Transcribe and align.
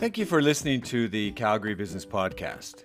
Thank 0.00 0.16
you 0.16 0.24
for 0.24 0.40
listening 0.40 0.80
to 0.84 1.08
the 1.08 1.30
Calgary 1.32 1.74
Business 1.74 2.06
Podcast. 2.06 2.84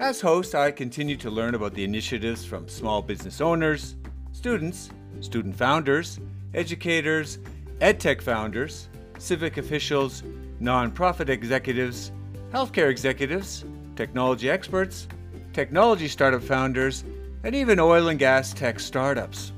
As 0.00 0.20
host, 0.20 0.56
I 0.56 0.72
continue 0.72 1.16
to 1.18 1.30
learn 1.30 1.54
about 1.54 1.72
the 1.72 1.84
initiatives 1.84 2.44
from 2.44 2.68
small 2.68 3.00
business 3.00 3.40
owners, 3.40 3.94
students, 4.32 4.90
student 5.20 5.54
founders, 5.54 6.18
educators, 6.52 7.38
edtech 7.80 8.20
founders, 8.20 8.88
civic 9.18 9.56
officials, 9.56 10.24
nonprofit 10.60 11.28
executives, 11.28 12.10
healthcare 12.52 12.90
executives, 12.90 13.64
technology 13.94 14.50
experts, 14.50 15.06
technology 15.52 16.08
startup 16.08 16.42
founders, 16.42 17.04
and 17.44 17.54
even 17.54 17.78
oil 17.78 18.08
and 18.08 18.18
gas 18.18 18.52
tech 18.52 18.80
startups. 18.80 19.52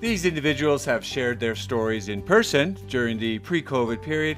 These 0.00 0.26
individuals 0.26 0.84
have 0.84 1.02
shared 1.02 1.40
their 1.40 1.54
stories 1.54 2.10
in 2.10 2.20
person 2.20 2.76
during 2.88 3.18
the 3.18 3.38
pre 3.38 3.62
COVID 3.62 4.02
period 4.02 4.36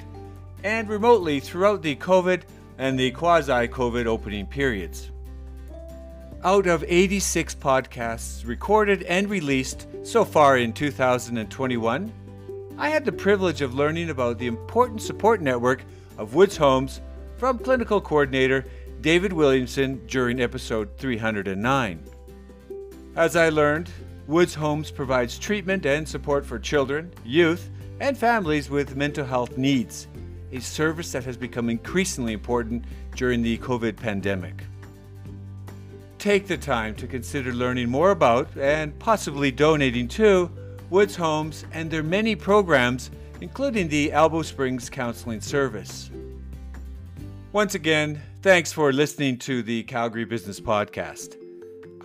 and 0.63 0.87
remotely 0.87 1.39
throughout 1.39 1.81
the 1.81 1.95
COVID 1.95 2.43
and 2.77 2.97
the 2.97 3.11
quasi 3.11 3.67
COVID 3.67 4.05
opening 4.05 4.45
periods. 4.45 5.11
Out 6.43 6.67
of 6.67 6.83
86 6.87 7.55
podcasts 7.55 8.45
recorded 8.45 9.03
and 9.03 9.29
released 9.29 9.87
so 10.03 10.25
far 10.25 10.57
in 10.57 10.73
2021, 10.73 12.11
I 12.77 12.89
had 12.89 13.05
the 13.05 13.11
privilege 13.11 13.61
of 13.61 13.75
learning 13.75 14.09
about 14.09 14.39
the 14.39 14.47
important 14.47 15.01
support 15.01 15.41
network 15.41 15.83
of 16.17 16.33
Woods 16.33 16.57
Homes 16.57 17.01
from 17.37 17.59
clinical 17.59 18.01
coordinator 18.01 18.65
David 19.01 19.31
Williamson 19.31 20.05
during 20.07 20.41
episode 20.41 20.97
309. 20.97 22.03
As 23.15 23.35
I 23.35 23.49
learned, 23.49 23.91
Woods 24.27 24.53
Homes 24.53 24.89
provides 24.89 25.37
treatment 25.37 25.85
and 25.85 26.07
support 26.07 26.45
for 26.45 26.57
children, 26.57 27.11
youth, 27.23 27.69
and 27.99 28.17
families 28.17 28.69
with 28.69 28.95
mental 28.95 29.25
health 29.25 29.57
needs 29.57 30.07
a 30.53 30.61
service 30.61 31.11
that 31.11 31.23
has 31.25 31.35
become 31.35 31.69
increasingly 31.69 32.33
important 32.33 32.85
during 33.15 33.41
the 33.41 33.57
COVID 33.57 33.97
pandemic. 33.97 34.63
Take 36.19 36.47
the 36.47 36.57
time 36.57 36.95
to 36.95 37.07
consider 37.07 37.51
learning 37.51 37.89
more 37.89 38.11
about 38.11 38.55
and 38.55 38.97
possibly 38.99 39.51
donating 39.51 40.07
to 40.09 40.49
Woods 40.89 41.15
Homes 41.15 41.65
and 41.73 41.89
their 41.89 42.03
many 42.03 42.35
programs, 42.35 43.11
including 43.41 43.89
the 43.89 44.11
Elbow 44.11 44.43
Springs 44.43 44.89
Counseling 44.89 45.41
Service. 45.41 46.11
Once 47.51 47.75
again, 47.75 48.21
thanks 48.41 48.71
for 48.71 48.93
listening 48.93 49.37
to 49.39 49.63
the 49.63 49.83
Calgary 49.83 50.25
Business 50.25 50.59
Podcast. 50.59 51.35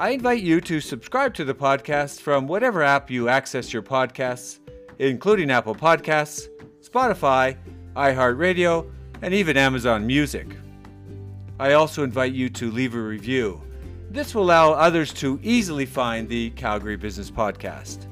I 0.00 0.10
invite 0.10 0.42
you 0.42 0.60
to 0.62 0.80
subscribe 0.80 1.34
to 1.34 1.44
the 1.44 1.54
podcast 1.54 2.20
from 2.20 2.46
whatever 2.46 2.82
app 2.82 3.10
you 3.10 3.28
access 3.28 3.72
your 3.72 3.82
podcasts, 3.82 4.58
including 4.98 5.50
Apple 5.50 5.74
Podcasts, 5.74 6.48
Spotify, 6.82 7.56
iHeartRadio, 7.98 8.88
and 9.22 9.34
even 9.34 9.56
Amazon 9.56 10.06
Music. 10.06 10.46
I 11.58 11.72
also 11.72 12.04
invite 12.04 12.32
you 12.32 12.48
to 12.50 12.70
leave 12.70 12.94
a 12.94 13.00
review. 13.00 13.60
This 14.08 14.34
will 14.34 14.44
allow 14.44 14.72
others 14.72 15.12
to 15.14 15.40
easily 15.42 15.84
find 15.84 16.28
the 16.28 16.50
Calgary 16.50 16.96
Business 16.96 17.28
Podcast. 17.28 18.06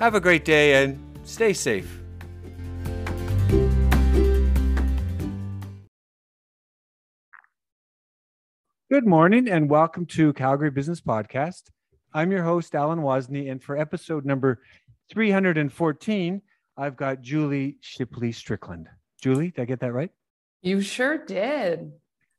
Have 0.00 0.16
a 0.16 0.20
great 0.20 0.44
day 0.44 0.82
and 0.82 0.98
stay 1.22 1.52
safe. 1.52 2.00
Good 8.90 9.06
morning 9.06 9.48
and 9.48 9.70
welcome 9.70 10.06
to 10.06 10.32
Calgary 10.32 10.70
Business 10.72 11.00
Podcast. 11.00 11.62
I'm 12.12 12.32
your 12.32 12.42
host, 12.42 12.74
Alan 12.74 12.98
Wozni, 12.98 13.50
and 13.50 13.62
for 13.62 13.78
episode 13.78 14.24
number 14.24 14.60
314, 15.12 16.42
I've 16.76 16.96
got 16.96 17.22
Julie 17.22 17.76
Shipley 17.80 18.32
Strickland. 18.32 18.88
Julie, 19.24 19.52
did 19.52 19.62
I 19.62 19.64
get 19.64 19.80
that 19.80 19.94
right? 19.94 20.10
You 20.60 20.82
sure 20.82 21.16
did. 21.16 21.92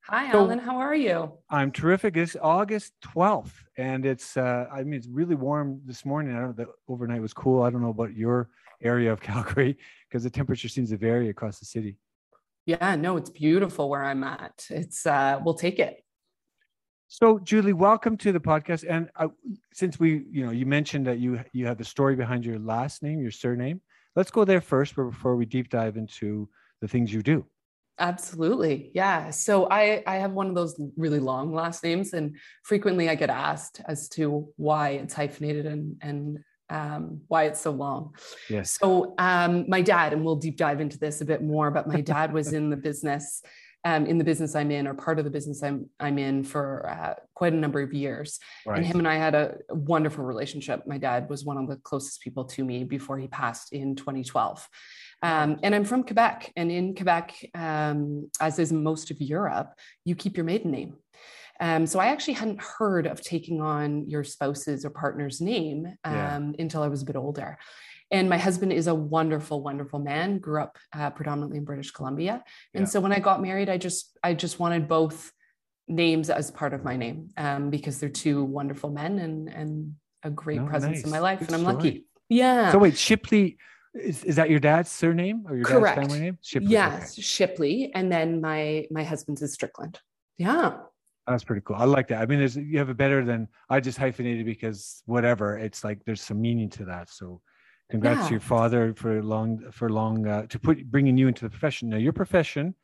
Hi, 0.04 0.32
so, 0.32 0.42
Alan. 0.42 0.60
How 0.60 0.78
are 0.78 0.94
you? 0.94 1.32
I'm 1.50 1.72
terrific. 1.72 2.16
It's 2.16 2.36
August 2.40 2.94
12th, 3.04 3.54
and 3.76 4.06
it's, 4.06 4.38
uh, 4.38 4.68
I 4.72 4.84
mean, 4.84 4.94
it's 4.94 5.08
really 5.08 5.34
warm 5.34 5.82
this 5.84 6.06
morning. 6.06 6.36
I 6.36 6.42
don't 6.42 6.56
know, 6.56 6.66
the 6.66 6.72
overnight 6.88 7.24
was 7.24 7.34
cool. 7.34 7.64
I 7.64 7.72
don't 7.72 7.82
know 7.82 7.90
about 7.90 8.16
your 8.16 8.50
area 8.84 9.12
of 9.12 9.20
Calgary 9.30 9.80
because 10.08 10.22
the 10.22 10.30
temperature 10.30 10.68
seems 10.68 10.92
to 10.92 10.98
vary 10.98 11.30
across 11.30 11.58
the 11.58 11.66
city. 11.66 11.98
Yeah, 12.68 12.96
no, 12.96 13.18
it's 13.18 13.32
beautiful 13.32 13.90
where 13.90 14.04
I'm 14.04 14.24
at. 14.24 14.68
It's, 14.70 15.08
uh, 15.08 15.40
we'll 15.44 15.56
take 15.56 15.80
it. 15.80 16.06
So, 17.08 17.40
Julie, 17.40 17.74
welcome 17.74 18.16
to 18.18 18.32
the 18.32 18.40
podcast. 18.40 18.86
And 18.88 19.10
uh, 19.16 19.30
since 19.74 20.00
we, 20.00 20.28
you 20.30 20.46
know, 20.46 20.52
you 20.52 20.68
mentioned 20.68 21.08
that 21.08 21.18
you 21.18 21.40
you 21.52 21.66
have 21.66 21.80
the 21.80 21.84
story 21.84 22.16
behind 22.16 22.46
your 22.46 22.60
last 22.60 23.02
name, 23.02 23.20
your 23.22 23.32
surname. 23.32 23.82
Let's 24.16 24.30
go 24.30 24.46
there 24.46 24.62
first, 24.62 24.96
before 24.96 25.36
we 25.36 25.48
deep 25.48 25.70
dive 25.72 25.98
into 25.98 26.48
the 26.86 26.90
things 26.90 27.12
you 27.12 27.24
do. 27.24 27.44
Absolutely. 27.98 28.92
Yeah. 28.94 29.32
So 29.32 29.68
I 29.72 30.04
I 30.06 30.18
have 30.18 30.34
one 30.34 30.48
of 30.48 30.56
those 30.56 30.80
really 30.98 31.20
long 31.20 31.54
last 31.54 31.84
names 31.84 32.14
and 32.14 32.36
frequently 32.64 33.10
I 33.10 33.16
get 33.16 33.30
asked 33.30 33.82
as 33.88 34.08
to 34.10 34.50
why 34.58 34.90
it's 34.90 35.14
hyphenated 35.14 35.66
and 35.66 35.96
and 36.02 36.40
um, 36.70 37.22
why 37.28 37.44
it's 37.44 37.62
so 37.62 37.72
long. 37.72 38.16
Yes. 38.50 38.78
So 38.80 39.14
um, 39.18 39.66
my 39.68 39.82
dad, 39.82 40.14
and 40.14 40.26
we'll 40.26 40.36
deep 40.36 40.58
dive 40.58 40.82
into 40.82 40.98
this 40.98 41.22
a 41.22 41.26
bit 41.26 41.42
more, 41.44 41.70
but 41.72 41.88
my 41.88 42.02
dad 42.02 42.34
was 42.34 42.54
in 42.54 42.72
the 42.72 42.78
business, 42.90 43.44
um, 43.86 44.08
in 44.08 44.18
the 44.18 44.24
business 44.24 44.56
I'm 44.56 44.72
in, 44.72 44.88
or 44.88 44.96
part 44.96 45.20
of 45.20 45.26
the 45.26 45.32
business 45.32 45.62
I'm 45.64 45.90
I'm 46.00 46.18
in 46.18 46.44
for 46.44 46.90
uh, 46.90 47.14
quite 47.36 47.54
a 47.54 47.56
number 47.56 47.82
of 47.82 47.94
years. 47.94 48.40
Right. 48.66 48.78
And 48.78 48.86
him 48.86 48.98
and 48.98 49.08
I 49.08 49.16
had 49.16 49.36
a 49.36 49.58
wonderful 49.70 50.26
relationship. 50.26 50.86
My 50.86 50.98
dad 50.98 51.30
was 51.30 51.46
one 51.46 51.58
of 51.58 51.68
the 51.70 51.78
closest 51.78 52.22
people 52.22 52.46
to 52.46 52.66
me 52.66 52.84
before 52.84 53.18
he 53.20 53.28
passed 53.28 53.72
in 53.72 53.96
2012. 53.96 54.68
Um, 55.22 55.60
and 55.64 55.74
I'm 55.74 55.86
from 55.86 56.04
Quebec. 56.04 56.52
And 56.56 56.72
in 56.72 56.96
Quebec, 56.96 57.34
um, 57.56 58.30
as 58.40 58.60
is 58.60 58.72
most 58.72 59.12
of 59.12 59.22
Europe, 59.22 59.74
you 60.04 60.16
keep 60.16 60.38
your 60.38 60.46
maiden 60.46 60.72
name. 60.72 60.96
Um, 61.60 61.88
so 61.88 62.00
I 62.00 62.08
actually 62.08 62.34
hadn't 62.34 62.62
heard 62.62 63.08
of 63.08 63.22
taking 63.22 63.62
on 63.62 64.10
your 64.10 64.24
spouse's 64.24 64.86
or 64.86 64.90
partner's 64.90 65.40
name 65.40 65.88
yeah. 66.06 66.36
Um, 66.36 66.56
until 66.60 66.84
I 66.84 66.90
was 66.90 67.02
a 67.02 67.06
bit 67.06 67.16
older. 67.16 67.58
And 68.12 68.30
my 68.30 68.38
husband 68.38 68.72
is 68.72 68.88
a 68.88 68.94
wonderful, 68.94 69.64
wonderful 69.64 70.00
man. 70.00 70.38
Grew 70.38 70.62
up 70.62 70.78
uh, 70.94 71.10
predominantly 71.10 71.58
in 71.58 71.66
British 71.66 71.92
Columbia, 71.92 72.44
and 72.74 72.84
yeah. 72.84 72.86
so 72.86 73.00
when 73.00 73.12
I 73.12 73.20
got 73.20 73.42
married, 73.42 73.68
I 73.68 73.80
just 73.80 74.16
I 74.24 74.36
just 74.36 74.60
wanted 74.60 74.88
both 74.88 75.32
names 75.88 76.30
as 76.30 76.52
part 76.52 76.74
of 76.74 76.84
my 76.84 76.98
name 76.98 77.30
um, 77.36 77.72
because 77.72 78.00
they're 78.00 78.10
two 78.10 78.44
wonderful 78.44 78.92
men 78.92 79.18
and 79.18 79.50
and 79.50 79.96
a 80.22 80.30
great 80.30 80.60
oh, 80.60 80.68
presence 80.68 80.98
nice. 80.98 81.04
in 81.04 81.10
my 81.10 81.20
life, 81.20 81.40
Good 81.40 81.48
and 81.50 81.56
I'm 81.56 81.62
story. 81.62 81.76
lucky. 81.76 82.06
Yeah. 82.30 82.72
So 82.72 82.78
wait, 82.78 82.96
Shipley 82.96 83.58
is, 83.96 84.24
is 84.24 84.36
that 84.36 84.50
your 84.50 84.60
dad's 84.60 84.92
surname 84.92 85.46
or 85.48 85.56
your 85.56 85.66
Correct. 85.66 85.98
dad's 85.98 86.08
family 86.08 86.26
name? 86.26 86.38
Shipley. 86.42 86.72
Yes, 86.72 87.14
okay. 87.14 87.22
Shipley, 87.22 87.92
and 87.94 88.12
then 88.12 88.42
my 88.42 88.88
my 88.92 89.04
husband's 89.04 89.42
is 89.42 89.54
Strickland. 89.54 90.00
Yeah. 90.38 90.78
That's 91.28 91.44
pretty 91.44 91.64
cool. 91.66 91.78
I 91.78 91.86
like 91.86 92.08
that. 92.10 92.22
I 92.22 92.26
mean, 92.28 92.38
there's 92.40 92.56
you 92.56 92.78
have 92.78 92.90
it 92.90 92.98
better 92.98 93.26
than 93.26 93.48
I 93.70 93.80
just 93.80 93.98
hyphenated 93.98 94.46
because 94.46 95.02
whatever. 95.06 95.58
It's 95.58 95.84
like 95.84 96.04
there's 96.06 96.22
some 96.22 96.40
meaning 96.40 96.70
to 96.72 96.86
that. 96.86 97.10
So, 97.10 97.42
congrats 97.90 98.22
yeah. 98.22 98.26
to 98.28 98.32
your 98.32 98.42
father 98.42 98.94
for 98.96 99.24
long 99.24 99.72
for 99.72 99.90
long 99.90 100.28
uh, 100.28 100.46
to 100.48 100.60
put 100.60 100.86
bringing 100.92 101.18
you 101.18 101.28
into 101.28 101.44
the 101.44 101.50
profession. 101.50 101.90
Now, 101.90 101.98
your 101.98 102.14
profession, 102.14 102.76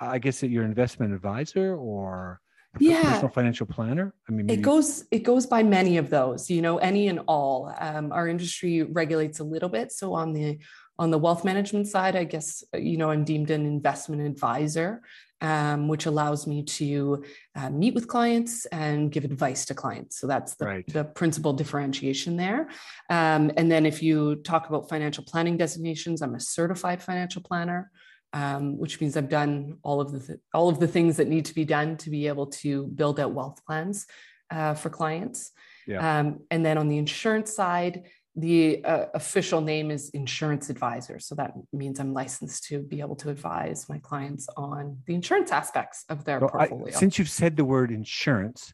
I 0.00 0.18
guess 0.18 0.40
that 0.40 0.48
you're 0.48 0.64
an 0.64 0.70
investment 0.70 1.12
advisor 1.12 1.76
or 1.76 2.40
yeah. 2.78 3.02
personal 3.02 3.28
financial 3.28 3.66
planner? 3.66 4.14
I 4.28 4.32
mean 4.32 4.46
maybe... 4.46 4.60
it 4.60 4.64
goes 4.64 5.04
it 5.10 5.20
goes 5.20 5.46
by 5.46 5.62
many 5.62 5.96
of 5.98 6.10
those 6.10 6.50
you 6.50 6.62
know 6.62 6.78
any 6.78 7.08
and 7.08 7.20
all. 7.26 7.74
Um, 7.78 8.12
our 8.12 8.28
industry 8.28 8.82
regulates 8.82 9.40
a 9.40 9.44
little 9.44 9.68
bit. 9.68 9.92
So 9.92 10.14
on 10.14 10.32
the 10.32 10.58
on 10.98 11.10
the 11.10 11.18
wealth 11.18 11.42
management 11.42 11.88
side 11.88 12.14
i 12.14 12.22
guess 12.22 12.62
you 12.74 12.98
know 12.98 13.10
i'm 13.10 13.24
deemed 13.24 13.50
an 13.50 13.64
investment 13.64 14.20
advisor 14.20 15.00
um, 15.42 15.88
which 15.88 16.06
allows 16.06 16.46
me 16.46 16.62
to 16.62 17.24
uh, 17.56 17.68
meet 17.68 17.94
with 17.94 18.06
clients 18.06 18.64
and 18.66 19.10
give 19.10 19.24
advice 19.24 19.64
to 19.66 19.74
clients. 19.74 20.18
So 20.20 20.28
that's 20.28 20.54
the, 20.54 20.66
right. 20.66 20.86
the 20.86 21.04
principal 21.04 21.52
differentiation 21.52 22.36
there. 22.36 22.68
Um, 23.10 23.50
and 23.56 23.70
then 23.70 23.84
if 23.84 24.02
you 24.02 24.36
talk 24.36 24.68
about 24.68 24.88
financial 24.88 25.24
planning 25.24 25.56
designations 25.56 26.22
i'm 26.22 26.36
a 26.36 26.40
certified 26.40 27.02
financial 27.02 27.42
planner 27.42 27.90
um, 28.32 28.78
which 28.78 29.00
means 29.00 29.16
I've 29.16 29.28
done 29.28 29.78
all 29.82 30.00
of 30.00 30.12
the 30.12 30.20
th- 30.20 30.38
all 30.54 30.68
of 30.68 30.80
the 30.80 30.88
things 30.88 31.16
that 31.16 31.28
need 31.28 31.44
to 31.46 31.54
be 31.54 31.64
done 31.64 31.96
to 31.98 32.10
be 32.10 32.26
able 32.28 32.46
to 32.46 32.86
build 32.88 33.20
out 33.20 33.32
wealth 33.32 33.64
plans 33.66 34.06
uh, 34.50 34.74
for 34.74 34.90
clients. 34.90 35.52
Yeah. 35.86 36.20
Um, 36.20 36.40
and 36.50 36.64
then 36.64 36.78
on 36.78 36.88
the 36.88 36.98
insurance 36.98 37.54
side, 37.54 38.04
the 38.34 38.82
uh, 38.84 39.06
official 39.14 39.60
name 39.60 39.90
is 39.90 40.08
insurance 40.10 40.70
advisor. 40.70 41.18
So 41.18 41.34
that 41.34 41.52
means 41.72 42.00
I'm 42.00 42.14
licensed 42.14 42.64
to 42.64 42.80
be 42.80 43.00
able 43.00 43.16
to 43.16 43.30
advise 43.30 43.88
my 43.88 43.98
clients 43.98 44.48
on 44.56 44.98
the 45.06 45.14
insurance 45.14 45.52
aspects 45.52 46.04
of 46.08 46.24
their 46.24 46.40
portfolio. 46.40 46.88
I, 46.88 46.90
since 46.98 47.18
you've 47.18 47.28
said 47.28 47.56
the 47.56 47.64
word 47.64 47.90
insurance, 47.90 48.72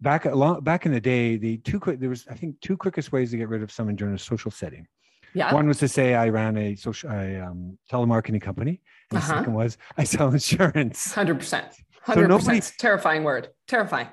back 0.00 0.24
long, 0.24 0.62
back 0.62 0.86
in 0.86 0.92
the 0.92 1.00
day, 1.00 1.36
the 1.36 1.58
two 1.58 1.78
quick 1.78 2.00
there 2.00 2.08
was 2.08 2.26
I 2.28 2.34
think 2.34 2.60
two 2.60 2.76
quickest 2.76 3.12
ways 3.12 3.30
to 3.30 3.36
get 3.36 3.48
rid 3.48 3.62
of 3.62 3.70
someone 3.70 3.94
during 3.94 4.14
a 4.14 4.18
social 4.18 4.50
setting. 4.50 4.86
Yeah. 5.34 5.52
One 5.54 5.68
was 5.68 5.78
to 5.78 5.88
say 5.88 6.14
I 6.14 6.28
ran 6.28 6.56
a 6.56 6.74
social 6.74 7.10
a, 7.10 7.40
um, 7.40 7.78
telemarketing 7.90 8.40
company, 8.40 8.80
and 9.10 9.18
uh-huh. 9.18 9.32
the 9.32 9.38
second 9.38 9.54
was 9.54 9.78
I 9.96 10.04
sell 10.04 10.28
insurance. 10.28 11.12
Hundred 11.14 11.38
percent. 11.38 11.66
Hundred 12.02 12.28
percent. 12.28 12.72
Terrifying 12.78 13.24
word. 13.24 13.48
Terrifying. 13.66 14.08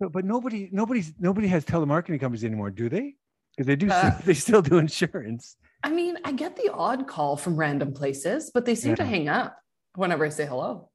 So, 0.00 0.08
but 0.08 0.24
nobody, 0.24 0.68
nobody's, 0.72 1.12
nobody 1.18 1.46
has 1.48 1.64
telemarketing 1.64 2.20
companies 2.20 2.44
anymore, 2.44 2.70
do 2.70 2.88
they? 2.88 3.14
Because 3.54 3.66
they 3.66 3.76
do, 3.76 3.90
uh, 3.90 4.18
they 4.24 4.34
still 4.34 4.62
do 4.62 4.78
insurance. 4.78 5.56
I 5.82 5.90
mean, 5.90 6.16
I 6.24 6.32
get 6.32 6.56
the 6.56 6.70
odd 6.72 7.06
call 7.06 7.36
from 7.36 7.56
random 7.56 7.92
places, 7.92 8.50
but 8.52 8.64
they 8.64 8.74
seem 8.74 8.90
yeah. 8.90 8.96
to 8.96 9.04
hang 9.04 9.28
up 9.28 9.58
whenever 9.94 10.24
I 10.24 10.28
say 10.28 10.46
hello. 10.46 10.90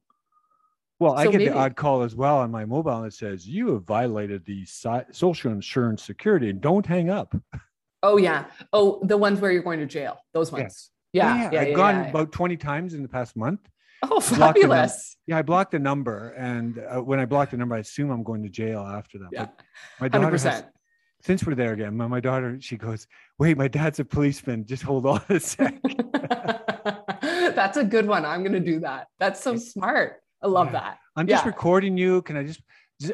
Well, 0.98 1.12
so 1.12 1.18
I 1.18 1.24
get 1.24 1.38
maybe. 1.38 1.50
the 1.50 1.56
odd 1.56 1.76
call 1.76 2.02
as 2.02 2.14
well 2.14 2.38
on 2.38 2.50
my 2.50 2.64
mobile 2.64 3.02
that 3.02 3.12
says 3.12 3.46
you 3.46 3.74
have 3.74 3.84
violated 3.84 4.44
the 4.46 4.64
social 5.12 5.52
insurance 5.52 6.02
security 6.02 6.48
and 6.48 6.60
don't 6.60 6.86
hang 6.86 7.10
up. 7.10 7.34
Oh 8.02 8.16
yeah. 8.16 8.46
Oh, 8.72 9.00
the 9.02 9.16
ones 9.16 9.40
where 9.40 9.50
you're 9.50 9.62
going 9.62 9.80
to 9.80 9.86
jail. 9.86 10.18
Those 10.32 10.52
ones. 10.52 10.62
Yes. 10.62 10.90
Yeah. 11.12 11.36
Yeah. 11.36 11.50
yeah 11.52 11.60
I've 11.60 11.68
yeah, 11.68 11.74
gone 11.74 11.94
yeah, 11.96 12.10
about 12.10 12.32
20 12.32 12.56
times 12.56 12.94
in 12.94 13.02
the 13.02 13.08
past 13.08 13.36
month. 13.36 13.60
Oh, 14.02 14.20
fabulous. 14.20 15.16
Yeah, 15.26 15.38
I 15.38 15.42
blocked 15.42 15.72
the 15.72 15.78
number. 15.78 16.30
And 16.30 16.78
uh, 16.78 17.02
when 17.02 17.18
I 17.18 17.24
blocked 17.24 17.52
the 17.52 17.56
number, 17.56 17.74
I 17.74 17.78
assume 17.78 18.10
I'm 18.10 18.22
going 18.22 18.42
to 18.42 18.48
jail 18.48 18.80
after 18.80 19.18
that. 19.18 19.28
Yeah. 19.32 19.46
But 19.46 19.62
my 20.00 20.08
daughter 20.08 20.36
100%. 20.36 20.42
Has, 20.42 20.64
since 21.22 21.44
we're 21.44 21.54
there 21.54 21.72
again, 21.72 21.96
my, 21.96 22.06
my 22.06 22.20
daughter, 22.20 22.58
she 22.60 22.76
goes, 22.76 23.06
wait, 23.38 23.56
my 23.56 23.68
dad's 23.68 23.98
a 23.98 24.04
policeman. 24.04 24.66
Just 24.66 24.82
hold 24.82 25.06
on 25.06 25.22
a 25.28 25.40
sec. 25.40 25.80
That's 27.22 27.78
a 27.78 27.84
good 27.84 28.06
one. 28.06 28.24
I'm 28.24 28.42
going 28.42 28.52
to 28.52 28.60
do 28.60 28.80
that. 28.80 29.08
That's 29.18 29.42
so 29.42 29.56
smart. 29.56 30.20
I 30.42 30.48
love 30.48 30.72
that. 30.72 30.98
I'm 31.16 31.26
just 31.26 31.46
recording 31.46 31.96
you. 31.96 32.22
Can 32.22 32.36
I 32.36 32.44
just, 32.44 32.60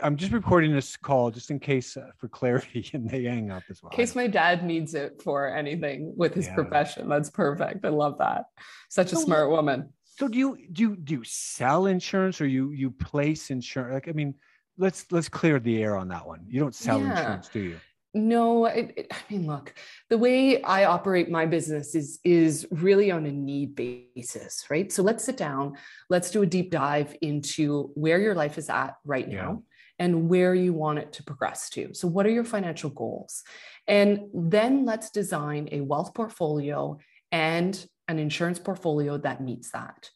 I'm 0.03 0.17
just 0.17 0.33
recording 0.33 0.73
this 0.73 0.97
call 0.97 1.31
just 1.31 1.51
in 1.51 1.59
case 1.59 1.97
uh, 1.97 2.11
for 2.17 2.29
clarity 2.29 2.89
and 2.95 3.09
they 3.09 3.25
hang 3.25 3.51
up 3.51 3.65
as 3.69 3.83
well. 3.83 3.91
In 3.91 3.97
case 3.97 4.15
my 4.15 4.27
dad 4.27 4.65
needs 4.65 4.95
it 4.95 5.21
for 5.23 5.49
anything 5.49 6.13
with 6.17 6.35
his 6.35 6.47
yeah. 6.47 6.55
profession. 6.55 7.09
That's 7.09 7.31
perfect. 7.31 7.85
I 7.85 7.89
love 7.89 8.19
that. 8.19 8.45
Such 8.89 9.13
a 9.13 9.17
so, 9.17 9.23
smart 9.23 9.51
woman. 9.51 9.89
So 10.05 10.29
do 10.29 10.39
you 10.39 10.59
do 10.71 10.83
you, 10.83 10.97
do 10.97 11.15
you 11.15 11.25
sell 11.25 11.87
insurance 11.87 12.41
or 12.41 12.47
you 12.47 12.71
you 12.71 12.91
place 12.91 13.51
insurance? 13.51 13.95
Like 13.95 14.09
I 14.09 14.13
mean, 14.13 14.35
let's 14.79 15.07
let's 15.11 15.29
clear 15.29 15.59
the 15.59 15.83
air 15.83 15.97
on 15.97 16.09
that 16.09 16.27
one. 16.27 16.45
You 16.47 16.61
don't 16.61 16.75
sell 16.75 17.01
insurance, 17.01 17.49
do 17.49 17.61
you? 17.61 17.81
no 18.15 18.67
it, 18.67 18.93
it, 18.97 19.07
i 19.11 19.17
mean 19.31 19.47
look 19.47 19.75
the 20.11 20.19
way 20.19 20.63
i 20.63 20.85
operate 20.85 21.31
my 21.31 21.47
business 21.47 21.95
is 21.95 22.21
is 22.25 22.67
really 22.71 23.11
on 23.11 23.25
a 23.25 23.33
need 23.33 23.75
basis 23.75 24.67
right 24.69 24.93
so 24.93 25.03
let's 25.03 25.25
sit 25.25 25.37
down 25.37 25.73
let's 26.11 26.31
do 26.31 26.43
a 26.43 26.47
deep 26.47 26.71
dive 26.71 27.17
into 27.23 27.91
where 27.95 28.21
your 28.21 28.35
life 28.35 28.59
is 28.59 28.69
at 28.69 28.97
right 29.05 29.29
yeah. 29.29 29.43
now 29.43 29.63
and 29.99 30.29
where 30.29 30.55
you 30.55 30.73
want 30.73 30.99
it 30.99 31.13
to 31.13 31.23
progress 31.23 31.71
to 31.71 31.93
so 31.95 32.09
what 32.09 32.27
are 32.27 32.31
your 32.31 32.45
financial 32.45 32.91
goals 32.91 33.43
and 33.87 34.21
then 34.35 34.85
let's 34.85 35.11
design 35.11 35.69
a 35.73 35.81
wealth 35.81 36.15
portfolio 36.15 36.99
and 37.31 37.87
an 38.09 38.19
insurance 38.19 38.59
portfolio 38.59 39.17
that 39.17 39.41
meets 39.41 39.71
that 39.71 40.11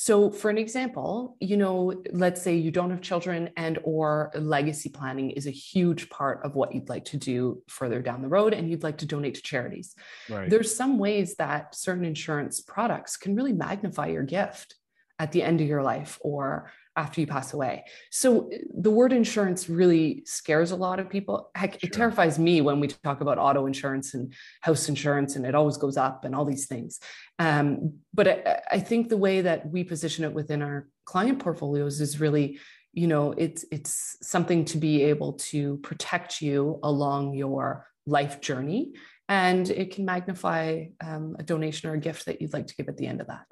so 0.00 0.30
for 0.30 0.48
an 0.48 0.58
example, 0.58 1.36
you 1.40 1.56
know, 1.56 1.92
let's 2.12 2.40
say 2.40 2.54
you 2.54 2.70
don't 2.70 2.90
have 2.90 3.00
children 3.00 3.50
and 3.56 3.80
or 3.82 4.30
legacy 4.32 4.90
planning 4.90 5.30
is 5.30 5.48
a 5.48 5.50
huge 5.50 6.08
part 6.08 6.44
of 6.44 6.54
what 6.54 6.72
you'd 6.72 6.88
like 6.88 7.06
to 7.06 7.16
do 7.16 7.64
further 7.66 8.00
down 8.00 8.22
the 8.22 8.28
road 8.28 8.54
and 8.54 8.70
you'd 8.70 8.84
like 8.84 8.98
to 8.98 9.06
donate 9.06 9.34
to 9.34 9.42
charities. 9.42 9.96
Right. 10.28 10.48
There's 10.48 10.72
some 10.72 10.98
ways 10.98 11.34
that 11.38 11.74
certain 11.74 12.04
insurance 12.04 12.60
products 12.60 13.16
can 13.16 13.34
really 13.34 13.52
magnify 13.52 14.06
your 14.06 14.22
gift 14.22 14.76
at 15.18 15.32
the 15.32 15.42
end 15.42 15.60
of 15.60 15.66
your 15.66 15.82
life 15.82 16.16
or 16.20 16.70
after 16.98 17.20
you 17.20 17.26
pass 17.26 17.54
away. 17.54 17.84
So 18.10 18.50
the 18.76 18.90
word 18.90 19.12
insurance 19.12 19.68
really 19.68 20.24
scares 20.26 20.72
a 20.72 20.76
lot 20.76 20.98
of 20.98 21.08
people. 21.08 21.50
Heck, 21.54 21.74
sure. 21.74 21.80
it 21.84 21.92
terrifies 21.92 22.38
me 22.38 22.60
when 22.60 22.80
we 22.80 22.88
talk 22.88 23.20
about 23.20 23.38
auto 23.38 23.66
insurance 23.66 24.14
and 24.14 24.34
house 24.62 24.88
insurance, 24.88 25.36
and 25.36 25.46
it 25.46 25.54
always 25.54 25.76
goes 25.76 25.96
up 25.96 26.24
and 26.24 26.34
all 26.34 26.44
these 26.44 26.66
things. 26.66 26.98
Um, 27.38 27.94
but 28.12 28.26
I, 28.28 28.60
I 28.72 28.80
think 28.80 29.08
the 29.08 29.16
way 29.16 29.42
that 29.42 29.70
we 29.70 29.84
position 29.84 30.24
it 30.24 30.34
within 30.34 30.60
our 30.60 30.88
client 31.04 31.38
portfolios 31.38 32.00
is 32.00 32.20
really 32.20 32.58
you 32.92 33.06
know 33.06 33.32
it's 33.32 33.64
it's 33.70 34.16
something 34.22 34.64
to 34.64 34.76
be 34.78 35.04
able 35.04 35.34
to 35.34 35.76
protect 35.78 36.42
you 36.42 36.80
along 36.82 37.34
your 37.34 37.86
life 38.06 38.40
journey 38.40 38.92
and 39.28 39.68
it 39.70 39.94
can 39.94 40.04
magnify 40.06 40.86
um, 41.02 41.36
a 41.38 41.42
donation 41.42 41.90
or 41.90 41.94
a 41.94 41.98
gift 41.98 42.24
that 42.26 42.40
you'd 42.40 42.54
like 42.54 42.66
to 42.66 42.74
give 42.74 42.88
at 42.88 42.96
the 42.96 43.06
end 43.06 43.20
of 43.20 43.26
that 43.26 43.46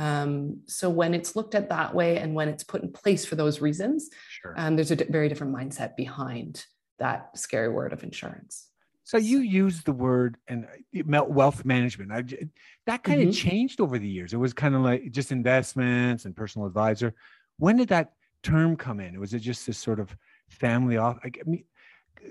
um, 0.00 0.62
so 0.64 0.88
when 0.88 1.12
it's 1.12 1.36
looked 1.36 1.54
at 1.54 1.68
that 1.68 1.94
way 1.94 2.16
and 2.16 2.34
when 2.34 2.48
it's 2.48 2.64
put 2.64 2.82
in 2.82 2.90
place 2.90 3.26
for 3.26 3.36
those 3.36 3.60
reasons, 3.60 4.08
sure. 4.40 4.54
um, 4.56 4.74
there's 4.74 4.90
a 4.90 4.96
d- 4.96 5.04
very 5.10 5.28
different 5.28 5.54
mindset 5.54 5.94
behind 5.94 6.64
that 6.98 7.36
scary 7.36 7.68
word 7.68 7.92
of 7.92 8.02
insurance. 8.02 8.68
So 9.04 9.18
you 9.18 9.40
use 9.40 9.82
the 9.82 9.92
word 9.92 10.38
and 10.48 10.66
uh, 10.96 11.24
wealth 11.24 11.66
management. 11.66 12.12
I, 12.12 12.22
that 12.86 13.02
kind 13.02 13.20
mm-hmm. 13.20 13.28
of 13.28 13.36
changed 13.36 13.78
over 13.78 13.98
the 13.98 14.08
years. 14.08 14.32
It 14.32 14.38
was 14.38 14.54
kind 14.54 14.74
of 14.74 14.80
like 14.80 15.12
just 15.12 15.32
investments 15.32 16.24
and 16.24 16.34
personal 16.34 16.66
advisor. 16.66 17.14
When 17.58 17.76
did 17.76 17.88
that 17.88 18.12
term 18.42 18.76
come 18.76 19.00
in? 19.00 19.20
Was 19.20 19.34
it 19.34 19.40
just 19.40 19.66
this 19.66 19.76
sort 19.76 20.00
of 20.00 20.16
family 20.48 20.96
off? 20.96 21.18
I 21.22 21.30
mean, 21.44 21.64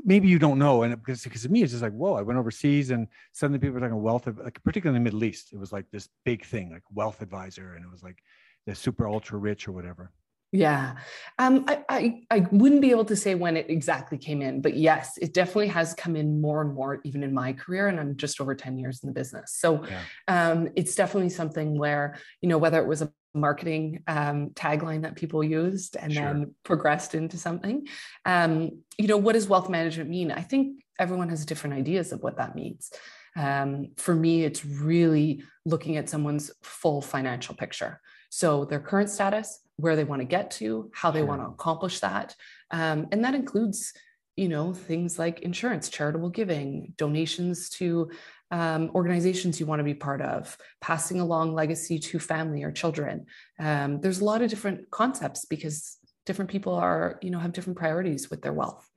maybe 0.04 0.28
you 0.28 0.40
don't 0.40 0.60
know 0.60 0.84
and 0.84 0.96
because 0.98 1.24
because 1.24 1.44
to 1.44 1.50
me 1.50 1.64
it's 1.64 1.72
just 1.72 1.84
like 1.84 1.94
whoa 1.94 2.14
i 2.14 2.22
went 2.22 2.40
overseas 2.40 2.92
and 2.92 3.08
suddenly 3.32 3.60
people 3.60 3.74
were 3.74 3.80
talking 3.80 4.02
wealth 4.02 4.28
of 4.28 4.38
like 4.38 4.62
particularly 4.64 4.96
in 4.96 5.04
the 5.04 5.08
middle 5.08 5.24
east 5.24 5.54
it 5.54 5.60
was 5.60 5.72
like 5.72 5.86
this 5.92 6.10
big 6.26 6.46
thing 6.46 6.72
like 6.72 6.84
wealth 6.94 7.22
advisor 7.22 7.74
and 7.74 7.84
it 7.84 7.92
was 7.92 8.04
like 8.04 8.24
the 8.70 8.76
super 8.76 9.08
ultra 9.08 9.38
rich 9.38 9.68
or 9.68 9.72
whatever. 9.72 10.12
Yeah. 10.52 10.96
Um, 11.38 11.66
I, 11.68 11.84
I 11.90 12.22
i 12.32 12.40
wouldn't 12.52 12.82
be 12.82 12.90
able 12.90 13.06
to 13.06 13.16
say 13.16 13.36
when 13.36 13.56
it 13.56 13.70
exactly 13.70 14.18
came 14.18 14.42
in 14.42 14.62
but 14.62 14.76
yes 14.76 15.16
it 15.22 15.32
definitely 15.32 15.68
has 15.68 15.94
come 15.94 16.16
in 16.16 16.42
more 16.42 16.62
and 16.62 16.74
more 16.74 17.02
even 17.04 17.22
in 17.22 17.32
my 17.32 17.54
career 17.54 17.88
and 17.88 18.00
i'm 18.00 18.18
just 18.18 18.42
over 18.42 18.56
10 18.56 18.80
years 18.80 19.04
in 19.04 19.08
the 19.08 19.14
business. 19.14 19.54
So 19.60 19.86
yeah. 19.86 20.02
um, 20.28 20.70
it's 20.76 20.96
definitely 20.96 21.30
something 21.30 21.78
where 21.78 22.18
you 22.42 22.50
know 22.50 22.58
whether 22.58 22.80
it 22.80 22.88
was 22.88 23.04
a 23.04 23.12
marketing 23.34 24.04
um, 24.08 24.50
tagline 24.52 25.04
that 25.04 25.16
people 25.16 25.44
used 25.44 25.96
and 25.96 26.14
sure. 26.14 26.24
then 26.24 26.56
progressed 26.64 27.16
into 27.16 27.38
something. 27.38 27.88
Um, 28.26 28.82
you 28.98 29.08
know, 29.08 29.18
what 29.18 29.34
does 29.34 29.48
wealth 29.48 29.70
management 29.70 30.10
mean? 30.10 30.32
I 30.32 30.42
think 30.42 30.84
everyone 30.98 31.30
has 31.30 31.46
different 31.46 31.76
ideas 31.76 32.12
of 32.12 32.22
what 32.22 32.38
that 32.38 32.56
means. 32.56 32.92
Um, 33.36 33.90
for 33.98 34.16
me, 34.16 34.44
it's 34.44 34.66
really 34.66 35.44
looking 35.66 35.98
at 35.98 36.10
someone's 36.10 36.52
full 36.62 37.02
financial 37.02 37.56
picture. 37.56 38.02
So 38.30 38.66
their 38.66 38.80
current 38.80 39.10
status, 39.10 39.62
where 39.78 39.96
they 39.96 40.04
want 40.04 40.22
to 40.22 40.26
get 40.26 40.52
to, 40.52 40.92
how 40.94 41.12
they 41.12 41.20
sure. 41.20 41.28
want 41.28 41.42
to 41.42 41.48
accomplish 41.48 42.00
that. 42.02 42.36
Um, 42.72 43.08
and 43.12 43.24
that 43.24 43.36
includes 43.36 43.94
you 44.36 44.48
know 44.48 44.74
things 44.74 45.20
like 45.20 45.42
insurance 45.42 45.90
charitable 45.90 46.30
giving 46.30 46.94
donations 46.96 47.70
to 47.70 48.10
um, 48.52 48.92
organizations 48.96 49.60
you 49.60 49.66
want 49.66 49.80
to 49.80 49.84
be 49.84 49.94
part 49.94 50.22
of, 50.22 50.58
passing 50.82 51.20
along 51.20 51.54
legacy 51.54 52.00
to 52.00 52.20
family 52.20 52.64
or 52.64 52.72
children. 52.72 53.26
Um, 53.60 54.02
there's 54.02 54.22
a 54.22 54.26
lot 54.26 54.42
of 54.42 54.50
different 54.50 54.90
concepts 54.92 55.46
because 55.46 55.98
different 56.26 56.50
people 56.50 56.74
are, 56.74 57.20
you 57.22 57.30
know, 57.30 57.40
have 57.40 57.54
different 57.54 57.78
priorities 57.78 58.30
with 58.30 58.42
their 58.42 58.54
wealth. 58.54 58.90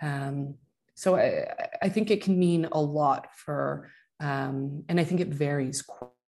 Um, 0.00 0.54
so 0.94 1.16
I, 1.16 1.48
I, 1.80 1.88
think 1.88 2.10
it 2.10 2.22
can 2.22 2.38
mean 2.38 2.68
a 2.70 2.80
lot 2.80 3.28
for, 3.34 3.90
um, 4.20 4.84
and 4.88 5.00
I 5.00 5.04
think 5.04 5.20
it 5.20 5.28
varies 5.28 5.82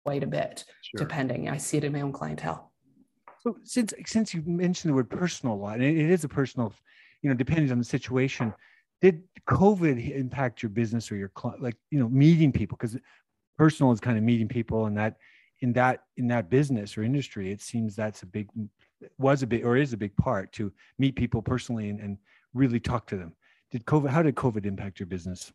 quite 0.04 0.24
a 0.24 0.28
bit 0.28 0.64
sure. 0.82 0.98
depending. 0.98 1.50
I 1.50 1.58
see 1.58 1.78
it 1.78 1.84
in 1.84 1.94
my 1.94 2.02
own 2.02 2.12
clientele. 2.12 2.72
So 3.42 3.58
since 3.64 3.94
since 4.06 4.34
you 4.34 4.42
mentioned 4.46 4.92
the 4.92 4.96
word 4.96 5.10
personal 5.10 5.56
a 5.56 5.58
lot, 5.58 5.76
and 5.76 5.84
it 5.84 5.98
is 5.98 6.24
a 6.24 6.30
personal, 6.30 6.74
you 7.22 7.30
know, 7.30 7.36
depending 7.36 7.72
on 7.72 7.78
the 7.78 7.84
situation 7.84 8.54
did 9.04 9.22
covid 9.50 10.16
impact 10.16 10.64
your 10.64 10.70
business 10.70 11.12
or 11.12 11.18
your 11.18 11.30
like 11.60 11.76
you 11.92 12.00
know 12.00 12.08
meeting 12.08 12.54
people? 12.54 12.78
Because 12.78 12.98
personal 13.58 13.92
is 13.92 14.00
kind 14.00 14.18
of 14.18 14.24
meeting 14.24 14.48
people 14.48 14.86
and 14.86 14.98
that 14.98 15.18
in 15.60 15.74
that 15.74 16.06
in 16.16 16.28
that 16.30 16.50
business 16.50 16.98
or 16.98 17.04
industry. 17.04 17.52
It 17.52 17.62
seems 17.62 17.96
that's 17.96 18.24
a 18.24 18.26
big 18.26 18.48
was 19.18 19.44
a 19.44 19.48
big 19.48 19.66
or 19.66 19.76
is 19.76 19.92
a 19.92 19.98
big 19.98 20.16
part 20.16 20.54
to 20.54 20.72
meet 20.98 21.18
people 21.18 21.42
personally 21.42 21.90
and, 21.90 22.00
and 22.00 22.18
really 22.54 22.80
talk 22.80 23.06
to 23.08 23.18
them. 23.18 23.36
Did 23.72 23.84
covid 23.86 24.10
how 24.10 24.24
did 24.24 24.36
covid 24.36 24.66
impact 24.66 25.02
your 25.02 25.08
business? 25.08 25.52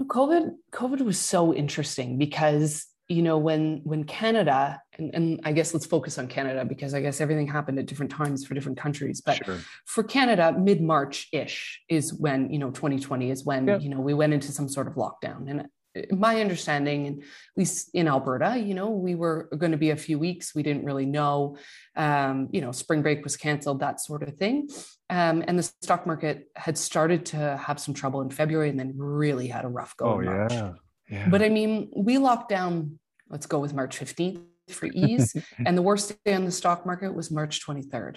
Covid 0.00 0.54
covid 0.72 1.00
was 1.00 1.18
so 1.18 1.52
interesting 1.52 2.16
because 2.16 2.86
you 3.08 3.22
know 3.22 3.38
when 3.38 3.80
when 3.84 4.02
canada 4.04 4.80
and, 4.98 5.14
and 5.14 5.40
i 5.44 5.52
guess 5.52 5.72
let's 5.72 5.86
focus 5.86 6.18
on 6.18 6.26
canada 6.26 6.64
because 6.64 6.92
i 6.92 7.00
guess 7.00 7.20
everything 7.20 7.46
happened 7.46 7.78
at 7.78 7.86
different 7.86 8.10
times 8.10 8.44
for 8.44 8.54
different 8.54 8.78
countries 8.78 9.20
but 9.20 9.36
sure. 9.44 9.58
for 9.84 10.02
canada 10.02 10.52
mid-march 10.58 11.28
ish 11.32 11.82
is 11.88 12.12
when 12.12 12.50
you 12.50 12.58
know 12.58 12.70
2020 12.70 13.30
is 13.30 13.44
when 13.44 13.80
you 13.80 13.88
know 13.88 14.00
we 14.00 14.14
went 14.14 14.32
into 14.32 14.52
some 14.52 14.68
sort 14.68 14.86
of 14.86 14.94
lockdown. 14.94 15.50
And 15.50 15.60
uh, 15.60 16.14
my 16.14 16.40
understanding 16.40 17.06
at 17.06 17.24
least 17.56 17.90
in 17.94 18.08
alberta 18.08 18.58
you 18.58 18.74
know 18.74 18.90
we 18.90 19.14
were 19.14 19.48
going 19.56 19.72
to 19.72 19.78
be 19.78 19.90
a 19.90 19.96
few 19.96 20.18
weeks 20.18 20.54
we 20.54 20.62
didn't 20.62 20.84
really 20.84 21.06
know 21.06 21.56
um, 21.96 22.48
you 22.52 22.60
know 22.60 22.72
spring 22.72 23.02
break 23.02 23.24
was 23.24 23.36
canceled 23.36 23.80
that 23.80 24.00
sort 24.00 24.22
of 24.22 24.36
thing. 24.36 24.68
Um, 25.08 25.44
and 25.46 25.56
the 25.56 25.62
stock 25.62 26.04
market 26.04 26.48
had 26.56 26.76
started 26.76 27.26
to 27.26 27.56
have 27.56 27.78
some 27.78 27.94
trouble 27.94 28.20
in 28.22 28.30
february 28.30 28.70
and 28.70 28.78
then 28.78 28.92
really 28.96 29.48
had 29.48 29.64
a 29.64 29.68
rough 29.68 29.96
go 29.96 30.06
oh, 30.06 30.18
in 30.20 30.26
march. 30.26 30.52
yeah 30.52 30.72
yeah. 31.08 31.28
But 31.28 31.42
I 31.42 31.48
mean, 31.48 31.90
we 31.94 32.18
locked 32.18 32.48
down, 32.48 32.98
let's 33.28 33.46
go 33.46 33.58
with 33.58 33.74
March 33.74 33.98
15th 33.98 34.42
for 34.68 34.86
ease. 34.86 35.36
and 35.66 35.76
the 35.76 35.82
worst 35.82 36.16
day 36.24 36.34
on 36.34 36.44
the 36.44 36.50
stock 36.50 36.86
market 36.86 37.14
was 37.14 37.30
March 37.30 37.64
23rd. 37.64 38.16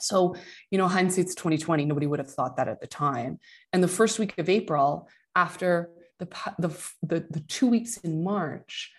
So, 0.00 0.34
you 0.70 0.78
know, 0.78 0.88
hindsight's 0.88 1.34
2020. 1.34 1.84
Nobody 1.84 2.06
would 2.06 2.18
have 2.18 2.30
thought 2.30 2.56
that 2.56 2.68
at 2.68 2.80
the 2.80 2.86
time. 2.86 3.38
And 3.72 3.82
the 3.82 3.88
first 3.88 4.18
week 4.18 4.36
of 4.38 4.48
April, 4.48 5.08
after 5.34 5.90
the, 6.18 6.26
the, 6.58 6.68
the, 7.02 7.26
the 7.30 7.40
two 7.40 7.66
weeks 7.66 7.96
in 7.98 8.22
March, 8.22 8.92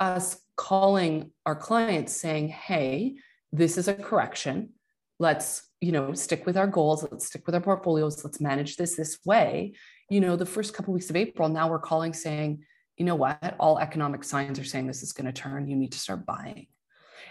us 0.00 0.40
calling 0.56 1.30
our 1.46 1.54
clients 1.54 2.12
saying, 2.12 2.48
hey, 2.48 3.16
this 3.52 3.78
is 3.78 3.88
a 3.88 3.94
correction. 3.94 4.70
Let's, 5.18 5.68
you 5.80 5.92
know, 5.92 6.12
stick 6.14 6.44
with 6.44 6.56
our 6.56 6.66
goals. 6.66 7.06
Let's 7.10 7.26
stick 7.26 7.46
with 7.46 7.54
our 7.54 7.60
portfolios. 7.60 8.24
Let's 8.24 8.40
manage 8.40 8.76
this 8.76 8.96
this 8.96 9.18
way 9.24 9.74
you 10.08 10.20
know, 10.20 10.36
the 10.36 10.46
first 10.46 10.74
couple 10.74 10.92
of 10.92 10.94
weeks 10.94 11.10
of 11.10 11.16
April, 11.16 11.48
now 11.48 11.68
we're 11.68 11.78
calling 11.78 12.12
saying, 12.12 12.64
you 12.96 13.04
know 13.04 13.14
what, 13.14 13.56
all 13.58 13.78
economic 13.78 14.24
signs 14.24 14.58
are 14.58 14.64
saying 14.64 14.86
this 14.86 15.02
is 15.02 15.12
going 15.12 15.26
to 15.26 15.32
turn. 15.32 15.66
You 15.66 15.76
need 15.76 15.92
to 15.92 15.98
start 15.98 16.26
buying. 16.26 16.66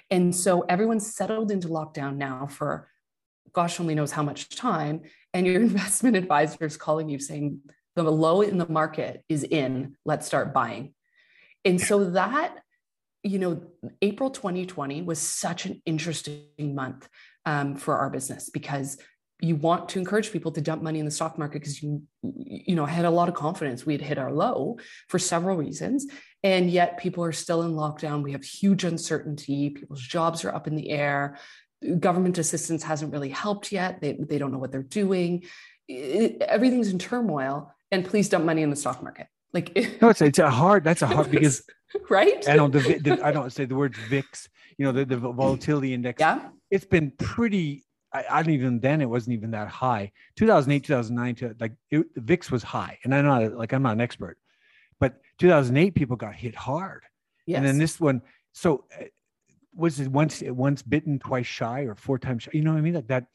And 0.09 0.35
so 0.35 0.61
everyone's 0.61 1.15
settled 1.15 1.51
into 1.51 1.67
lockdown 1.67 2.17
now 2.17 2.47
for 2.47 2.89
gosh 3.53 3.79
only 3.79 3.95
knows 3.95 4.11
how 4.11 4.23
much 4.23 4.49
time. 4.49 5.01
And 5.33 5.45
your 5.45 5.61
investment 5.61 6.15
advisor 6.15 6.65
is 6.65 6.77
calling 6.77 7.09
you 7.09 7.19
saying, 7.19 7.59
the 7.95 8.03
low 8.03 8.41
in 8.41 8.57
the 8.57 8.67
market 8.67 9.23
is 9.27 9.43
in, 9.43 9.97
let's 10.05 10.25
start 10.25 10.53
buying. 10.53 10.93
And 11.65 11.79
so 11.79 12.11
that, 12.11 12.57
you 13.23 13.37
know, 13.37 13.61
April 14.01 14.29
2020 14.29 15.01
was 15.01 15.19
such 15.19 15.65
an 15.65 15.81
interesting 15.85 16.73
month 16.73 17.07
um, 17.45 17.75
for 17.75 17.97
our 17.97 18.09
business 18.09 18.49
because 18.49 18.97
you 19.41 19.55
want 19.55 19.89
to 19.89 19.99
encourage 19.99 20.31
people 20.31 20.51
to 20.51 20.61
dump 20.61 20.83
money 20.83 20.99
in 20.99 21.05
the 21.05 21.11
stock 21.11 21.37
market 21.37 21.59
because 21.59 21.81
you 21.81 22.03
you 22.21 22.75
know 22.75 22.85
had 22.85 23.05
a 23.05 23.09
lot 23.09 23.27
of 23.27 23.33
confidence 23.33 23.85
we 23.85 23.93
had 23.93 24.01
hit 24.01 24.17
our 24.17 24.31
low 24.31 24.77
for 25.09 25.19
several 25.19 25.57
reasons. 25.57 26.05
And 26.43 26.71
yet 26.71 26.97
people 26.97 27.23
are 27.23 27.31
still 27.31 27.61
in 27.63 27.73
lockdown. 27.73 28.23
We 28.23 28.31
have 28.31 28.43
huge 28.43 28.83
uncertainty. 28.83 29.69
People's 29.71 30.01
jobs 30.01 30.43
are 30.43 30.53
up 30.53 30.67
in 30.67 30.75
the 30.75 30.89
air. 30.89 31.37
Government 31.99 32.37
assistance 32.37 32.83
hasn't 32.83 33.11
really 33.11 33.29
helped 33.29 33.71
yet. 33.71 34.01
They, 34.01 34.13
they 34.13 34.39
don't 34.39 34.51
know 34.51 34.57
what 34.57 34.71
they're 34.71 34.81
doing. 34.81 35.43
It, 35.87 36.41
everything's 36.41 36.89
in 36.89 36.97
turmoil 36.97 37.71
and 37.91 38.05
please 38.05 38.29
dump 38.29 38.45
money 38.45 38.63
in 38.63 38.71
the 38.71 38.75
stock 38.75 39.03
market. 39.03 39.27
Like 39.53 39.75
no 40.01 40.09
it's, 40.09 40.21
it's 40.21 40.39
a 40.39 40.49
hard 40.49 40.83
that's 40.83 41.01
a 41.01 41.07
hard 41.07 41.29
because 41.29 41.63
right? 42.09 42.47
I 42.47 42.55
don't 42.55 42.71
the, 42.71 42.79
the, 42.79 43.25
i 43.25 43.31
don't 43.31 43.51
say 43.51 43.65
the 43.65 43.75
word 43.75 43.95
vix 43.95 44.47
you 44.77 44.85
know 44.85 44.91
the, 44.91 45.05
the 45.05 45.17
volatility 45.17 45.93
index. 45.93 46.19
Yeah. 46.19 46.49
It's 46.69 46.85
been 46.85 47.11
pretty 47.11 47.83
I, 48.13 48.25
I 48.29 48.43
don't 48.43 48.53
even 48.53 48.79
then 48.79 49.01
it 49.01 49.09
wasn't 49.09 49.33
even 49.33 49.51
that 49.51 49.67
high. 49.67 50.11
2008 50.35 50.83
2009 50.83 51.55
like 51.59 51.73
it, 51.89 52.05
vix 52.15 52.51
was 52.51 52.63
high. 52.63 52.97
And 53.03 53.13
i'm 53.13 53.25
not 53.25 53.53
like 53.53 53.73
i'm 53.73 53.83
not 53.83 53.93
an 53.93 54.01
expert. 54.01 54.37
But 54.99 55.15
2008 55.39 55.95
people 55.95 56.15
got 56.15 56.35
hit 56.35 56.55
hard. 56.55 57.03
Yes. 57.45 57.57
and 57.57 57.65
then 57.65 57.77
this 57.77 57.99
one 57.99 58.21
so 58.53 58.85
uh, 58.99 59.05
was 59.75 59.99
it 59.99 60.09
once 60.09 60.43
once 60.45 60.81
bitten 60.81 61.17
twice 61.17 61.47
shy 61.47 61.81
or 61.81 61.95
four 61.95 62.19
times 62.19 62.43
shy? 62.43 62.51
you 62.53 62.61
know 62.61 62.71
what 62.71 62.77
i 62.77 62.81
mean? 62.81 62.93
Like 62.93 63.07
that 63.07 63.25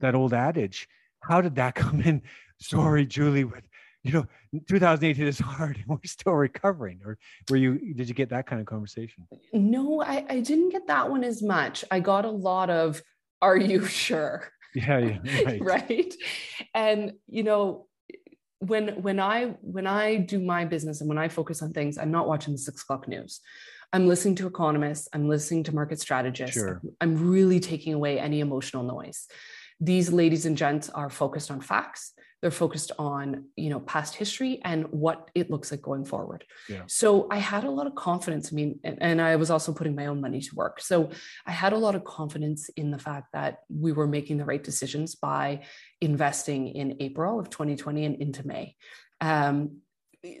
that 0.00 0.14
old 0.14 0.34
adage. 0.34 0.88
How 1.20 1.40
did 1.40 1.56
that 1.56 1.74
come 1.82 2.00
in? 2.00 2.22
Sorry 2.58 3.06
julie 3.06 3.44
but 3.44 3.64
you 4.02 4.12
know 4.12 4.26
2008 4.68 5.16
hit 5.16 5.28
us 5.28 5.38
hard 5.38 5.76
and 5.76 5.86
we're 5.88 5.98
still 6.04 6.34
recovering. 6.34 7.00
Or 7.04 7.18
were 7.50 7.56
you 7.56 7.94
did 7.94 8.08
you 8.08 8.14
get 8.14 8.28
that 8.30 8.46
kind 8.46 8.60
of 8.60 8.66
conversation? 8.66 9.26
No 9.52 10.02
I, 10.02 10.24
I 10.28 10.40
didn't 10.40 10.70
get 10.70 10.86
that 10.86 11.10
one 11.10 11.24
as 11.24 11.42
much. 11.42 11.84
I 11.90 12.00
got 12.00 12.24
a 12.24 12.30
lot 12.30 12.70
of 12.70 13.02
are 13.40 13.56
you 13.56 13.86
sure? 13.86 14.48
Yeah, 14.74 14.98
yeah 14.98 15.42
right. 15.46 15.60
right? 15.62 16.14
And 16.74 17.12
you 17.28 17.44
know 17.44 17.86
when 18.58 19.00
when 19.00 19.18
i 19.18 19.54
when 19.62 19.86
i 19.86 20.16
do 20.16 20.38
my 20.38 20.66
business 20.66 21.00
and 21.00 21.08
when 21.08 21.16
i 21.16 21.28
focus 21.28 21.62
on 21.62 21.72
things 21.72 21.96
i'm 21.96 22.10
not 22.10 22.28
watching 22.28 22.52
the 22.52 22.58
six 22.58 22.82
o'clock 22.82 23.08
news. 23.08 23.40
I'm 23.92 24.06
listening 24.06 24.34
to 24.36 24.46
economists. 24.46 25.08
I'm 25.14 25.28
listening 25.28 25.62
to 25.64 25.74
market 25.74 25.98
strategists. 26.00 26.54
Sure. 26.54 26.82
i'm 27.00 27.30
really 27.30 27.60
taking 27.60 27.94
away 27.94 28.18
any 28.18 28.40
emotional 28.40 28.82
noise. 28.82 29.26
These 29.80 30.12
ladies 30.12 30.44
and 30.44 30.56
gents 30.56 30.90
are 30.90 31.08
focused 31.08 31.50
on 31.50 31.60
facts 31.60 32.12
they're 32.42 32.50
focused 32.50 32.92
on 32.98 33.46
you 33.56 33.70
know 33.70 33.80
past 33.80 34.14
history 34.14 34.60
and 34.64 34.84
what 34.90 35.30
it 35.34 35.50
looks 35.50 35.70
like 35.70 35.82
going 35.82 36.04
forward. 36.04 36.44
Yeah. 36.68 36.82
so 36.86 37.26
i 37.30 37.38
had 37.38 37.64
a 37.64 37.70
lot 37.70 37.86
of 37.86 37.94
confidence 37.94 38.52
i 38.52 38.54
mean 38.54 38.78
and, 38.84 38.98
and, 39.00 39.20
i 39.20 39.36
was 39.36 39.50
also 39.50 39.72
putting 39.72 39.94
my 39.94 40.06
own 40.06 40.20
money 40.20 40.40
to 40.40 40.54
work. 40.54 40.80
So 40.80 41.10
i 41.46 41.52
had 41.52 41.72
a 41.72 41.78
lot 41.78 41.94
of 41.94 42.04
confidence 42.04 42.68
in 42.76 42.90
the 42.90 42.98
fact 42.98 43.28
that 43.32 43.58
we 43.68 43.92
were 43.92 44.06
making 44.06 44.38
the 44.38 44.44
right 44.44 44.62
decisions 44.62 45.14
by 45.14 45.62
investing 46.00 46.68
in 46.68 46.96
april 47.00 47.40
of 47.40 47.50
2020 47.50 48.04
and 48.04 48.16
into 48.16 48.46
may. 48.46 48.76
Um, 49.20 49.78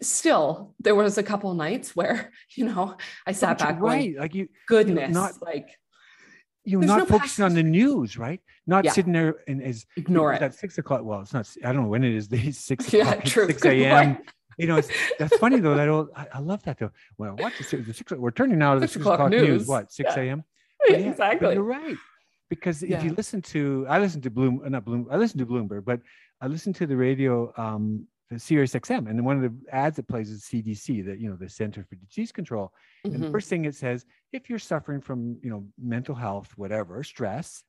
still 0.02 0.74
there 0.80 0.94
was 0.94 1.16
a 1.16 1.22
couple 1.22 1.52
nights 1.54 1.94
where 1.94 2.32
you 2.56 2.64
know 2.64 2.96
i 3.26 3.32
sat 3.32 3.58
back 3.58 3.80
right. 3.80 4.12
Going, 4.12 4.16
like 4.16 4.34
you 4.34 4.48
goodness 4.66 5.14
not 5.14 5.34
like 5.42 5.68
you're 6.66 6.80
There's 6.80 6.88
not 6.88 6.98
no 6.98 7.06
focusing 7.06 7.44
on 7.44 7.54
the 7.54 7.62
news, 7.62 8.18
right? 8.18 8.40
Not 8.66 8.84
yeah. 8.84 8.92
sitting 8.92 9.12
there 9.12 9.36
and 9.46 9.62
as 9.62 9.86
ignore 9.96 10.32
it 10.32 10.42
at 10.42 10.54
six 10.54 10.76
o'clock. 10.78 11.02
Well, 11.04 11.20
it's 11.20 11.32
not. 11.32 11.48
I 11.64 11.72
don't 11.72 11.84
know 11.84 11.88
when 11.88 12.04
it 12.04 12.12
is. 12.12 12.28
These 12.28 12.58
six 12.58 12.92
yeah, 12.92 13.08
o'clock, 13.08 13.24
true. 13.24 13.46
six 13.46 13.64
a.m. 13.64 14.18
You 14.58 14.66
know, 14.66 14.80
that's 15.18 15.36
funny 15.38 15.60
though. 15.60 15.74
That 15.74 15.88
old, 15.88 16.08
I, 16.16 16.26
I, 16.34 16.38
love 16.40 16.62
that 16.64 16.78
though. 16.78 16.90
Well, 17.18 17.36
watch 17.38 17.54
the, 17.58 17.76
the 17.76 17.94
six. 17.94 18.10
We're 18.12 18.30
turning 18.30 18.58
now 18.58 18.74
to 18.74 18.80
the 18.80 18.88
six, 18.88 18.94
six 18.94 19.06
o'clock, 19.06 19.30
news. 19.30 19.48
news. 19.48 19.66
What 19.68 19.92
six 19.92 20.16
a.m. 20.16 20.38
Yeah. 20.38 20.42
Yeah, 20.88 20.96
exactly. 21.10 21.54
you're 21.54 21.64
right 21.64 21.96
because 22.48 22.82
if 22.82 23.02
you 23.02 23.12
listen 23.14 23.42
to, 23.42 23.86
I 23.88 23.98
listen 23.98 24.20
to 24.22 24.30
Bloom, 24.30 24.62
not 24.66 24.84
Bloom. 24.84 25.08
I 25.10 25.16
listen 25.16 25.38
to 25.38 25.46
Bloomberg, 25.46 25.84
but 25.84 26.00
I 26.40 26.46
listen 26.46 26.72
to 26.74 26.86
the 26.86 26.96
radio 26.96 27.52
um, 27.56 28.06
Sirius 28.36 28.72
XM, 28.72 29.08
and 29.08 29.24
one 29.24 29.36
of 29.36 29.42
the 29.42 29.56
ads 29.72 29.96
that 29.96 30.08
plays 30.08 30.30
is 30.30 30.42
CDC, 30.42 31.04
that 31.06 31.20
you 31.20 31.30
know 31.30 31.36
the 31.36 31.48
Center 31.48 31.84
for 31.84 31.94
Disease 31.94 32.32
Control. 32.32 32.66
Mm-hmm. 32.66 33.14
And 33.14 33.22
the 33.22 33.26
mm-hmm. 33.26 33.32
first 33.32 33.48
thing 33.48 33.64
it 33.64 33.74
says, 33.74 34.04
if 34.32 34.50
you're 34.50 34.58
suffering 34.58 35.00
from 35.00 35.38
you 35.42 35.50
know 35.50 35.64
mental 35.78 36.14
health, 36.14 36.52
whatever 36.56 37.02
stress, 37.04 37.62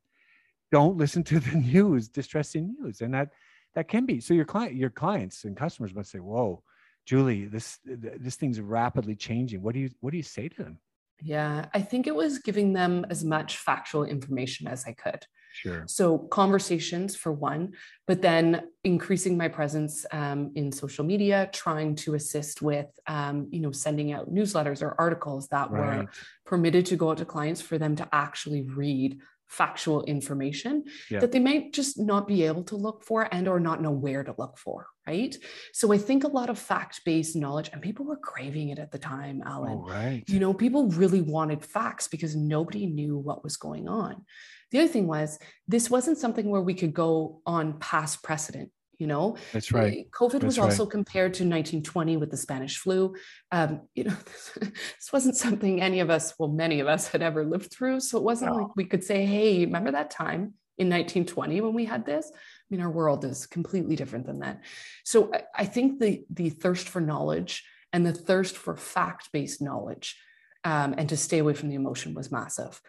don't 0.72 0.96
listen 0.96 1.22
to 1.24 1.38
the 1.38 1.56
news, 1.72 2.08
distressing 2.08 2.74
news, 2.80 3.00
and 3.00 3.14
that 3.14 3.30
that 3.74 3.88
can 3.88 4.04
be. 4.04 4.20
So 4.20 4.34
your 4.34 4.44
client, 4.44 4.74
your 4.74 4.90
clients 4.90 5.44
and 5.44 5.56
customers 5.56 5.94
must 5.94 6.10
say, 6.10 6.18
"Whoa, 6.18 6.62
Julie, 7.06 7.44
this 7.44 7.78
this 7.84 8.36
thing's 8.36 8.60
rapidly 8.60 9.14
changing." 9.14 9.62
What 9.62 9.74
do 9.74 9.80
you 9.80 9.90
what 10.00 10.10
do 10.10 10.16
you 10.16 10.24
say 10.24 10.48
to 10.48 10.62
them? 10.64 10.78
Yeah, 11.22 11.66
I 11.74 11.82
think 11.82 12.06
it 12.06 12.14
was 12.14 12.38
giving 12.38 12.72
them 12.72 13.06
as 13.10 13.24
much 13.24 13.58
factual 13.58 14.04
information 14.04 14.66
as 14.66 14.86
I 14.86 14.92
could. 14.92 15.24
Sure. 15.52 15.84
So 15.86 16.18
conversations 16.18 17.16
for 17.16 17.32
one, 17.32 17.72
but 18.06 18.22
then 18.22 18.62
increasing 18.84 19.36
my 19.36 19.48
presence 19.48 20.06
um, 20.12 20.52
in 20.54 20.70
social 20.70 21.04
media, 21.04 21.48
trying 21.52 21.94
to 21.96 22.14
assist 22.14 22.62
with, 22.62 22.86
um, 23.06 23.48
you 23.50 23.60
know, 23.60 23.72
sending 23.72 24.12
out 24.12 24.32
newsletters 24.32 24.82
or 24.82 24.94
articles 24.98 25.48
that 25.48 25.70
right. 25.70 25.98
were 25.98 26.06
permitted 26.46 26.86
to 26.86 26.96
go 26.96 27.10
out 27.10 27.18
to 27.18 27.24
clients 27.24 27.60
for 27.60 27.78
them 27.78 27.96
to 27.96 28.08
actually 28.12 28.62
read 28.62 29.20
factual 29.48 30.04
information 30.04 30.84
yeah. 31.10 31.20
that 31.20 31.32
they 31.32 31.38
might 31.38 31.72
just 31.72 31.98
not 31.98 32.28
be 32.28 32.42
able 32.42 32.62
to 32.62 32.76
look 32.76 33.02
for 33.02 33.28
and 33.32 33.48
or 33.48 33.58
not 33.58 33.80
know 33.80 33.90
where 33.90 34.22
to 34.22 34.34
look 34.36 34.58
for 34.58 34.86
right 35.06 35.36
so 35.72 35.90
i 35.92 35.98
think 35.98 36.24
a 36.24 36.28
lot 36.28 36.50
of 36.50 36.58
fact-based 36.58 37.34
knowledge 37.34 37.70
and 37.72 37.80
people 37.80 38.04
were 38.04 38.16
craving 38.16 38.68
it 38.68 38.78
at 38.78 38.92
the 38.92 38.98
time 38.98 39.42
alan 39.46 39.80
oh, 39.82 39.88
right. 39.88 40.22
you 40.28 40.38
know 40.38 40.52
people 40.52 40.88
really 40.88 41.22
wanted 41.22 41.64
facts 41.64 42.08
because 42.08 42.36
nobody 42.36 42.86
knew 42.86 43.16
what 43.16 43.42
was 43.42 43.56
going 43.56 43.88
on 43.88 44.22
the 44.70 44.78
other 44.78 44.88
thing 44.88 45.06
was 45.06 45.38
this 45.66 45.88
wasn't 45.88 46.18
something 46.18 46.50
where 46.50 46.60
we 46.60 46.74
could 46.74 46.92
go 46.92 47.40
on 47.46 47.78
past 47.78 48.22
precedent 48.22 48.70
you 48.98 49.06
know? 49.06 49.36
That's 49.52 49.72
right. 49.72 50.06
Uh, 50.06 50.16
covid 50.16 50.40
that's 50.40 50.44
was 50.44 50.58
also 50.58 50.86
compared 50.86 51.34
to 51.34 51.44
1920 51.44 52.16
with 52.16 52.30
the 52.30 52.36
spanish 52.36 52.78
flu. 52.78 53.14
Um, 53.52 53.82
you 53.94 54.04
know 54.04 54.16
this 54.60 55.12
wasn't 55.12 55.36
something 55.36 55.80
any 55.80 56.00
of 56.00 56.10
us 56.10 56.34
well 56.38 56.50
many 56.50 56.80
of 56.80 56.86
us 56.86 57.08
had 57.08 57.22
ever 57.22 57.44
lived 57.44 57.72
through 57.72 58.00
so 58.00 58.18
it 58.18 58.24
wasn't 58.24 58.52
no. 58.52 58.58
like 58.58 58.76
we 58.76 58.84
could 58.84 59.04
say 59.04 59.24
hey 59.24 59.64
remember 59.64 59.92
that 59.92 60.10
time 60.10 60.54
in 60.78 60.88
1920 60.88 61.60
when 61.60 61.74
we 61.74 61.84
had 61.84 62.06
this? 62.06 62.30
I 62.34 62.66
mean 62.70 62.80
our 62.80 62.90
world 62.90 63.24
is 63.24 63.46
completely 63.46 63.96
different 63.96 64.26
than 64.26 64.40
that. 64.40 64.62
So 65.04 65.32
i, 65.34 65.42
I 65.54 65.64
think 65.64 66.00
the 66.00 66.24
the 66.30 66.50
thirst 66.50 66.88
for 66.88 67.00
knowledge 67.00 67.64
and 67.92 68.04
the 68.04 68.12
thirst 68.12 68.56
for 68.56 68.76
fact-based 68.76 69.62
knowledge 69.62 70.16
um, 70.64 70.94
and 70.98 71.08
to 71.08 71.16
stay 71.16 71.38
away 71.38 71.54
from 71.54 71.68
the 71.68 71.74
emotion 71.74 72.14
was 72.14 72.30
massive. 72.30 72.80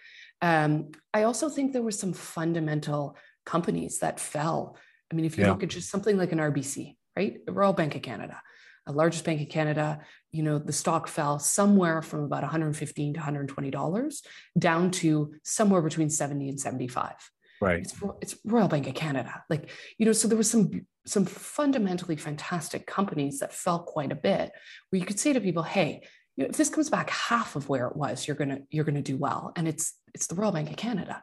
Um, 0.41 0.91
I 1.13 1.23
also 1.23 1.49
think 1.49 1.73
there 1.73 1.81
were 1.81 1.91
some 1.91 2.13
fundamental 2.13 3.17
companies 3.45 3.99
that 3.99 4.19
fell. 4.19 4.77
I 5.11 5.15
mean, 5.15 5.25
if 5.25 5.37
you 5.37 5.43
yeah. 5.43 5.51
look 5.51 5.63
at 5.63 5.69
just 5.69 5.89
something 5.89 6.17
like 6.17 6.31
an 6.31 6.39
RBC, 6.39 6.95
right? 7.15 7.37
Royal 7.47 7.73
Bank 7.73 7.95
of 7.95 8.01
Canada, 8.01 8.41
the 8.85 8.93
largest 8.93 9.25
bank 9.25 9.41
of 9.41 9.49
Canada, 9.49 10.01
you 10.31 10.43
know, 10.43 10.57
the 10.57 10.73
stock 10.73 11.07
fell 11.07 11.39
somewhere 11.39 12.01
from 12.01 12.23
about 12.23 12.41
115 12.41 13.13
to 13.13 13.19
120 13.19 13.71
dollars 13.71 14.23
down 14.57 14.91
to 14.91 15.33
somewhere 15.43 15.81
between 15.81 16.09
70 16.09 16.49
and 16.49 16.59
75. 16.59 17.13
Right. 17.61 17.79
It's, 17.79 17.93
it's 18.21 18.35
Royal 18.45 18.67
Bank 18.67 18.87
of 18.87 18.95
Canada. 18.95 19.43
Like, 19.49 19.69
you 19.97 20.05
know, 20.05 20.13
so 20.13 20.27
there 20.27 20.37
was 20.37 20.49
some 20.49 20.85
some 21.05 21.25
fundamentally 21.25 22.15
fantastic 22.15 22.85
companies 22.85 23.39
that 23.39 23.53
fell 23.53 23.79
quite 23.79 24.11
a 24.11 24.15
bit 24.15 24.51
where 24.89 24.99
you 24.99 25.05
could 25.05 25.19
say 25.19 25.33
to 25.33 25.41
people, 25.41 25.63
hey, 25.63 26.01
you 26.35 26.43
know, 26.43 26.49
if 26.49 26.57
this 26.57 26.69
comes 26.69 26.89
back 26.89 27.09
half 27.09 27.55
of 27.55 27.67
where 27.67 27.87
it 27.87 27.95
was, 27.95 28.27
you're 28.27 28.37
gonna 28.37 28.59
you're 28.69 28.85
gonna 28.85 29.01
do 29.01 29.17
well. 29.17 29.51
And 29.55 29.67
it's 29.67 29.93
it's 30.13 30.27
the 30.27 30.35
Royal 30.35 30.51
Bank 30.51 30.69
of 30.69 30.77
Canada. 30.77 31.21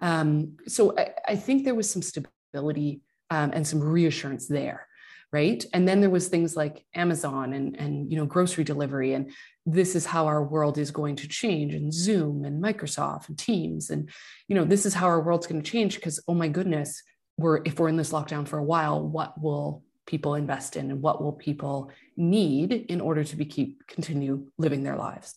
Um, 0.00 0.56
so 0.66 0.96
I, 0.98 1.14
I, 1.26 1.36
think 1.36 1.64
there 1.64 1.74
was 1.74 1.90
some 1.90 2.02
stability 2.02 3.00
um, 3.30 3.50
and 3.52 3.66
some 3.66 3.80
reassurance 3.80 4.46
there, 4.46 4.86
right? 5.32 5.64
And 5.72 5.86
then 5.86 6.00
there 6.00 6.10
was 6.10 6.28
things 6.28 6.56
like 6.56 6.84
Amazon 6.94 7.52
and 7.52 7.76
and 7.76 8.10
you 8.10 8.18
know 8.18 8.26
grocery 8.26 8.64
delivery, 8.64 9.14
and 9.14 9.32
this 9.66 9.94
is 9.94 10.06
how 10.06 10.26
our 10.26 10.42
world 10.42 10.78
is 10.78 10.90
going 10.90 11.16
to 11.16 11.28
change, 11.28 11.74
and 11.74 11.92
Zoom 11.92 12.44
and 12.44 12.62
Microsoft 12.62 13.28
and 13.28 13.38
Teams, 13.38 13.90
and 13.90 14.10
you 14.48 14.54
know 14.54 14.64
this 14.64 14.86
is 14.86 14.94
how 14.94 15.06
our 15.06 15.20
world's 15.20 15.46
going 15.46 15.62
to 15.62 15.70
change 15.70 15.96
because 15.96 16.20
oh 16.28 16.34
my 16.34 16.48
goodness, 16.48 17.02
we're 17.36 17.60
if 17.64 17.78
we're 17.78 17.88
in 17.88 17.96
this 17.96 18.12
lockdown 18.12 18.46
for 18.46 18.58
a 18.58 18.64
while, 18.64 19.02
what 19.02 19.40
will 19.40 19.82
people 20.08 20.34
invest 20.34 20.74
in 20.74 20.90
and 20.90 21.02
what 21.02 21.22
will 21.22 21.34
people 21.34 21.90
need 22.16 22.72
in 22.72 23.00
order 23.00 23.22
to 23.22 23.36
be 23.36 23.44
keep 23.44 23.86
continue 23.86 24.46
living 24.56 24.82
their 24.82 24.96
lives 24.96 25.34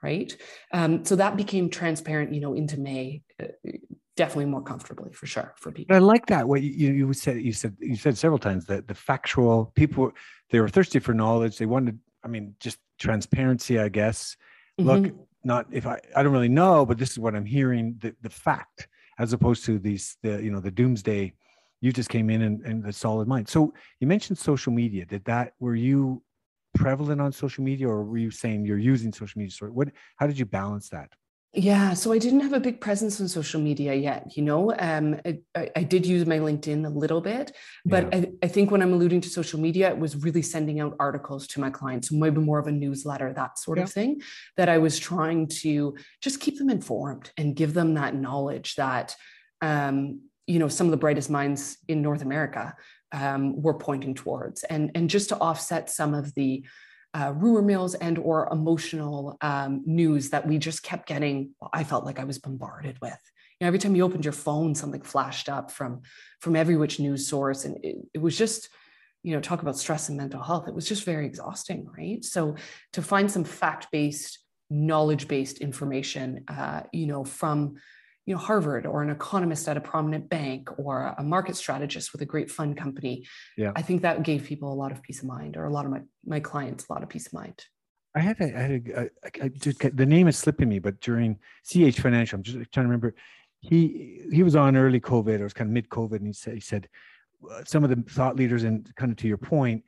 right 0.00 0.36
um, 0.72 1.04
so 1.04 1.16
that 1.16 1.36
became 1.36 1.68
transparent 1.68 2.32
you 2.32 2.40
know 2.40 2.54
into 2.54 2.78
may 2.78 3.20
uh, 3.42 3.46
definitely 4.16 4.44
more 4.44 4.62
comfortably 4.62 5.12
for 5.12 5.26
sure 5.26 5.54
for 5.56 5.72
people 5.72 5.96
i 5.96 5.98
like 5.98 6.26
that 6.26 6.46
what 6.46 6.62
you, 6.62 6.92
you 6.92 7.12
said 7.12 7.40
you 7.40 7.52
said 7.52 7.74
you 7.80 7.96
said 7.96 8.16
several 8.16 8.38
times 8.38 8.66
that 8.66 8.86
the 8.86 8.94
factual 8.94 9.72
people 9.74 10.12
they 10.50 10.60
were 10.60 10.68
thirsty 10.68 10.98
for 10.98 11.14
knowledge 11.14 11.56
they 11.56 11.66
wanted 11.66 11.98
i 12.24 12.28
mean 12.28 12.54
just 12.60 12.78
transparency 12.98 13.78
i 13.78 13.88
guess 13.88 14.36
mm-hmm. 14.78 14.88
look 14.88 15.14
not 15.44 15.66
if 15.70 15.86
I 15.86 15.98
I 16.14 16.22
don't 16.22 16.32
really 16.32 16.48
know, 16.48 16.86
but 16.86 16.98
this 16.98 17.10
is 17.10 17.18
what 17.18 17.34
I'm 17.34 17.44
hearing 17.44 17.96
the 18.00 18.14
the 18.22 18.30
fact 18.30 18.88
as 19.18 19.32
opposed 19.32 19.64
to 19.66 19.78
these 19.78 20.16
the 20.22 20.42
you 20.42 20.50
know 20.50 20.60
the 20.60 20.70
doomsday. 20.70 21.32
You 21.80 21.92
just 21.92 22.10
came 22.10 22.30
in 22.30 22.42
and, 22.42 22.64
and 22.64 22.84
the 22.84 22.92
solid 22.92 23.26
mind. 23.26 23.48
So 23.48 23.74
you 23.98 24.06
mentioned 24.06 24.38
social 24.38 24.72
media. 24.72 25.04
Did 25.04 25.24
that 25.24 25.54
were 25.58 25.74
you 25.74 26.22
prevalent 26.74 27.20
on 27.20 27.32
social 27.32 27.64
media, 27.64 27.88
or 27.88 28.04
were 28.04 28.18
you 28.18 28.30
saying 28.30 28.64
you're 28.64 28.78
using 28.78 29.12
social 29.12 29.38
media? 29.38 29.52
So 29.52 29.66
what? 29.66 29.88
How 30.16 30.26
did 30.26 30.38
you 30.38 30.46
balance 30.46 30.88
that? 30.90 31.10
Yeah, 31.54 31.92
so 31.92 32.12
I 32.12 32.18
didn't 32.18 32.40
have 32.40 32.54
a 32.54 32.60
big 32.60 32.80
presence 32.80 33.20
on 33.20 33.28
social 33.28 33.60
media 33.60 33.92
yet. 33.94 34.38
You 34.38 34.42
know, 34.42 34.74
um, 34.78 35.20
I, 35.54 35.70
I, 35.76 35.82
did 35.82 36.06
use 36.06 36.24
my 36.24 36.38
LinkedIn 36.38 36.86
a 36.86 36.88
little 36.88 37.20
bit, 37.20 37.54
but 37.84 38.04
yeah. 38.04 38.20
I, 38.20 38.32
I, 38.44 38.48
think 38.48 38.70
when 38.70 38.80
I'm 38.80 38.94
alluding 38.94 39.20
to 39.20 39.28
social 39.28 39.60
media, 39.60 39.90
it 39.90 39.98
was 39.98 40.16
really 40.16 40.40
sending 40.40 40.80
out 40.80 40.96
articles 40.98 41.46
to 41.48 41.60
my 41.60 41.68
clients, 41.68 42.10
maybe 42.10 42.40
more 42.40 42.58
of 42.58 42.68
a 42.68 42.72
newsletter, 42.72 43.34
that 43.34 43.58
sort 43.58 43.76
yeah. 43.76 43.84
of 43.84 43.92
thing, 43.92 44.22
that 44.56 44.70
I 44.70 44.78
was 44.78 44.98
trying 44.98 45.46
to 45.48 45.94
just 46.22 46.40
keep 46.40 46.56
them 46.56 46.70
informed 46.70 47.30
and 47.36 47.54
give 47.54 47.74
them 47.74 47.94
that 47.94 48.14
knowledge 48.14 48.76
that, 48.76 49.14
um, 49.60 50.22
you 50.46 50.58
know, 50.58 50.68
some 50.68 50.86
of 50.86 50.90
the 50.90 50.96
brightest 50.96 51.28
minds 51.28 51.76
in 51.86 52.00
North 52.00 52.22
America 52.22 52.74
um, 53.12 53.60
were 53.60 53.74
pointing 53.74 54.14
towards, 54.14 54.64
and 54.64 54.90
and 54.94 55.10
just 55.10 55.28
to 55.28 55.38
offset 55.38 55.90
some 55.90 56.14
of 56.14 56.34
the 56.34 56.64
uh, 57.14 57.32
rumor 57.36 57.62
mills 57.62 57.94
and 57.94 58.18
or 58.18 58.48
emotional 58.50 59.36
um, 59.40 59.82
news 59.84 60.30
that 60.30 60.46
we 60.46 60.58
just 60.58 60.82
kept 60.82 61.06
getting 61.06 61.50
i 61.72 61.84
felt 61.84 62.04
like 62.04 62.18
i 62.18 62.24
was 62.24 62.38
bombarded 62.38 62.98
with. 63.00 63.20
You 63.60 63.64
know, 63.64 63.68
every 63.68 63.78
time 63.78 63.94
you 63.94 64.04
opened 64.04 64.24
your 64.24 64.32
phone 64.32 64.74
something 64.74 65.02
flashed 65.02 65.48
up 65.48 65.70
from 65.70 66.02
from 66.40 66.56
every 66.56 66.76
which 66.76 66.98
news 66.98 67.28
source 67.28 67.64
and 67.64 67.76
it, 67.84 67.96
it 68.14 68.18
was 68.18 68.36
just 68.36 68.68
you 69.22 69.34
know 69.34 69.40
talk 69.40 69.62
about 69.62 69.78
stress 69.78 70.08
and 70.08 70.18
mental 70.18 70.42
health 70.42 70.68
it 70.68 70.74
was 70.74 70.88
just 70.88 71.04
very 71.04 71.26
exhausting 71.26 71.86
right? 71.96 72.24
So 72.24 72.56
to 72.94 73.02
find 73.02 73.30
some 73.30 73.44
fact-based 73.44 74.38
knowledge-based 74.70 75.58
information 75.58 76.44
uh, 76.48 76.82
you 76.92 77.06
know 77.06 77.24
from 77.24 77.76
you 78.26 78.34
know 78.34 78.40
harvard 78.40 78.86
or 78.86 79.02
an 79.02 79.10
economist 79.10 79.68
at 79.68 79.76
a 79.76 79.80
prominent 79.80 80.28
bank 80.28 80.68
or 80.78 81.14
a 81.18 81.22
market 81.22 81.56
strategist 81.56 82.12
with 82.12 82.22
a 82.22 82.26
great 82.26 82.50
fund 82.50 82.76
company 82.76 83.24
yeah. 83.56 83.72
I 83.74 83.82
think 83.82 84.02
that 84.02 84.22
gave 84.22 84.44
people 84.44 84.72
a 84.72 84.74
lot 84.74 84.92
of 84.92 85.02
peace 85.02 85.20
of 85.22 85.28
mind 85.28 85.56
or 85.56 85.64
a 85.64 85.70
lot 85.70 85.84
of 85.84 85.90
my 85.90 86.00
my 86.24 86.40
clients 86.40 86.86
a 86.88 86.92
lot 86.92 87.02
of 87.02 87.08
peace 87.08 87.26
of 87.26 87.32
mind. 87.32 87.64
I 88.14 88.20
had 88.20 88.40
a, 88.40 88.44
I 88.44 88.60
had 88.60 88.70
a, 88.70 89.00
a, 89.00 89.46
a 89.46 89.48
just, 89.48 89.96
the 89.96 90.06
name 90.06 90.28
is 90.28 90.36
slipping 90.36 90.68
me 90.68 90.78
but 90.78 91.00
during 91.00 91.38
ch 91.66 92.00
financial 92.00 92.36
i'm 92.36 92.42
just 92.42 92.56
trying 92.56 92.84
to 92.84 92.88
remember 92.88 93.14
he 93.60 94.22
he 94.30 94.42
was 94.42 94.56
on 94.56 94.76
early 94.76 95.00
covid 95.00 95.38
or 95.38 95.40
it 95.40 95.42
was 95.44 95.52
kind 95.52 95.68
of 95.68 95.74
mid 95.74 95.88
covid 95.88 96.16
and 96.16 96.26
he 96.26 96.32
said 96.32 96.54
he 96.54 96.60
said 96.60 96.88
some 97.64 97.82
of 97.82 97.90
the 97.90 98.02
thought 98.10 98.36
leaders 98.36 98.62
and 98.62 98.94
kind 98.94 99.10
of 99.10 99.18
to 99.18 99.26
your 99.26 99.38
point 99.38 99.82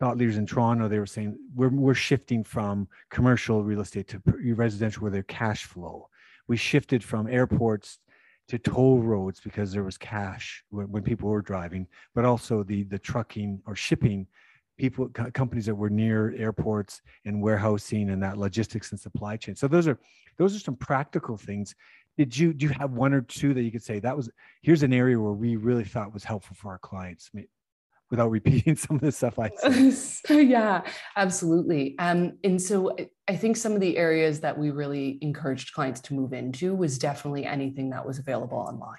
thought 0.00 0.16
leaders 0.16 0.38
in 0.38 0.46
Toronto, 0.46 0.88
they 0.88 0.98
were 0.98 1.06
saying 1.06 1.36
we're 1.54 1.68
we're 1.68 1.94
shifting 1.94 2.42
from 2.42 2.88
commercial 3.10 3.62
real 3.62 3.82
estate 3.82 4.08
to 4.08 4.22
residential 4.54 5.02
where 5.02 5.10
their 5.10 5.22
cash 5.24 5.64
flow 5.64 6.08
we 6.50 6.56
shifted 6.56 7.04
from 7.04 7.28
airports 7.28 8.00
to 8.48 8.58
toll 8.58 8.98
roads 8.98 9.38
because 9.38 9.70
there 9.70 9.84
was 9.84 9.96
cash 9.96 10.64
when, 10.70 10.90
when 10.90 11.00
people 11.04 11.28
were 11.28 11.40
driving, 11.40 11.86
but 12.12 12.24
also 12.24 12.64
the 12.64 12.82
the 12.94 12.98
trucking 12.98 13.62
or 13.66 13.76
shipping 13.76 14.26
people 14.76 15.08
companies 15.32 15.66
that 15.66 15.74
were 15.76 15.88
near 15.88 16.34
airports 16.36 17.02
and 17.24 17.40
warehousing 17.40 18.10
and 18.10 18.20
that 18.20 18.36
logistics 18.36 18.90
and 18.90 18.98
supply 18.98 19.36
chain. 19.36 19.54
So 19.54 19.68
those 19.68 19.86
are 19.86 20.00
those 20.38 20.56
are 20.56 20.58
some 20.58 20.74
practical 20.74 21.36
things. 21.36 21.72
Did 22.18 22.36
you 22.36 22.52
do 22.52 22.66
you 22.66 22.72
have 22.72 22.90
one 22.94 23.14
or 23.14 23.20
two 23.20 23.54
that 23.54 23.62
you 23.62 23.70
could 23.70 23.84
say 23.84 24.00
that 24.00 24.16
was 24.16 24.28
here's 24.60 24.82
an 24.82 24.92
area 24.92 25.20
where 25.20 25.32
we 25.44 25.54
really 25.54 25.84
thought 25.84 26.12
was 26.12 26.24
helpful 26.24 26.56
for 26.56 26.72
our 26.72 26.78
clients? 26.78 27.30
Without 28.10 28.30
repeating 28.30 28.76
some 28.76 28.96
of 28.96 29.02
the 29.02 29.12
stuff 29.12 29.38
I 29.38 29.50
said. 29.56 30.46
yeah, 30.48 30.82
absolutely. 31.16 31.96
Um, 31.98 32.38
and 32.44 32.60
so 32.60 32.96
I 33.28 33.36
think 33.36 33.56
some 33.56 33.72
of 33.72 33.80
the 33.80 33.96
areas 33.96 34.40
that 34.40 34.58
we 34.58 34.70
really 34.70 35.18
encouraged 35.22 35.72
clients 35.72 36.00
to 36.02 36.14
move 36.14 36.32
into 36.32 36.74
was 36.74 36.98
definitely 36.98 37.44
anything 37.44 37.90
that 37.90 38.06
was 38.06 38.18
available 38.18 38.58
online. 38.58 38.98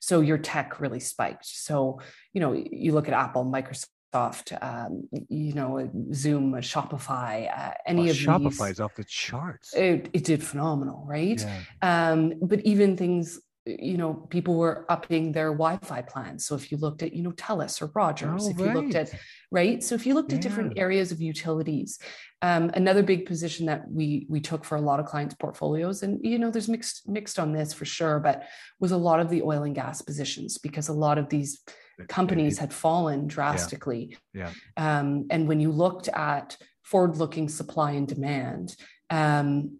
So 0.00 0.20
your 0.20 0.38
tech 0.38 0.80
really 0.80 1.00
spiked. 1.00 1.46
So, 1.46 2.00
you 2.32 2.40
know, 2.40 2.52
you 2.52 2.92
look 2.92 3.08
at 3.08 3.14
Apple, 3.14 3.44
Microsoft, 3.44 4.56
um, 4.62 5.08
you 5.28 5.54
know, 5.54 5.90
Zoom, 6.12 6.52
Shopify, 6.56 7.50
uh, 7.50 7.72
any 7.86 8.10
of 8.10 8.16
Shopify 8.16 8.70
is 8.70 8.80
off 8.80 8.94
the 8.94 9.04
charts. 9.04 9.74
It, 9.74 10.10
it 10.12 10.24
did 10.24 10.44
phenomenal, 10.44 11.04
right? 11.08 11.40
Yeah. 11.40 12.10
Um, 12.10 12.34
but 12.42 12.60
even 12.60 12.96
things 12.96 13.40
you 13.66 13.96
know, 13.96 14.12
people 14.28 14.56
were 14.56 14.84
upping 14.90 15.32
their 15.32 15.50
Wi-Fi 15.50 16.02
plans. 16.02 16.44
So 16.44 16.54
if 16.54 16.70
you 16.70 16.76
looked 16.76 17.02
at, 17.02 17.14
you 17.14 17.22
know, 17.22 17.32
Telus 17.32 17.80
or 17.80 17.90
Rogers, 17.94 18.44
oh, 18.44 18.50
if 18.50 18.58
right. 18.58 18.66
you 18.66 18.74
looked 18.74 18.94
at, 18.94 19.14
right. 19.50 19.82
So 19.82 19.94
if 19.94 20.06
you 20.06 20.12
looked 20.12 20.32
yeah. 20.32 20.36
at 20.36 20.42
different 20.42 20.78
areas 20.78 21.12
of 21.12 21.20
utilities, 21.22 21.98
um, 22.42 22.70
another 22.74 23.02
big 23.02 23.24
position 23.24 23.64
that 23.66 23.90
we 23.90 24.26
we 24.28 24.40
took 24.40 24.66
for 24.66 24.76
a 24.76 24.80
lot 24.80 25.00
of 25.00 25.06
clients' 25.06 25.34
portfolios, 25.34 26.02
and 26.02 26.20
you 26.22 26.38
know, 26.38 26.50
there's 26.50 26.68
mixed 26.68 27.08
mixed 27.08 27.38
on 27.38 27.52
this 27.52 27.72
for 27.72 27.86
sure, 27.86 28.20
but 28.20 28.42
was 28.80 28.92
a 28.92 28.96
lot 28.98 29.20
of 29.20 29.30
the 29.30 29.40
oil 29.40 29.62
and 29.62 29.74
gas 29.74 30.02
positions 30.02 30.58
because 30.58 30.88
a 30.88 30.92
lot 30.92 31.16
of 31.16 31.30
these 31.30 31.62
companies 32.08 32.58
had 32.58 32.72
fallen 32.72 33.26
drastically. 33.26 34.18
Yeah. 34.34 34.50
yeah. 34.76 34.98
Um, 34.98 35.26
and 35.30 35.48
when 35.48 35.60
you 35.60 35.70
looked 35.70 36.08
at 36.08 36.58
forward-looking 36.82 37.48
supply 37.48 37.92
and 37.92 38.06
demand, 38.06 38.76
um, 39.08 39.78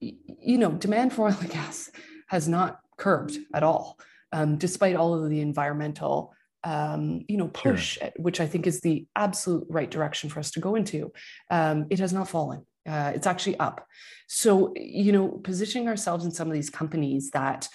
you 0.00 0.58
know, 0.58 0.72
demand 0.72 1.14
for 1.14 1.26
oil 1.26 1.36
and 1.40 1.50
gas 1.50 1.90
has 2.28 2.48
not 2.48 2.80
curbed 2.96 3.36
at 3.52 3.62
all, 3.62 3.98
um, 4.32 4.56
despite 4.56 4.96
all 4.96 5.14
of 5.14 5.28
the 5.30 5.40
environmental 5.40 6.34
um, 6.64 7.24
you 7.28 7.36
know 7.36 7.48
push, 7.48 7.98
sure. 7.98 8.10
which 8.16 8.40
I 8.40 8.46
think 8.46 8.66
is 8.66 8.80
the 8.80 9.06
absolute 9.14 9.66
right 9.68 9.90
direction 9.90 10.30
for 10.30 10.40
us 10.40 10.50
to 10.52 10.60
go 10.60 10.74
into. 10.74 11.12
Um, 11.50 11.86
it 11.90 11.98
has 11.98 12.12
not 12.12 12.28
fallen. 12.28 12.66
Uh, 12.88 13.12
it's 13.14 13.26
actually 13.26 13.58
up. 13.58 13.86
So 14.28 14.72
you 14.76 15.12
know, 15.12 15.28
positioning 15.28 15.88
ourselves 15.88 16.24
in 16.24 16.30
some 16.30 16.48
of 16.48 16.54
these 16.54 16.70
companies 16.70 17.30
that 17.30 17.68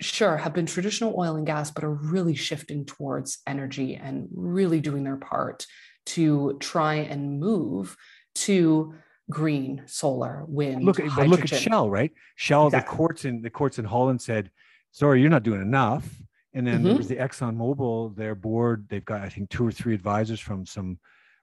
sure 0.00 0.36
have 0.36 0.52
been 0.52 0.66
traditional 0.66 1.14
oil 1.18 1.36
and 1.36 1.46
gas, 1.46 1.70
but 1.70 1.84
are 1.84 1.94
really 1.94 2.34
shifting 2.34 2.84
towards 2.84 3.38
energy 3.46 3.96
and 3.96 4.28
really 4.34 4.80
doing 4.80 5.04
their 5.04 5.16
part 5.16 5.66
to 6.06 6.56
try 6.60 6.96
and 6.96 7.40
move 7.40 7.96
to 8.34 8.94
green 9.30 9.82
solar 9.86 10.44
wind 10.48 10.84
look 10.84 11.00
at 11.00 11.06
look 11.26 11.40
at 11.40 11.48
shell 11.48 11.88
right 11.88 12.12
shell 12.36 12.66
exactly. 12.66 12.90
the 12.92 12.96
courts 12.96 13.24
in 13.24 13.40
the 13.40 13.48
courts 13.48 13.78
in 13.78 13.84
holland 13.86 14.20
said 14.20 14.50
sorry, 14.94 15.20
you're 15.20 15.28
not 15.28 15.42
doing 15.42 15.60
enough. 15.60 16.08
And 16.54 16.64
then 16.64 16.76
mm-hmm. 16.76 16.84
there 16.84 16.96
was 16.96 17.08
the 17.08 17.16
Exxon 17.16 17.56
Mobil, 17.56 18.14
their 18.14 18.36
board, 18.36 18.86
they've 18.88 19.04
got, 19.04 19.22
I 19.22 19.28
think, 19.28 19.50
two 19.50 19.66
or 19.66 19.72
three 19.72 19.92
advisors 19.92 20.38
from 20.38 20.64
some 20.64 21.00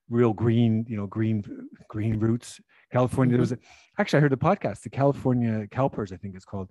real 0.10 0.32
green, 0.32 0.86
you 0.88 0.96
know, 0.96 1.06
green, 1.06 1.44
green 1.90 2.18
roots. 2.18 2.62
California, 2.94 3.34
mm-hmm. 3.34 3.36
there 3.36 3.42
was 3.42 3.52
a, 3.52 3.58
actually, 4.00 4.18
I 4.18 4.22
heard 4.22 4.32
the 4.32 4.38
podcast, 4.38 4.82
the 4.82 4.90
California 4.90 5.68
CalPERS, 5.68 6.14
I 6.14 6.16
think 6.16 6.36
it's 6.36 6.46
called. 6.46 6.70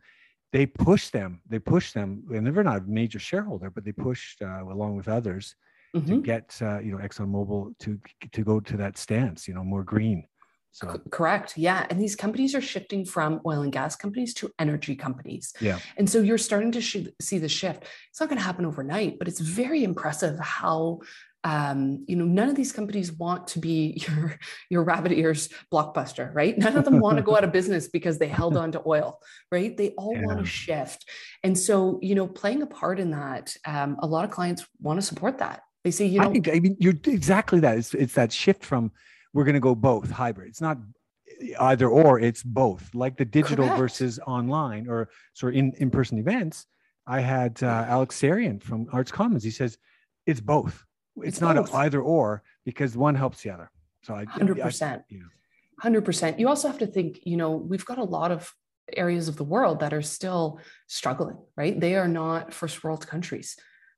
They 0.52 0.64
pushed 0.64 1.12
them, 1.12 1.42
they 1.48 1.58
pushed 1.58 1.92
them, 1.92 2.24
and 2.34 2.46
they're 2.46 2.64
not 2.64 2.78
a 2.78 2.84
major 2.86 3.18
shareholder, 3.18 3.70
but 3.70 3.84
they 3.84 3.92
pushed 3.92 4.40
uh, 4.40 4.64
along 4.64 4.96
with 4.96 5.06
others 5.06 5.54
mm-hmm. 5.94 6.08
to 6.08 6.22
get, 6.22 6.56
uh, 6.62 6.80
you 6.80 6.92
know, 6.92 6.98
Exxon 6.98 7.30
Mobil 7.30 7.78
to, 7.80 8.00
to 8.32 8.42
go 8.42 8.58
to 8.58 8.76
that 8.78 8.96
stance, 8.96 9.46
you 9.46 9.54
know, 9.54 9.62
more 9.62 9.84
green. 9.84 10.24
So. 10.72 11.00
Correct. 11.10 11.58
Yeah. 11.58 11.86
And 11.90 12.00
these 12.00 12.14
companies 12.14 12.54
are 12.54 12.60
shifting 12.60 13.04
from 13.04 13.40
oil 13.44 13.62
and 13.62 13.72
gas 13.72 13.96
companies 13.96 14.34
to 14.34 14.50
energy 14.58 14.94
companies. 14.94 15.52
Yeah. 15.60 15.78
And 15.96 16.08
so 16.08 16.20
you're 16.20 16.38
starting 16.38 16.72
to 16.72 16.80
sh- 16.80 17.08
see 17.20 17.38
the 17.38 17.48
shift. 17.48 17.84
It's 18.10 18.20
not 18.20 18.28
going 18.28 18.38
to 18.38 18.44
happen 18.44 18.64
overnight, 18.64 19.18
but 19.18 19.26
it's 19.26 19.40
very 19.40 19.82
impressive 19.82 20.38
how 20.38 21.00
um, 21.42 22.04
you 22.06 22.16
know, 22.16 22.26
none 22.26 22.50
of 22.50 22.54
these 22.54 22.72
companies 22.72 23.12
want 23.12 23.48
to 23.48 23.58
be 23.58 24.02
your 24.08 24.38
your 24.68 24.82
rabbit 24.82 25.12
ears 25.12 25.48
blockbuster, 25.72 26.30
right? 26.34 26.56
None 26.56 26.76
of 26.76 26.84
them 26.84 27.00
want 27.00 27.16
to 27.16 27.22
go 27.22 27.36
out 27.36 27.44
of 27.44 27.52
business 27.52 27.88
because 27.88 28.18
they 28.18 28.28
held 28.28 28.56
on 28.56 28.72
to 28.72 28.82
oil, 28.86 29.20
right? 29.50 29.76
They 29.76 29.90
all 29.90 30.14
yeah. 30.14 30.26
want 30.26 30.40
to 30.40 30.44
shift, 30.44 31.08
and 31.42 31.58
so 31.58 31.98
you 32.02 32.14
know, 32.14 32.26
playing 32.26 32.62
a 32.62 32.66
part 32.66 33.00
in 33.00 33.12
that, 33.12 33.56
um, 33.66 33.96
a 34.00 34.06
lot 34.06 34.24
of 34.24 34.30
clients 34.30 34.66
want 34.80 35.00
to 35.00 35.06
support 35.06 35.38
that. 35.38 35.62
They 35.84 35.90
say, 35.90 36.06
you 36.06 36.20
know, 36.20 36.28
I 36.28 36.32
think 36.32 36.48
I 36.48 36.60
mean 36.60 36.76
you're 36.78 36.94
exactly 37.06 37.60
that. 37.60 37.78
It's 37.78 37.94
it's 37.94 38.14
that 38.14 38.32
shift 38.32 38.64
from 38.64 38.92
we're 39.32 39.44
going 39.44 39.54
to 39.54 39.60
go 39.60 39.74
both 39.74 40.10
hybrid. 40.10 40.48
It's 40.48 40.60
not 40.60 40.78
either 41.58 41.88
or, 41.88 42.18
it's 42.18 42.42
both, 42.42 42.94
like 42.94 43.16
the 43.16 43.24
digital 43.24 43.66
Correct. 43.66 43.78
versus 43.78 44.18
online 44.26 44.88
or 44.88 45.08
sort 45.34 45.54
of 45.54 45.58
in, 45.58 45.72
in-person 45.78 46.18
events. 46.18 46.66
I 47.06 47.20
had 47.20 47.62
uh, 47.62 47.84
Alex 47.88 48.20
Sarian 48.20 48.62
from 48.62 48.86
Arts 48.92 49.10
Commons. 49.10 49.42
He 49.42 49.50
says 49.50 49.78
it's 50.26 50.40
both. 50.40 50.84
It's, 51.16 51.28
it's 51.28 51.40
not 51.40 51.56
both. 51.56 51.74
either 51.74 52.00
or 52.00 52.42
because 52.64 52.96
one 52.96 53.14
helps 53.14 53.42
the 53.42 53.50
other. 53.50 53.70
So 54.02 54.14
I, 54.14 54.24
100%. 54.26 55.02
I, 55.82 55.88
100%. 55.88 56.38
You 56.38 56.48
also 56.48 56.68
have 56.68 56.78
to 56.78 56.86
think, 56.86 57.20
you 57.24 57.36
know, 57.36 57.52
we've 57.52 57.84
got 57.84 57.98
a 57.98 58.04
lot 58.04 58.30
of 58.30 58.52
areas 58.96 59.28
of 59.28 59.36
the 59.36 59.44
world 59.44 59.80
that 59.80 59.92
are 59.92 60.02
still 60.02 60.60
struggling, 60.86 61.38
right? 61.56 61.78
They 61.78 61.94
are 61.96 62.08
not 62.08 62.52
first 62.52 62.82
world 62.82 63.06
countries 63.06 63.56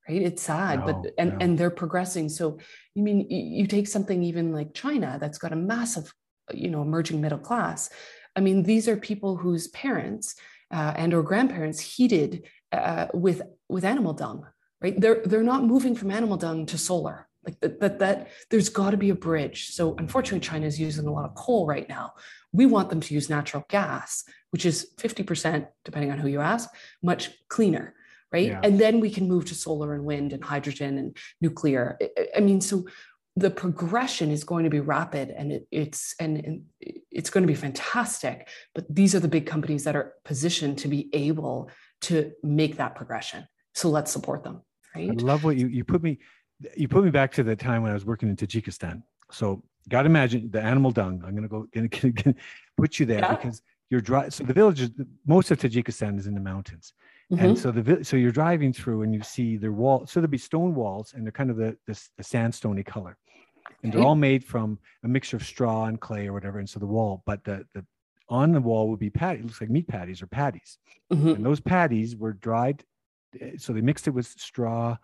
right? 0.09 0.23
It's 0.23 0.43
sad 0.43 0.81
no, 0.81 0.87
but 0.87 1.13
and 1.19 1.33
no. 1.33 1.39
and 1.41 1.59
they're 1.59 1.71
progressing. 1.71 2.29
So 2.29 2.59
you 2.95 3.03
mean 3.03 3.27
you 3.31 3.67
take 3.67 3.89
something 3.89 4.23
even 4.23 4.53
like 4.53 4.75
china 4.75 5.19
that's 5.21 5.39
got 5.39 5.53
a 5.53 5.57
massive 5.57 6.13
you 6.53 6.71
know 6.71 6.83
emerging 6.83 7.21
middle 7.21 7.39
class. 7.39 7.91
I 8.37 8.41
mean 8.41 8.63
these 8.63 8.89
are 8.89 8.97
people 8.97 9.37
whose 9.37 9.69
parents 9.69 10.35
uh, 10.71 10.95
and 10.97 11.13
or 11.15 11.23
grandparents 11.23 11.81
heated 11.81 12.49
uh, 12.73 13.07
with 13.13 13.43
with 13.69 13.85
animal 13.85 14.13
dung 14.13 14.47
right? 14.83 15.01
They're 15.01 15.23
they're 15.25 15.43
not 15.43 15.65
moving 15.65 15.95
from 15.95 16.11
animal 16.11 16.37
dung 16.37 16.67
to 16.67 16.77
solar. 16.77 17.29
Like 17.45 17.59
that 17.61 17.81
that, 17.81 17.99
that 18.01 18.29
there's 18.51 18.69
got 18.69 18.91
to 18.91 18.97
be 18.97 19.11
a 19.11 19.15
bridge. 19.15 19.69
So 19.71 19.95
unfortunately 19.97 20.41
china 20.41 20.67
is 20.67 20.79
using 20.79 21.07
a 21.07 21.13
lot 21.13 21.25
of 21.25 21.35
coal 21.35 21.67
right 21.67 21.89
now. 21.89 22.13
We 22.53 22.67
want 22.67 22.91
them 22.91 23.01
to 23.01 23.15
use 23.15 23.31
natural 23.31 23.65
gas, 23.69 24.25
which 24.51 24.67
is 24.67 24.91
50%, 24.99 25.67
depending 25.85 26.13
on 26.13 26.19
who 26.19 26.29
you 26.29 26.41
ask, 26.41 26.69
much 27.03 27.31
cleaner, 27.49 27.95
right? 28.33 28.49
Yeah. 28.49 28.61
And 28.63 28.81
then 28.81 29.01
we 29.01 29.11
can 29.11 29.29
move 29.29 29.45
to 29.47 29.55
solar 29.55 29.95
and 29.95 30.05
wind 30.05 30.33
and 30.33 30.43
hydrogen 30.43 30.99
and 30.99 31.17
nuclear. 31.41 31.99
I 32.37 32.41
mean, 32.41 32.61
so 32.61 32.85
the 33.37 33.51
progression 33.51 34.31
is 34.31 34.45
going 34.45 34.65
to 34.65 34.71
be 34.71 34.81
rapid 34.81 35.31
and 35.31 35.53
it, 35.53 35.67
it's 35.71 36.15
and, 36.21 36.37
and, 36.39 36.65
it's 37.11 37.31
going 37.31 37.43
to 37.43 37.47
be 37.47 37.55
fantastic 37.55 38.49
but 38.75 38.85
these 38.95 39.15
are 39.15 39.21
the 39.21 39.29
big 39.29 39.47
companies 39.47 39.85
that 39.85 39.97
are 39.97 40.15
positioned 40.25 40.79
to 40.79 40.89
be 40.89 41.09
able 41.13 41.71
to 42.01 42.33
make 42.43 42.77
that 42.77 42.95
progression 42.95 43.47
so 43.75 43.89
let's 43.89 44.11
support 44.11 44.45
them 44.45 44.61
right 44.95 45.11
i 45.11 45.15
love 45.15 45.45
what 45.45 45.57
you 45.57 45.67
you 45.69 45.85
put 45.85 46.03
me 46.03 46.19
you 46.77 46.89
put 46.89 47.05
me 47.05 47.11
back 47.11 47.33
to 47.33 47.43
the 47.43 47.57
time 47.57 47.83
when 47.83 47.91
i 47.91 47.95
was 47.95 48.05
working 48.05 48.29
in 48.29 48.37
tajikistan 48.37 49.03
so 49.31 49.63
got 49.89 50.03
to 50.03 50.07
imagine 50.07 50.51
the 50.51 50.61
animal 50.61 50.91
dung 50.91 51.23
i'm 51.25 51.35
going 51.35 51.43
to 51.43 51.49
go 51.49 51.67
gonna, 51.73 51.89
gonna 51.89 52.37
put 52.77 52.99
you 52.99 53.07
there 53.07 53.21
yeah. 53.21 53.35
because 53.35 53.63
you're 53.89 54.01
dry 54.01 54.29
so 54.29 54.45
the 54.45 54.55
villages 54.55 54.91
most 55.27 55.51
of 55.51 55.59
tajikistan 55.59 56.19
is 56.19 56.27
in 56.27 56.35
the 56.35 56.41
mountains 56.41 56.93
Mm-hmm. 57.33 57.45
And 57.45 57.59
so 57.59 57.71
the 57.71 58.05
so 58.05 58.17
you're 58.17 58.31
driving 58.31 58.73
through 58.73 59.03
and 59.03 59.15
you 59.15 59.23
see 59.23 59.57
their 59.57 59.73
wall. 59.73 60.07
So 60.07 60.21
there'll 60.21 60.31
be 60.31 60.39
stone 60.39 60.75
walls 60.75 61.15
and 61.15 61.25
they're 61.25 61.33
kind 61.33 61.51
of 61.51 61.57
the 61.57 61.77
the, 61.87 62.01
the 62.19 62.23
sandstony 62.25 62.85
color 62.85 63.17
and 63.83 63.93
they're 63.93 64.03
all 64.03 64.15
made 64.15 64.45
from 64.45 64.79
a 65.05 65.09
mixture 65.09 65.37
of 65.37 65.45
straw 65.45 65.87
and 65.87 66.01
clay 66.01 66.29
or 66.29 66.33
whatever. 66.33 66.59
And 66.59 66.69
so 66.69 66.79
the 66.79 66.87
wall, 66.87 67.23
but 67.27 67.45
the 67.45 67.65
the 67.75 67.85
on 68.29 68.53
the 68.53 68.61
wall 68.61 68.89
would 68.89 68.99
be 68.99 69.11
patty. 69.11 69.41
It 69.41 69.47
looks 69.47 69.61
like 69.61 69.71
meat 69.71 69.89
patties 69.89 70.23
or 70.23 70.27
patties, 70.27 70.79
mm-hmm. 71.13 71.29
and 71.29 71.45
those 71.45 71.61
patties 71.61 72.17
were 72.17 72.33
dried. 72.33 72.85
Eh, 73.41 73.53
so 73.59 73.73
they 73.73 73.81
mixed 73.81 74.07
it 74.07 74.11
with 74.11 74.27
straw 74.27 74.97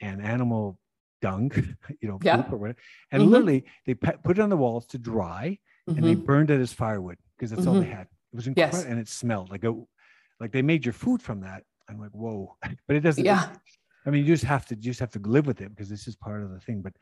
and 0.00 0.22
animal 0.22 0.78
dung, 1.20 1.50
you 2.00 2.08
know, 2.08 2.18
yeah. 2.22 2.44
or 2.50 2.58
whatever. 2.58 2.76
And 3.10 3.22
mm-hmm. 3.22 3.32
literally, 3.32 3.64
they 3.86 3.94
put 3.94 4.38
it 4.38 4.40
on 4.40 4.50
the 4.50 4.56
walls 4.56 4.86
to 4.88 4.98
dry, 4.98 5.58
and 5.86 6.04
they 6.04 6.14
mm-hmm. 6.14 6.24
burned 6.24 6.50
it 6.50 6.60
as 6.60 6.72
firewood 6.72 7.16
because 7.36 7.50
that's 7.50 7.66
all 7.66 7.74
they 7.74 7.80
mm-hmm. 7.80 7.92
had. 7.92 8.06
It 8.32 8.36
was 8.36 8.46
incredible, 8.46 8.78
yes. 8.78 8.86
and 8.86 9.00
it 9.00 9.08
smelled 9.08 9.50
like 9.50 9.64
a 9.64 9.74
like 10.40 10.52
they 10.52 10.62
made 10.62 10.84
your 10.84 10.92
food 10.92 11.22
from 11.22 11.40
that. 11.40 11.64
I'm 11.88 12.00
like, 12.00 12.10
whoa! 12.12 12.56
But 12.86 12.96
it 12.96 13.00
doesn't. 13.00 13.24
Yeah. 13.24 13.50
I 14.06 14.10
mean, 14.10 14.24
you 14.24 14.32
just 14.32 14.44
have 14.44 14.66
to 14.66 14.74
you 14.74 14.82
just 14.82 15.00
have 15.00 15.10
to 15.12 15.18
live 15.20 15.46
with 15.46 15.60
it 15.60 15.70
because 15.70 15.88
this 15.88 16.06
is 16.08 16.16
part 16.16 16.42
of 16.42 16.50
the 16.50 16.60
thing. 16.60 16.82
But 16.82 16.94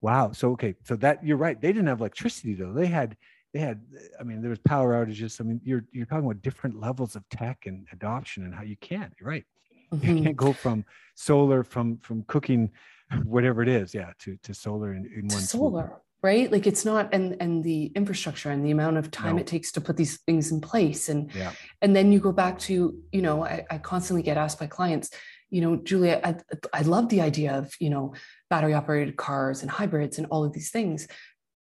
Wow. 0.00 0.32
So 0.32 0.52
okay. 0.52 0.74
So 0.84 0.96
that 0.96 1.24
you're 1.24 1.36
right. 1.36 1.60
They 1.60 1.72
didn't 1.72 1.88
have 1.88 2.00
electricity 2.00 2.54
though. 2.54 2.72
They 2.72 2.86
had 2.86 3.16
they 3.52 3.60
had 3.60 3.82
I 4.18 4.22
mean 4.22 4.40
there 4.40 4.50
was 4.50 4.58
power 4.60 4.92
outages. 4.94 5.40
I 5.40 5.44
mean 5.44 5.60
you're 5.62 5.84
you're 5.92 6.06
talking 6.06 6.24
about 6.24 6.42
different 6.42 6.80
levels 6.80 7.16
of 7.16 7.28
tech 7.28 7.66
and 7.66 7.86
adoption 7.92 8.44
and 8.44 8.54
how 8.54 8.62
you 8.62 8.76
can't. 8.80 9.12
You're 9.20 9.28
right. 9.28 9.44
Mm-hmm. 9.92 10.08
You 10.16 10.22
can't 10.22 10.36
go 10.36 10.52
from 10.52 10.84
solar 11.16 11.62
from 11.64 11.98
from 11.98 12.22
cooking 12.28 12.70
whatever 13.24 13.62
it 13.62 13.68
is, 13.68 13.92
yeah, 13.92 14.12
to 14.20 14.36
to 14.44 14.54
solar 14.54 14.94
in, 14.94 15.04
in 15.04 15.28
one 15.28 15.42
solar. 15.42 16.00
Right, 16.22 16.52
like 16.52 16.66
it's 16.66 16.84
not, 16.84 17.14
and 17.14 17.36
and 17.40 17.64
the 17.64 17.86
infrastructure 17.94 18.50
and 18.50 18.62
the 18.64 18.72
amount 18.72 18.98
of 18.98 19.10
time 19.10 19.36
no. 19.36 19.40
it 19.40 19.46
takes 19.46 19.72
to 19.72 19.80
put 19.80 19.96
these 19.96 20.18
things 20.18 20.52
in 20.52 20.60
place, 20.60 21.08
and 21.08 21.34
yeah. 21.34 21.52
and 21.80 21.96
then 21.96 22.12
you 22.12 22.20
go 22.20 22.30
back 22.30 22.58
to, 22.60 22.98
you 23.10 23.22
know, 23.22 23.42
I, 23.42 23.64
I 23.70 23.78
constantly 23.78 24.22
get 24.22 24.36
asked 24.36 24.60
by 24.60 24.66
clients, 24.66 25.10
you 25.50 25.60
know, 25.60 25.76
Julia, 25.76 26.20
I, 26.22 26.36
I 26.72 26.82
love 26.82 27.08
the 27.08 27.20
idea 27.20 27.58
of, 27.58 27.74
you 27.80 27.90
know, 27.90 28.14
battery 28.48 28.72
operated 28.72 29.16
cars 29.16 29.62
and 29.62 29.70
hybrids 29.70 30.16
and 30.18 30.26
all 30.30 30.44
of 30.44 30.52
these 30.52 30.70
things. 30.70 31.08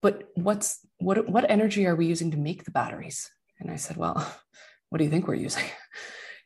But 0.03 0.25
what's 0.35 0.81
what 0.99 1.29
what 1.29 1.51
energy 1.51 1.87
are 1.87 1.97
we 1.97 2.07
using 2.07 2.31
to 2.31 2.37
make 2.37 2.65
the 2.65 2.71
batteries? 2.71 3.31
And 3.59 3.71
I 3.71 3.77
said, 3.77 3.97
well, 3.97 4.15
what 4.91 4.99
do 4.99 5.05
you 5.05 5.11
think 5.11 5.27
we're 5.27 5.35
using? 5.35 5.65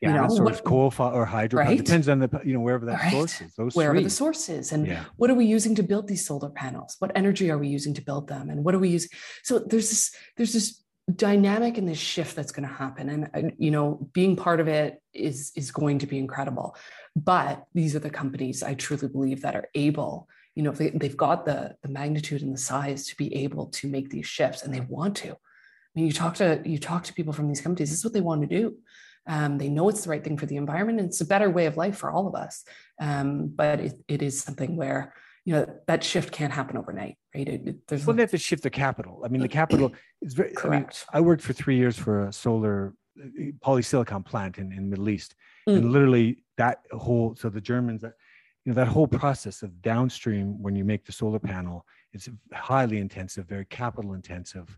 You 0.09 0.13
know, 0.13 0.43
what, 0.43 0.63
coal 0.63 0.93
or 0.99 1.25
hydro. 1.25 1.63
Right? 1.63 1.79
It 1.79 1.85
depends 1.85 2.09
on 2.09 2.19
the 2.19 2.41
you 2.43 2.53
know 2.53 2.59
wherever 2.59 2.85
that 2.85 2.99
right. 2.99 3.11
source 3.11 3.41
is. 3.41 3.55
Those 3.55 3.75
wherever 3.75 3.95
three. 3.95 4.03
the 4.03 4.09
source 4.09 4.49
is, 4.49 4.71
and 4.71 4.85
yeah. 4.87 5.05
what 5.17 5.29
are 5.29 5.35
we 5.35 5.45
using 5.45 5.75
to 5.75 5.83
build 5.83 6.07
these 6.07 6.25
solar 6.25 6.49
panels? 6.49 6.95
What 6.99 7.11
energy 7.15 7.49
are 7.49 7.57
we 7.57 7.67
using 7.67 7.93
to 7.93 8.01
build 8.01 8.27
them? 8.27 8.49
And 8.49 8.63
what 8.63 8.75
are 8.75 8.79
we 8.79 8.89
using? 8.89 9.09
So 9.43 9.59
there's 9.59 9.89
this 9.89 10.15
there's 10.35 10.53
this 10.53 10.83
dynamic 11.13 11.77
and 11.77 11.87
this 11.87 11.97
shift 11.97 12.35
that's 12.35 12.51
going 12.51 12.67
to 12.67 12.73
happen, 12.73 13.29
and 13.33 13.53
you 13.57 13.71
know, 13.71 14.09
being 14.13 14.35
part 14.35 14.59
of 14.59 14.67
it 14.67 15.01
is 15.13 15.51
is 15.55 15.71
going 15.71 15.99
to 15.99 16.07
be 16.07 16.17
incredible. 16.17 16.75
But 17.15 17.63
these 17.73 17.95
are 17.95 17.99
the 17.99 18.09
companies 18.09 18.63
I 18.63 18.73
truly 18.73 19.07
believe 19.07 19.41
that 19.43 19.55
are 19.55 19.69
able, 19.75 20.27
you 20.55 20.63
know, 20.63 20.71
they, 20.71 20.89
they've 20.89 21.17
got 21.17 21.45
the, 21.45 21.75
the 21.81 21.89
magnitude 21.89 22.41
and 22.41 22.53
the 22.53 22.59
size 22.59 23.07
to 23.07 23.15
be 23.15 23.33
able 23.35 23.67
to 23.67 23.87
make 23.87 24.09
these 24.09 24.25
shifts 24.25 24.63
and 24.63 24.73
they 24.73 24.79
want 24.81 25.17
to. 25.17 25.29
I 25.31 25.35
mean, 25.95 26.07
you 26.07 26.11
talk 26.11 26.35
to 26.35 26.61
you 26.65 26.79
talk 26.79 27.03
to 27.05 27.13
people 27.13 27.33
from 27.33 27.47
these 27.47 27.61
companies, 27.61 27.89
this 27.89 27.99
is 27.99 28.03
what 28.03 28.13
they 28.13 28.21
want 28.21 28.41
to 28.41 28.47
do. 28.47 28.77
Um, 29.27 29.57
they 29.57 29.69
know 29.69 29.89
it's 29.89 30.03
the 30.03 30.09
right 30.09 30.23
thing 30.23 30.37
for 30.37 30.45
the 30.45 30.57
environment 30.57 30.99
and 30.99 31.07
it's 31.07 31.21
a 31.21 31.25
better 31.25 31.49
way 31.49 31.65
of 31.65 31.77
life 31.77 31.97
for 31.97 32.11
all 32.11 32.27
of 32.27 32.35
us. 32.35 32.63
Um, 32.99 33.47
but 33.47 33.79
it, 33.79 33.93
it 34.07 34.21
is 34.21 34.41
something 34.41 34.75
where 34.75 35.13
you 35.45 35.53
know 35.53 35.65
that 35.87 36.03
shift 36.03 36.31
can't 36.31 36.53
happen 36.53 36.77
overnight, 36.77 37.17
right? 37.35 37.47
It, 37.47 37.67
it, 37.67 37.87
there's 37.87 38.05
well, 38.05 38.15
they 38.15 38.23
have 38.23 38.31
to 38.31 38.37
shift 38.37 38.63
the 38.63 38.69
capital. 38.69 39.21
I 39.25 39.27
mean, 39.27 39.41
the 39.41 39.49
capital 39.49 39.91
is 40.21 40.33
very 40.33 40.53
correct. 40.53 41.05
I, 41.11 41.17
mean, 41.17 41.23
I 41.23 41.27
worked 41.27 41.41
for 41.41 41.51
three 41.51 41.75
years 41.75 41.97
for 41.97 42.27
a 42.27 42.33
solar 42.33 42.93
uh, 43.21 43.27
polysilicon 43.59 44.25
plant 44.25 44.57
in, 44.57 44.71
in 44.71 44.89
Middle 44.89 45.09
East, 45.09 45.35
mm. 45.67 45.75
and 45.75 45.91
literally 45.91 46.43
that 46.57 46.79
whole 46.91 47.35
so 47.35 47.49
the 47.49 47.59
Germans 47.59 48.01
that 48.03 48.13
you 48.63 48.71
know 48.71 48.75
that 48.75 48.87
whole 48.87 49.07
process 49.07 49.63
of 49.63 49.81
downstream 49.81 50.61
when 50.61 50.77
you 50.77 50.85
make 50.85 51.05
the 51.05 51.11
solar 51.11 51.39
panel 51.39 51.85
it's 52.13 52.29
highly 52.53 52.99
intensive, 52.99 53.47
very 53.47 53.65
capital 53.65 54.13
intensive. 54.13 54.77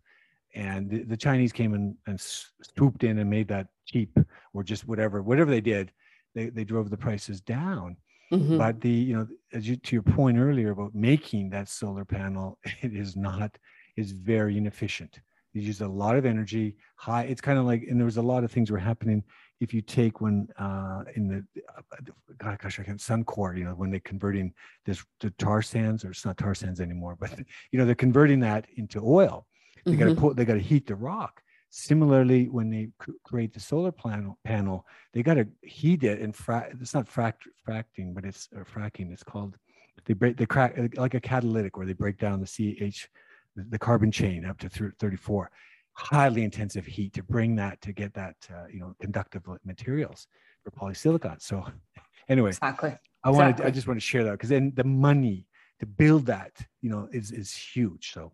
And 0.56 0.90
the, 0.90 1.04
the 1.04 1.18
Chinese 1.18 1.52
came 1.52 1.74
in 1.74 1.98
and 2.08 2.20
swooped 2.20 3.04
in 3.04 3.20
and 3.20 3.30
made 3.30 3.50
that 3.50 3.68
cheap 3.86 4.18
or 4.56 4.64
just 4.64 4.88
whatever, 4.88 5.22
whatever 5.22 5.52
they 5.52 5.62
did, 5.62 5.92
they, 6.34 6.50
they 6.50 6.64
drove 6.64 6.90
the 6.90 6.98
prices 6.98 7.42
down. 7.42 7.98
Mm-hmm. 8.32 8.58
But 8.58 8.82
the, 8.82 8.90
you 8.90 9.16
know, 9.16 9.28
as 9.54 9.68
you, 9.68 9.76
to 9.76 9.96
your 9.96 10.02
point 10.02 10.38
earlier 10.38 10.72
about 10.72 10.96
making 10.96 11.52
that 11.52 11.70
solar 11.70 12.06
panel, 12.06 12.58
it 12.82 12.96
is 12.96 13.16
not, 13.16 13.58
is 13.98 14.12
very 14.12 14.58
inefficient. 14.58 15.20
You 15.54 15.62
use 15.62 15.82
a 15.82 15.88
lot 15.88 16.18
of 16.18 16.26
energy, 16.26 16.76
high. 16.96 17.24
It's 17.24 17.42
kind 17.42 17.60
of 17.60 17.66
like, 17.66 17.84
and 17.90 18.00
there 18.00 18.06
was 18.06 18.18
a 18.18 18.22
lot 18.22 18.44
of 18.44 18.52
things 18.52 18.72
were 18.72 18.78
happening 18.78 19.24
if 19.62 19.74
you 19.74 19.82
take 19.82 20.20
when 20.20 20.48
uh, 20.60 21.04
in 21.16 21.28
the 21.30 21.62
uh, 21.78 22.56
gosh, 22.62 22.80
I 22.80 22.84
can't 22.84 23.00
Suncor, 23.00 23.58
you 23.58 23.64
know, 23.64 23.72
when 23.72 23.90
they're 23.90 24.02
converting 24.02 24.54
this 24.86 25.04
to 25.22 25.30
tar 25.32 25.62
sands, 25.62 26.04
or 26.04 26.12
it's 26.12 26.26
not 26.26 26.38
tar 26.38 26.56
sands 26.56 26.82
anymore, 26.82 27.16
but 27.18 27.32
you 27.72 27.80
know, 27.80 27.86
they're 27.86 27.96
converting 27.96 28.42
that 28.42 28.66
into 28.76 29.00
oil. 29.02 29.48
They 29.86 29.92
mm-hmm. 29.92 30.00
got 30.00 30.10
to 30.10 30.16
put, 30.16 30.36
they 30.36 30.46
got 30.46 30.56
to 30.56 30.60
heat 30.60 30.88
the 30.88 30.96
rock. 30.96 31.42
Similarly, 31.70 32.48
when 32.48 32.70
they 32.70 32.90
create 33.24 33.54
the 33.54 33.60
solar 33.60 33.92
panel, 33.92 34.38
panel 34.46 34.86
they 35.14 35.24
got 35.24 35.34
to 35.34 35.48
heat 35.62 36.04
it 36.04 36.22
and 36.22 36.34
frac. 36.34 36.82
It's 36.82 36.94
not 36.94 37.08
fract, 37.08 37.48
fracting, 37.64 38.14
but 38.14 38.24
it's 38.24 38.48
or 38.56 38.66
fracking. 38.66 39.12
It's 39.12 39.24
called. 39.24 39.58
They 40.06 40.14
break 40.14 40.38
they 40.38 40.46
crack 40.46 40.78
like 40.96 41.16
a 41.16 41.20
catalytic, 41.20 41.78
where 41.78 41.86
they 41.86 41.94
break 41.94 42.18
down 42.18 42.40
the 42.40 42.48
CH, 42.48 43.10
the 43.56 43.80
carbon 43.80 44.12
chain 44.12 44.46
up 44.46 44.58
to 44.60 44.70
34 44.70 45.52
highly 45.96 46.44
intensive 46.44 46.86
heat 46.86 47.14
to 47.14 47.24
bring 47.24 47.56
that 47.56 47.82
to 47.82 47.94
get 47.94 48.14
that 48.14 48.36
uh, 48.54 48.66
you 48.72 48.80
know 48.80 48.94
conductive 49.00 49.44
materials 49.64 50.28
for 50.64 50.72
polysilicon 50.72 51.42
so 51.42 51.66
anyway 52.30 52.50
exactly 52.50 52.94
i 53.24 53.30
wanted 53.30 53.52
exactly. 53.52 53.66
i 53.66 53.70
just 53.70 53.88
want 53.88 53.98
to 53.98 54.06
share 54.06 54.24
that 54.24 54.32
because 54.32 54.50
then 54.50 54.74
the 54.76 54.84
money 54.84 55.48
to 55.80 55.86
build 55.86 56.26
that 56.26 56.52
you 56.82 56.90
know 56.90 57.08
is 57.14 57.32
is 57.32 57.56
huge 57.56 58.12
so 58.12 58.34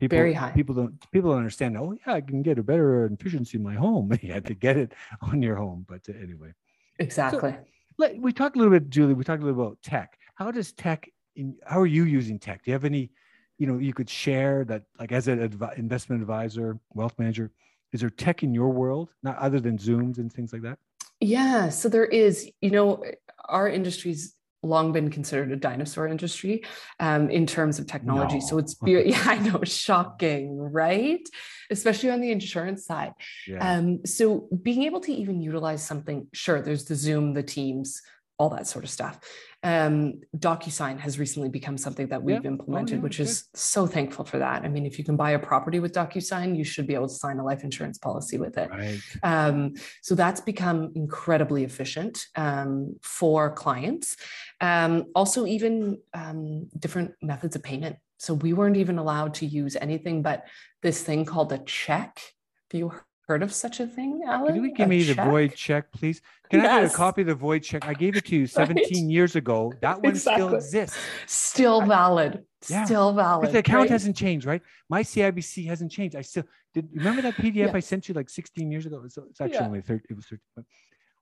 people 0.00 0.16
very 0.16 0.32
high. 0.32 0.50
people 0.50 0.74
don't 0.74 1.10
people 1.12 1.30
don't 1.30 1.38
understand 1.38 1.76
oh 1.76 1.94
yeah 2.06 2.14
i 2.14 2.20
can 2.20 2.42
get 2.42 2.58
a 2.58 2.62
better 2.62 3.06
efficiency 3.06 3.58
in 3.58 3.62
my 3.62 3.74
home. 3.74 4.10
You 4.22 4.32
had 4.32 4.46
to 4.46 4.54
get 4.54 4.76
it 4.76 4.92
on 5.22 5.42
your 5.42 5.56
home 5.56 5.86
but 5.88 6.00
uh, 6.08 6.12
anyway. 6.20 6.52
Exactly. 6.98 7.54
so, 7.98 8.14
we 8.18 8.32
talked 8.32 8.56
a 8.56 8.58
little 8.58 8.72
bit 8.72 8.88
julie 8.90 9.14
we 9.14 9.24
talked 9.24 9.42
a 9.42 9.46
little 9.46 9.62
about 9.62 9.82
tech. 9.82 10.18
How 10.34 10.50
does 10.50 10.72
tech 10.72 11.08
in, 11.36 11.56
how 11.66 11.78
are 11.80 11.86
you 11.86 12.04
using 12.04 12.38
tech? 12.38 12.64
Do 12.64 12.70
you 12.70 12.74
have 12.74 12.84
any 12.84 13.10
you 13.58 13.66
know 13.66 13.78
you 13.78 13.92
could 13.92 14.08
share 14.08 14.64
that 14.64 14.84
like 14.98 15.12
as 15.12 15.28
an 15.28 15.42
adv- 15.42 15.76
investment 15.76 16.22
advisor 16.22 16.78
wealth 16.94 17.14
manager 17.18 17.52
is 17.92 18.00
there 18.00 18.10
tech 18.10 18.42
in 18.42 18.54
your 18.54 18.70
world? 18.70 19.12
Not 19.22 19.36
other 19.36 19.60
than 19.60 19.76
zooms 19.76 20.18
and 20.18 20.32
things 20.32 20.52
like 20.52 20.62
that? 20.62 20.78
Yeah 21.20 21.68
so 21.68 21.88
there 21.88 22.06
is. 22.06 22.50
You 22.60 22.70
know 22.70 23.04
our 23.48 23.68
industry's 23.68 24.34
long 24.62 24.92
been 24.92 25.10
considered 25.10 25.50
a 25.52 25.56
dinosaur 25.56 26.06
industry 26.06 26.62
um, 26.98 27.30
in 27.30 27.46
terms 27.46 27.78
of 27.78 27.86
technology 27.86 28.38
no. 28.38 28.40
so 28.40 28.58
it's 28.58 28.76
yeah 28.84 29.22
i 29.26 29.38
know 29.38 29.60
shocking 29.64 30.58
right 30.58 31.26
especially 31.70 32.10
on 32.10 32.20
the 32.20 32.30
insurance 32.30 32.84
side 32.84 33.12
yeah. 33.46 33.76
um, 33.76 34.04
so 34.04 34.48
being 34.62 34.82
able 34.82 35.00
to 35.00 35.12
even 35.12 35.40
utilize 35.40 35.84
something 35.84 36.26
sure 36.32 36.60
there's 36.60 36.84
the 36.84 36.94
zoom 36.94 37.32
the 37.32 37.42
teams 37.42 38.02
all 38.40 38.48
that 38.48 38.66
sort 38.66 38.84
of 38.84 38.90
stuff. 38.90 39.20
Um, 39.62 40.22
DocuSign 40.34 40.98
has 40.98 41.18
recently 41.18 41.50
become 41.50 41.76
something 41.76 42.06
that 42.08 42.22
we've 42.22 42.42
yeah. 42.42 42.50
implemented, 42.52 42.94
oh, 42.94 42.96
yeah, 42.96 43.02
which 43.02 43.18
good. 43.18 43.24
is 43.24 43.44
so 43.52 43.86
thankful 43.86 44.24
for 44.24 44.38
that. 44.38 44.64
I 44.64 44.68
mean, 44.68 44.86
if 44.86 44.98
you 44.98 45.04
can 45.04 45.14
buy 45.14 45.32
a 45.32 45.38
property 45.38 45.78
with 45.78 45.92
DocuSign, 45.92 46.56
you 46.56 46.64
should 46.64 46.86
be 46.86 46.94
able 46.94 47.08
to 47.08 47.14
sign 47.14 47.38
a 47.38 47.44
life 47.44 47.62
insurance 47.64 47.98
policy 47.98 48.38
with 48.38 48.56
it. 48.56 48.70
Right. 48.70 48.98
Um, 49.22 49.74
so 50.00 50.14
that's 50.14 50.40
become 50.40 50.92
incredibly 50.94 51.64
efficient 51.64 52.24
um, 52.34 52.96
for 53.02 53.52
clients. 53.52 54.16
Um, 54.62 55.04
also, 55.14 55.44
even 55.44 55.98
um, 56.14 56.70
different 56.78 57.12
methods 57.20 57.56
of 57.56 57.62
payment. 57.62 57.96
So 58.16 58.32
we 58.32 58.54
weren't 58.54 58.78
even 58.78 58.96
allowed 58.96 59.34
to 59.34 59.46
use 59.46 59.76
anything 59.76 60.22
but 60.22 60.46
this 60.82 61.02
thing 61.02 61.26
called 61.26 61.52
a 61.52 61.58
check. 61.58 62.20
Have 62.72 62.78
you 62.78 62.92
heard 63.30 63.44
of 63.44 63.52
such 63.54 63.78
a 63.78 63.86
thing, 63.86 64.22
Alan? 64.26 64.54
Can 64.54 64.64
you 64.64 64.74
give 64.74 64.86
a 64.86 64.88
me 64.88 65.04
check? 65.04 65.16
the 65.16 65.22
void 65.22 65.54
check, 65.54 65.92
please? 65.92 66.20
Can 66.50 66.62
yes. 66.62 66.72
I 66.72 66.80
get 66.82 66.92
a 66.92 66.96
copy 66.96 67.20
of 67.20 67.28
the 67.28 67.36
void 67.36 67.62
check? 67.62 67.86
I 67.86 67.94
gave 67.94 68.16
it 68.16 68.24
to 68.26 68.34
you 68.34 68.46
17 68.60 68.76
right. 68.76 69.12
years 69.12 69.36
ago. 69.36 69.72
That 69.80 70.02
one 70.02 70.10
exactly. 70.10 70.46
still 70.46 70.54
exists. 70.56 70.98
Still 71.26 71.80
valid. 71.82 72.44
Yeah. 72.68 72.84
Still 72.84 73.12
valid. 73.12 73.42
But 73.44 73.52
the 73.52 73.60
account 73.60 73.82
right? 73.82 73.90
hasn't 73.90 74.16
changed, 74.16 74.46
right? 74.46 74.62
My 74.88 75.04
CIBC 75.04 75.64
hasn't 75.66 75.92
changed. 75.92 76.16
I 76.16 76.22
still 76.22 76.42
did. 76.74 76.88
Remember 76.92 77.22
that 77.22 77.34
PDF 77.34 77.54
yeah. 77.54 77.70
I 77.72 77.78
sent 77.78 78.08
you 78.08 78.14
like 78.14 78.28
16 78.28 78.68
years 78.68 78.84
ago? 78.84 79.00
It's, 79.04 79.16
it's 79.16 79.40
actually 79.40 79.58
yeah. 79.58 79.66
only 79.66 79.80
30. 79.80 80.04
It 80.10 80.16
was 80.16 80.26
30. 80.26 80.42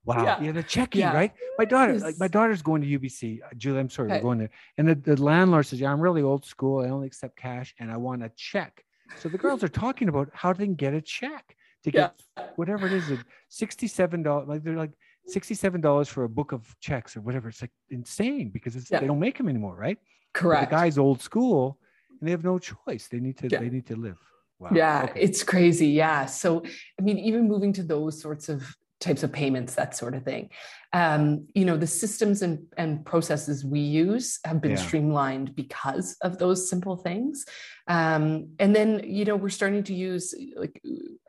Wow. 0.07 0.25
Yeah. 0.25 0.40
yeah, 0.40 0.53
the 0.53 0.62
checking, 0.62 1.05
right? 1.05 1.33
My 1.59 1.66
daughter, 1.66 1.99
like 1.99 2.18
my 2.18 2.29
daughter's 2.29 2.62
going 2.62 2.81
to 2.81 2.99
UBC. 2.99 3.42
Uh, 3.42 3.49
Julie, 3.59 3.81
I'm 3.81 3.90
sorry, 3.90 4.09
we're 4.09 4.23
going 4.23 4.38
there. 4.38 4.51
And 4.79 4.88
the, 4.88 4.94
the 4.94 5.23
landlord 5.23 5.66
says, 5.66 5.79
Yeah, 5.79 5.92
I'm 5.92 6.01
really 6.01 6.23
old 6.23 6.47
school. 6.47 6.83
I 6.83 6.88
only 6.88 7.07
accept 7.07 7.37
cash 7.37 7.75
and 7.79 7.92
I 7.92 7.99
want 7.99 8.25
a 8.25 8.31
check. 8.35 8.83
So 9.18 9.29
the 9.29 9.37
girls 9.37 9.62
are 9.62 9.68
talking 9.68 10.09
about 10.09 10.31
how 10.33 10.55
they 10.55 10.64
can 10.64 10.77
get 10.77 10.94
a 10.94 11.03
check 11.03 11.55
to 11.84 11.90
get 11.90 12.14
yeah. 12.36 12.44
whatever 12.56 12.86
it 12.86 12.92
is, 12.92 13.04
$67. 13.52 14.46
Like 14.48 14.62
they're 14.62 14.76
like 14.76 14.92
$67 15.28 16.08
for 16.08 16.24
a 16.24 16.28
book 16.28 16.52
of 16.52 16.74
checks 16.80 17.16
or 17.16 17.20
whatever. 17.20 17.48
It's 17.48 17.60
like 17.60 17.70
insane 17.90 18.50
because 18.50 18.76
it's, 18.76 18.88
they 18.88 19.06
don't 19.06 19.20
make 19.20 19.38
them 19.38 19.48
anymore, 19.48 19.76
right? 19.76 19.98
Correct. 20.32 20.70
But 20.70 20.76
the 20.76 20.80
guy's 20.82 20.98
old 20.98 21.20
school 21.20 21.78
and 22.20 22.26
they 22.26 22.30
have 22.32 22.44
no 22.44 22.58
choice. 22.58 23.08
They 23.08 23.20
need 23.20 23.38
to, 23.38 23.48
they 23.48 23.70
need 23.70 23.86
to 23.86 23.96
live. 23.96 24.18
Wow. 24.58 24.70
Yeah, 24.72 25.06
okay. 25.10 25.20
it's 25.20 25.44
crazy. 25.44 25.88
Yeah. 25.88 26.26
So, 26.26 26.64
I 26.98 27.02
mean, 27.02 27.18
even 27.18 27.46
moving 27.46 27.72
to 27.74 27.82
those 27.82 28.20
sorts 28.20 28.48
of 28.48 28.76
types 29.00 29.22
of 29.22 29.32
payments, 29.32 29.74
that 29.74 29.96
sort 29.96 30.14
of 30.14 30.24
thing. 30.24 30.50
Um, 30.92 31.46
you 31.54 31.64
know, 31.64 31.76
the 31.76 31.87
systems 31.87 32.42
and, 32.42 32.66
and 32.76 33.04
processes 33.04 33.64
we 33.64 33.80
use 33.80 34.40
have 34.44 34.61
been 34.61 34.72
yeah. 34.72 34.76
streamlined 34.76 35.54
because 35.54 36.16
of 36.22 36.38
those 36.38 36.68
simple 36.68 36.96
things. 36.96 37.44
Um, 37.87 38.50
and 38.58 38.74
then, 38.74 39.02
you 39.04 39.24
know, 39.24 39.37
we're 39.37 39.50
starting 39.50 39.84
to 39.84 39.94
use 39.94 40.34
like 40.56 40.80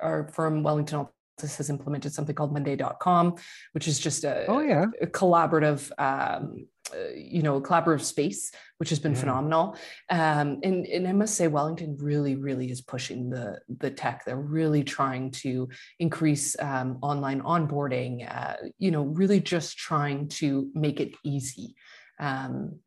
our 0.01 0.29
firm 0.33 0.63
Wellington 0.63 1.05
Altus 1.05 1.57
has 1.57 1.69
implemented 1.69 2.13
something 2.13 2.35
called 2.35 2.53
Monday.com, 2.53 3.35
which 3.73 3.87
is 3.87 3.99
just 3.99 4.23
a, 4.23 4.45
oh, 4.47 4.61
yeah. 4.61 4.85
a 5.01 5.07
collaborative 5.07 5.91
um, 5.97 6.67
you 7.15 7.41
know, 7.41 7.55
a 7.55 7.61
collaborative 7.61 8.01
space, 8.01 8.51
which 8.77 8.89
has 8.89 8.99
been 8.99 9.13
yeah. 9.13 9.19
phenomenal. 9.19 9.77
Um, 10.09 10.59
and, 10.63 10.85
and 10.85 11.07
I 11.07 11.13
must 11.13 11.35
say, 11.35 11.47
Wellington 11.47 11.97
really, 11.99 12.35
really 12.35 12.71
is 12.71 12.81
pushing 12.81 13.29
the, 13.29 13.59
the 13.79 13.91
tech. 13.91 14.23
They're 14.25 14.37
really 14.37 14.83
trying 14.83 15.31
to 15.31 15.69
increase 15.99 16.55
um, 16.59 16.97
online 17.01 17.41
onboarding, 17.41 18.29
uh, 18.29 18.55
you 18.77 18.91
know, 18.91 19.03
really 19.03 19.39
just 19.39 19.77
trying 19.77 20.27
to 20.29 20.69
make 20.73 20.99
it 20.99 21.13
easy 21.23 21.75
um, 22.19 22.79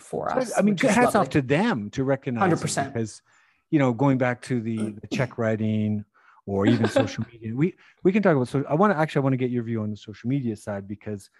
for 0.00 0.32
us. 0.32 0.52
I 0.56 0.62
mean, 0.62 0.76
hats 0.76 1.14
lovely. 1.14 1.20
off 1.20 1.30
to 1.30 1.42
them 1.42 1.90
to 1.90 2.04
recognize 2.04 2.52
100%. 2.52 2.92
because, 2.92 3.22
you 3.70 3.78
know, 3.78 3.92
going 3.92 4.18
back 4.18 4.42
to 4.42 4.60
the, 4.60 4.94
the 5.00 5.08
check 5.12 5.38
writing 5.38 6.04
or 6.46 6.66
even 6.66 6.88
social 6.88 7.24
media, 7.32 7.54
we, 7.54 7.74
we 8.04 8.12
can 8.12 8.22
talk 8.22 8.36
about, 8.36 8.48
so 8.48 8.64
I 8.68 8.74
want 8.74 8.92
to 8.92 8.98
actually, 8.98 9.20
I 9.20 9.24
want 9.24 9.32
to 9.34 9.38
get 9.38 9.50
your 9.50 9.64
view 9.64 9.82
on 9.82 9.90
the 9.90 9.96
social 9.96 10.28
media 10.28 10.56
side 10.56 10.86
because 10.86 11.30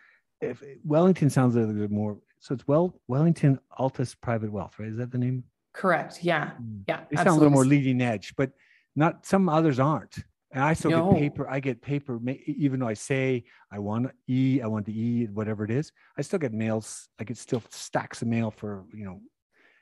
if 0.40 0.62
Wellington 0.84 1.30
sounds 1.30 1.56
a 1.56 1.60
little 1.60 1.74
bit 1.74 1.90
more. 1.90 2.18
So 2.38 2.54
it's 2.54 2.68
well 2.68 2.94
Wellington 3.08 3.58
Altus 3.78 4.14
Private 4.20 4.52
Wealth, 4.52 4.78
right? 4.78 4.88
Is 4.88 4.98
that 4.98 5.10
the 5.10 5.18
name? 5.18 5.44
Correct. 5.72 6.22
Yeah. 6.22 6.50
Hmm. 6.50 6.78
Yeah. 6.88 7.00
They 7.10 7.16
sound 7.16 7.28
a 7.28 7.34
little 7.34 7.50
more 7.50 7.64
leading 7.64 8.00
edge, 8.00 8.34
but 8.36 8.52
not 8.94 9.26
some 9.26 9.48
others 9.48 9.78
aren't. 9.78 10.16
And 10.52 10.62
I 10.64 10.72
still 10.74 10.90
no. 10.90 11.12
get 11.12 11.20
paper. 11.20 11.50
I 11.50 11.60
get 11.60 11.82
paper, 11.82 12.18
even 12.46 12.80
though 12.80 12.88
I 12.88 12.94
say 12.94 13.44
I 13.70 13.78
want 13.78 14.10
E, 14.28 14.60
I 14.62 14.66
want 14.68 14.86
the 14.86 14.98
E, 14.98 15.26
whatever 15.26 15.64
it 15.64 15.70
is. 15.70 15.92
I 16.16 16.22
still 16.22 16.38
get 16.38 16.52
mails. 16.52 17.08
I 17.18 17.24
get 17.24 17.36
still 17.36 17.62
stacks 17.70 18.22
of 18.22 18.28
mail 18.28 18.50
for 18.50 18.84
you 18.94 19.04
know, 19.04 19.20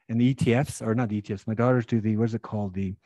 and 0.08 0.20
the 0.20 0.34
ETFs 0.34 0.84
or 0.84 0.94
not 0.94 1.10
ETFs. 1.10 1.46
My 1.46 1.54
daughters 1.54 1.86
do 1.86 2.00
the 2.00 2.16
what's 2.16 2.34
it 2.34 2.42
called 2.42 2.74
the 2.74 2.96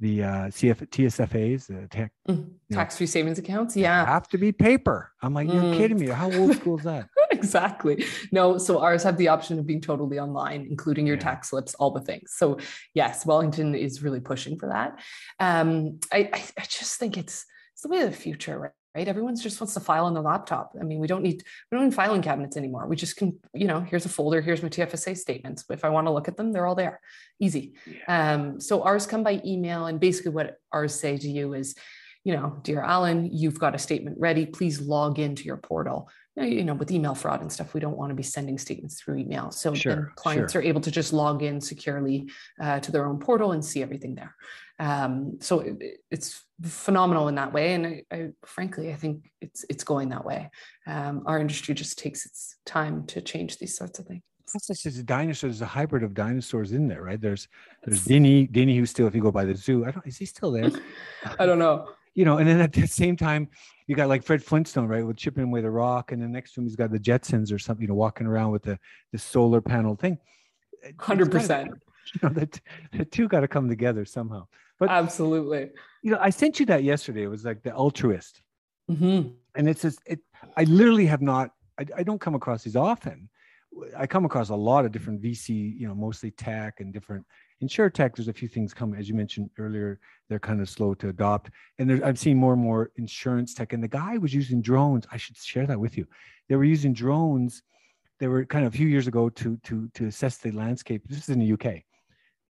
the 0.00 0.22
uh, 0.22 0.28
CF, 0.48 0.88
TSFAs, 0.88 1.66
the 1.66 1.86
tech, 1.88 2.12
mm, 2.28 2.48
tax-free 2.72 3.06
savings 3.06 3.38
accounts. 3.38 3.76
Yeah, 3.76 4.04
have 4.06 4.28
to 4.28 4.38
be 4.38 4.50
paper. 4.50 5.12
I'm 5.22 5.34
like, 5.34 5.48
you're 5.52 5.62
mm. 5.62 5.76
kidding 5.76 5.98
me? 5.98 6.08
How 6.08 6.32
old 6.32 6.56
school 6.56 6.78
is 6.78 6.84
that? 6.84 7.08
exactly. 7.30 8.04
No, 8.32 8.58
so 8.58 8.80
ours 8.80 9.02
have 9.02 9.18
the 9.18 9.28
option 9.28 9.58
of 9.58 9.66
being 9.66 9.80
totally 9.80 10.18
online, 10.18 10.66
including 10.70 11.06
your 11.06 11.16
yeah. 11.16 11.22
tax 11.22 11.50
slips, 11.50 11.74
all 11.74 11.90
the 11.90 12.00
things. 12.00 12.32
So 12.34 12.58
yes, 12.94 13.26
Wellington 13.26 13.74
is 13.74 14.02
really 14.02 14.20
pushing 14.20 14.58
for 14.58 14.68
that. 14.68 14.98
Um, 15.38 16.00
I, 16.12 16.30
I, 16.32 16.42
I 16.58 16.62
just 16.62 16.98
think 16.98 17.18
it's 17.18 17.44
it's 17.74 17.82
the 17.82 17.88
way 17.88 18.00
of 18.00 18.10
the 18.10 18.16
future, 18.16 18.74
right? 18.94 19.06
Everyone's 19.06 19.42
just 19.42 19.60
wants 19.60 19.74
to 19.74 19.80
file 19.80 20.06
on 20.06 20.14
the 20.14 20.20
laptop. 20.20 20.74
I 20.80 20.84
mean, 20.84 20.98
we 20.98 21.06
don't 21.06 21.22
need 21.22 21.42
we 21.70 21.76
don't 21.76 21.86
need 21.86 21.94
filing 21.94 22.22
cabinets 22.22 22.56
anymore. 22.56 22.86
We 22.86 22.96
just 22.96 23.16
can, 23.16 23.38
you 23.54 23.66
know, 23.66 23.80
here's 23.80 24.04
a 24.04 24.08
folder, 24.08 24.40
here's 24.40 24.62
my 24.62 24.68
TFSA 24.68 25.16
statements. 25.16 25.64
If 25.70 25.84
I 25.84 25.88
want 25.90 26.06
to 26.06 26.12
look 26.12 26.28
at 26.28 26.36
them, 26.36 26.52
they're 26.52 26.66
all 26.66 26.74
there, 26.74 27.00
easy. 27.38 27.74
Yeah. 27.86 28.34
Um, 28.34 28.60
so 28.60 28.82
ours 28.82 29.06
come 29.06 29.22
by 29.22 29.40
email, 29.44 29.86
and 29.86 30.00
basically 30.00 30.32
what 30.32 30.58
ours 30.72 30.98
say 30.98 31.16
to 31.16 31.28
you 31.28 31.54
is, 31.54 31.74
you 32.24 32.34
know, 32.34 32.58
dear 32.62 32.82
Alan, 32.82 33.30
you've 33.32 33.58
got 33.58 33.74
a 33.74 33.78
statement 33.78 34.18
ready. 34.18 34.46
Please 34.46 34.80
log 34.80 35.18
into 35.18 35.44
your 35.44 35.56
portal. 35.56 36.10
You 36.36 36.64
know, 36.64 36.74
with 36.74 36.90
email 36.90 37.14
fraud 37.14 37.42
and 37.42 37.52
stuff, 37.52 37.74
we 37.74 37.80
don't 37.80 37.96
want 37.96 38.10
to 38.10 38.14
be 38.14 38.22
sending 38.22 38.56
statements 38.56 39.00
through 39.00 39.18
email. 39.18 39.50
So 39.50 39.74
sure, 39.74 40.12
clients 40.14 40.52
sure. 40.52 40.62
are 40.62 40.64
able 40.64 40.80
to 40.82 40.90
just 40.90 41.12
log 41.12 41.42
in 41.42 41.60
securely 41.60 42.30
uh, 42.60 42.80
to 42.80 42.92
their 42.92 43.06
own 43.06 43.18
portal 43.18 43.52
and 43.52 43.64
see 43.64 43.82
everything 43.82 44.14
there. 44.14 44.34
Um, 44.78 45.38
so 45.40 45.60
it, 45.60 46.00
it's 46.10 46.42
phenomenal 46.62 47.28
in 47.28 47.34
that 47.34 47.52
way, 47.52 47.74
and 47.74 47.86
I, 47.86 48.04
I, 48.10 48.28
frankly, 48.46 48.92
I 48.92 48.96
think 48.96 49.30
it's 49.40 49.64
it's 49.68 49.84
going 49.84 50.08
that 50.10 50.24
way. 50.24 50.50
Um, 50.86 51.24
our 51.26 51.38
industry 51.38 51.74
just 51.74 51.98
takes 51.98 52.24
its 52.24 52.56
time 52.64 53.06
to 53.08 53.20
change 53.20 53.58
these 53.58 53.76
sorts 53.76 53.98
of 53.98 54.06
things. 54.06 54.22
It's 54.54 54.82
just 54.82 54.98
a 54.98 55.02
dinosaur. 55.02 55.48
There's 55.48 55.62
a 55.62 55.66
hybrid 55.66 56.02
of 56.02 56.14
dinosaurs 56.14 56.72
in 56.72 56.88
there, 56.88 57.02
right? 57.02 57.20
There's 57.20 57.48
there's 57.84 58.04
Dinny, 58.04 58.50
Dinny, 58.50 58.76
who's 58.76 58.90
still, 58.90 59.06
if 59.06 59.14
you 59.14 59.20
go 59.20 59.30
by 59.30 59.44
the 59.44 59.54
zoo, 59.54 59.84
I 59.84 59.90
don't. 59.90 60.06
Is 60.06 60.16
he 60.16 60.26
still 60.26 60.50
there? 60.50 60.70
I 61.38 61.46
don't 61.46 61.58
know. 61.58 61.88
You 62.14 62.24
know, 62.24 62.38
and 62.38 62.48
then 62.48 62.60
at 62.60 62.72
the 62.72 62.86
same 62.86 63.16
time, 63.16 63.48
you 63.90 63.96
got 63.96 64.08
like 64.08 64.22
Fred 64.22 64.40
Flintstone, 64.40 64.86
right, 64.86 65.04
with 65.04 65.16
chipping 65.16 65.42
away 65.42 65.62
the 65.62 65.70
rock, 65.70 66.12
and 66.12 66.22
then 66.22 66.30
next 66.30 66.52
to 66.52 66.60
him 66.60 66.64
he's 66.64 66.76
got 66.76 66.92
the 66.92 66.98
Jetsons 67.00 67.52
or 67.52 67.58
something, 67.58 67.82
you 67.82 67.88
know, 67.88 67.94
walking 67.94 68.24
around 68.24 68.52
with 68.52 68.62
the 68.62 68.78
the 69.10 69.18
solar 69.18 69.60
panel 69.60 69.96
thing. 69.96 70.16
Hundred 70.98 71.32
percent. 71.32 71.72
You 72.14 72.28
know, 72.28 72.34
the, 72.34 72.60
the 72.92 73.04
two 73.04 73.28
got 73.28 73.40
to 73.40 73.46
come 73.46 73.68
together 73.68 74.04
somehow. 74.04 74.48
But 74.80 74.88
absolutely, 74.88 75.70
you 76.02 76.10
know, 76.10 76.18
I 76.20 76.30
sent 76.30 76.58
you 76.58 76.66
that 76.66 76.82
yesterday. 76.82 77.22
It 77.22 77.28
was 77.28 77.44
like 77.44 77.62
the 77.62 77.72
altruist, 77.72 78.42
mm-hmm. 78.90 79.28
and 79.54 79.68
it's 79.68 79.82
just 79.82 80.00
it. 80.06 80.18
I 80.56 80.64
literally 80.64 81.06
have 81.06 81.22
not. 81.22 81.50
I, 81.78 81.86
I 81.98 82.02
don't 82.02 82.20
come 82.20 82.34
across 82.34 82.64
these 82.64 82.74
often. 82.74 83.28
I 83.96 84.06
come 84.06 84.24
across 84.24 84.48
a 84.48 84.56
lot 84.56 84.84
of 84.84 84.92
different 84.92 85.20
VC, 85.22 85.78
you 85.78 85.86
know, 85.86 85.94
mostly 85.94 86.30
tech 86.32 86.80
and 86.80 86.92
different 86.92 87.26
insure 87.60 87.90
tech. 87.90 88.16
There's 88.16 88.28
a 88.28 88.32
few 88.32 88.48
things 88.48 88.74
come, 88.74 88.94
as 88.94 89.08
you 89.08 89.14
mentioned 89.14 89.50
earlier, 89.58 90.00
they're 90.28 90.38
kind 90.38 90.60
of 90.60 90.68
slow 90.68 90.94
to 90.94 91.08
adopt. 91.08 91.50
And 91.78 92.02
I've 92.04 92.18
seen 92.18 92.36
more 92.36 92.52
and 92.52 92.62
more 92.62 92.90
insurance 92.96 93.54
tech. 93.54 93.72
And 93.72 93.82
the 93.82 93.88
guy 93.88 94.18
was 94.18 94.34
using 94.34 94.62
drones. 94.62 95.06
I 95.10 95.16
should 95.16 95.36
share 95.36 95.66
that 95.66 95.78
with 95.78 95.96
you. 95.96 96.06
They 96.48 96.56
were 96.56 96.64
using 96.64 96.92
drones. 96.92 97.62
They 98.18 98.28
were 98.28 98.44
kind 98.44 98.66
of 98.66 98.74
a 98.74 98.76
few 98.76 98.88
years 98.88 99.06
ago 99.06 99.28
to 99.30 99.56
to 99.64 99.88
to 99.94 100.06
assess 100.06 100.36
the 100.38 100.52
landscape. 100.52 101.02
This 101.08 101.18
is 101.18 101.28
in 101.30 101.38
the 101.38 101.52
UK. 101.52 101.82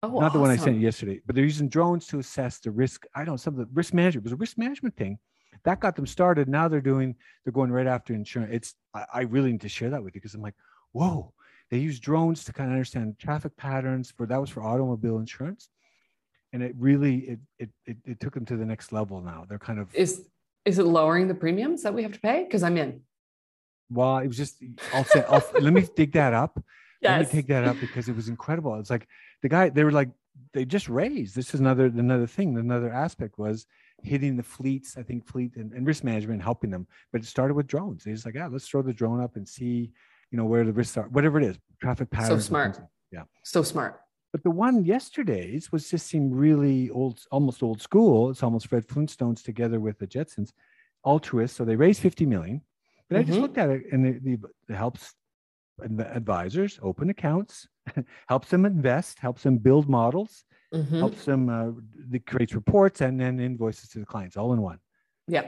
Oh, 0.02 0.08
not 0.08 0.16
awesome. 0.16 0.32
the 0.34 0.40
one 0.40 0.50
I 0.50 0.56
sent 0.56 0.76
you 0.76 0.82
yesterday, 0.82 1.20
but 1.26 1.34
they're 1.34 1.44
using 1.44 1.68
drones 1.68 2.06
to 2.06 2.20
assess 2.20 2.58
the 2.60 2.70
risk. 2.70 3.04
I 3.14 3.20
don't 3.20 3.34
know 3.34 3.36
some 3.36 3.54
of 3.54 3.58
the 3.58 3.68
risk 3.74 3.92
management 3.92 4.24
it 4.24 4.30
was 4.30 4.32
a 4.32 4.36
risk 4.36 4.56
management 4.56 4.96
thing 4.96 5.18
that 5.64 5.80
got 5.80 5.96
them 5.96 6.06
started. 6.06 6.48
Now 6.48 6.68
they're 6.68 6.80
doing 6.80 7.14
they're 7.44 7.52
going 7.52 7.70
right 7.70 7.86
after 7.86 8.14
insurance. 8.14 8.50
It's 8.54 8.74
I, 8.94 9.04
I 9.14 9.20
really 9.22 9.52
need 9.52 9.60
to 9.62 9.68
share 9.68 9.90
that 9.90 10.02
with 10.02 10.14
you 10.14 10.20
because 10.20 10.34
I'm 10.34 10.42
like, 10.42 10.54
whoa, 10.92 11.32
they 11.70 11.78
use 11.78 12.00
drones 12.00 12.44
to 12.44 12.52
kind 12.52 12.70
of 12.70 12.72
understand 12.72 13.18
traffic 13.18 13.56
patterns 13.56 14.10
for 14.10 14.26
that 14.26 14.40
was 14.40 14.50
for 14.50 14.62
automobile 14.62 15.18
insurance, 15.18 15.68
and 16.52 16.62
it 16.62 16.74
really 16.78 17.16
it 17.18 17.38
it 17.58 17.70
it, 17.86 17.96
it 18.04 18.20
took 18.20 18.34
them 18.34 18.46
to 18.46 18.56
the 18.56 18.64
next 18.64 18.92
level. 18.92 19.20
Now 19.20 19.44
they're 19.48 19.58
kind 19.58 19.78
of 19.78 19.94
is 19.94 20.26
is 20.64 20.78
it 20.78 20.84
lowering 20.84 21.28
the 21.28 21.34
premiums 21.34 21.82
that 21.82 21.94
we 21.94 22.02
have 22.02 22.12
to 22.12 22.20
pay? 22.20 22.44
Because 22.44 22.62
I'm 22.62 22.76
in. 22.76 23.00
Well, 23.90 24.18
it 24.18 24.28
was 24.28 24.36
just 24.36 24.62
I'll 24.92 25.04
say 25.04 25.24
I'll, 25.28 25.44
let 25.60 25.72
me 25.72 25.86
dig 25.96 26.12
that 26.12 26.34
up. 26.34 26.62
Yes. 27.00 27.10
Let 27.10 27.20
me 27.20 27.40
take 27.40 27.48
that 27.48 27.64
up 27.64 27.76
because 27.80 28.08
it 28.08 28.16
was 28.16 28.28
incredible. 28.28 28.74
It's 28.76 28.90
like 28.90 29.06
the 29.42 29.48
guy 29.48 29.68
they 29.68 29.84
were 29.84 29.92
like 29.92 30.10
they 30.52 30.64
just 30.64 30.88
raised 30.88 31.34
this 31.34 31.54
is 31.54 31.60
another 31.60 31.86
another 31.86 32.26
thing 32.26 32.56
another 32.56 32.92
aspect 32.92 33.38
was 33.38 33.66
hitting 34.02 34.36
the 34.36 34.42
fleets 34.42 34.96
i 34.96 35.02
think 35.02 35.26
fleet 35.26 35.56
and, 35.56 35.72
and 35.72 35.86
risk 35.86 36.04
management 36.04 36.42
helping 36.42 36.70
them 36.70 36.86
but 37.12 37.20
it 37.20 37.26
started 37.26 37.54
with 37.54 37.66
drones 37.66 38.04
they 38.04 38.12
just 38.12 38.24
like 38.24 38.34
yeah 38.34 38.46
let's 38.46 38.68
throw 38.68 38.82
the 38.82 38.92
drone 38.92 39.20
up 39.20 39.36
and 39.36 39.48
see 39.48 39.90
you 40.30 40.38
know 40.38 40.44
where 40.44 40.64
the 40.64 40.72
risks 40.72 40.96
are 40.96 41.08
whatever 41.08 41.38
it 41.38 41.44
is 41.44 41.56
traffic 41.80 42.10
patterns 42.10 42.44
so 42.44 42.48
smart 42.48 42.80
yeah 43.12 43.22
so 43.44 43.62
smart 43.62 44.00
but 44.32 44.42
the 44.42 44.50
one 44.50 44.84
yesterday's 44.84 45.72
was 45.72 45.88
just 45.88 46.06
seemed 46.06 46.34
really 46.34 46.90
old 46.90 47.20
almost 47.30 47.62
old 47.62 47.80
school 47.80 48.30
it's 48.30 48.42
almost 48.42 48.66
fred 48.66 48.86
flintstones 48.86 49.42
together 49.42 49.80
with 49.80 49.98
the 49.98 50.06
jetsons 50.06 50.50
altruist 51.04 51.56
so 51.56 51.64
they 51.64 51.76
raised 51.76 52.00
50 52.00 52.26
million 52.26 52.60
but 53.08 53.14
mm-hmm. 53.14 53.20
i 53.20 53.22
just 53.22 53.34
mm-hmm. 53.34 53.42
looked 53.42 53.58
at 53.58 53.70
it 53.70 53.82
and 53.92 54.06
it, 54.06 54.40
it 54.68 54.74
helps 54.74 55.14
advisors 55.80 56.78
open 56.82 57.08
accounts 57.08 57.68
helps 58.28 58.48
them 58.48 58.64
invest, 58.64 59.18
helps 59.18 59.42
them 59.42 59.58
build 59.58 59.88
models, 59.88 60.44
mm-hmm. 60.72 60.98
helps 60.98 61.24
them 61.24 61.48
uh, 61.48 61.70
create 62.10 62.26
creates 62.26 62.54
reports 62.54 63.00
and 63.00 63.20
then 63.20 63.40
invoices 63.40 63.88
to 63.90 63.98
the 63.98 64.06
clients 64.06 64.36
all 64.36 64.52
in 64.52 64.62
one. 64.62 64.78
Yeah. 65.26 65.46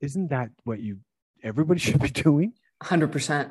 Isn't 0.00 0.28
that 0.28 0.50
what 0.64 0.80
you 0.80 0.98
everybody 1.42 1.80
should 1.84 2.00
be 2.00 2.10
doing? 2.10 2.54
100% 2.82 3.50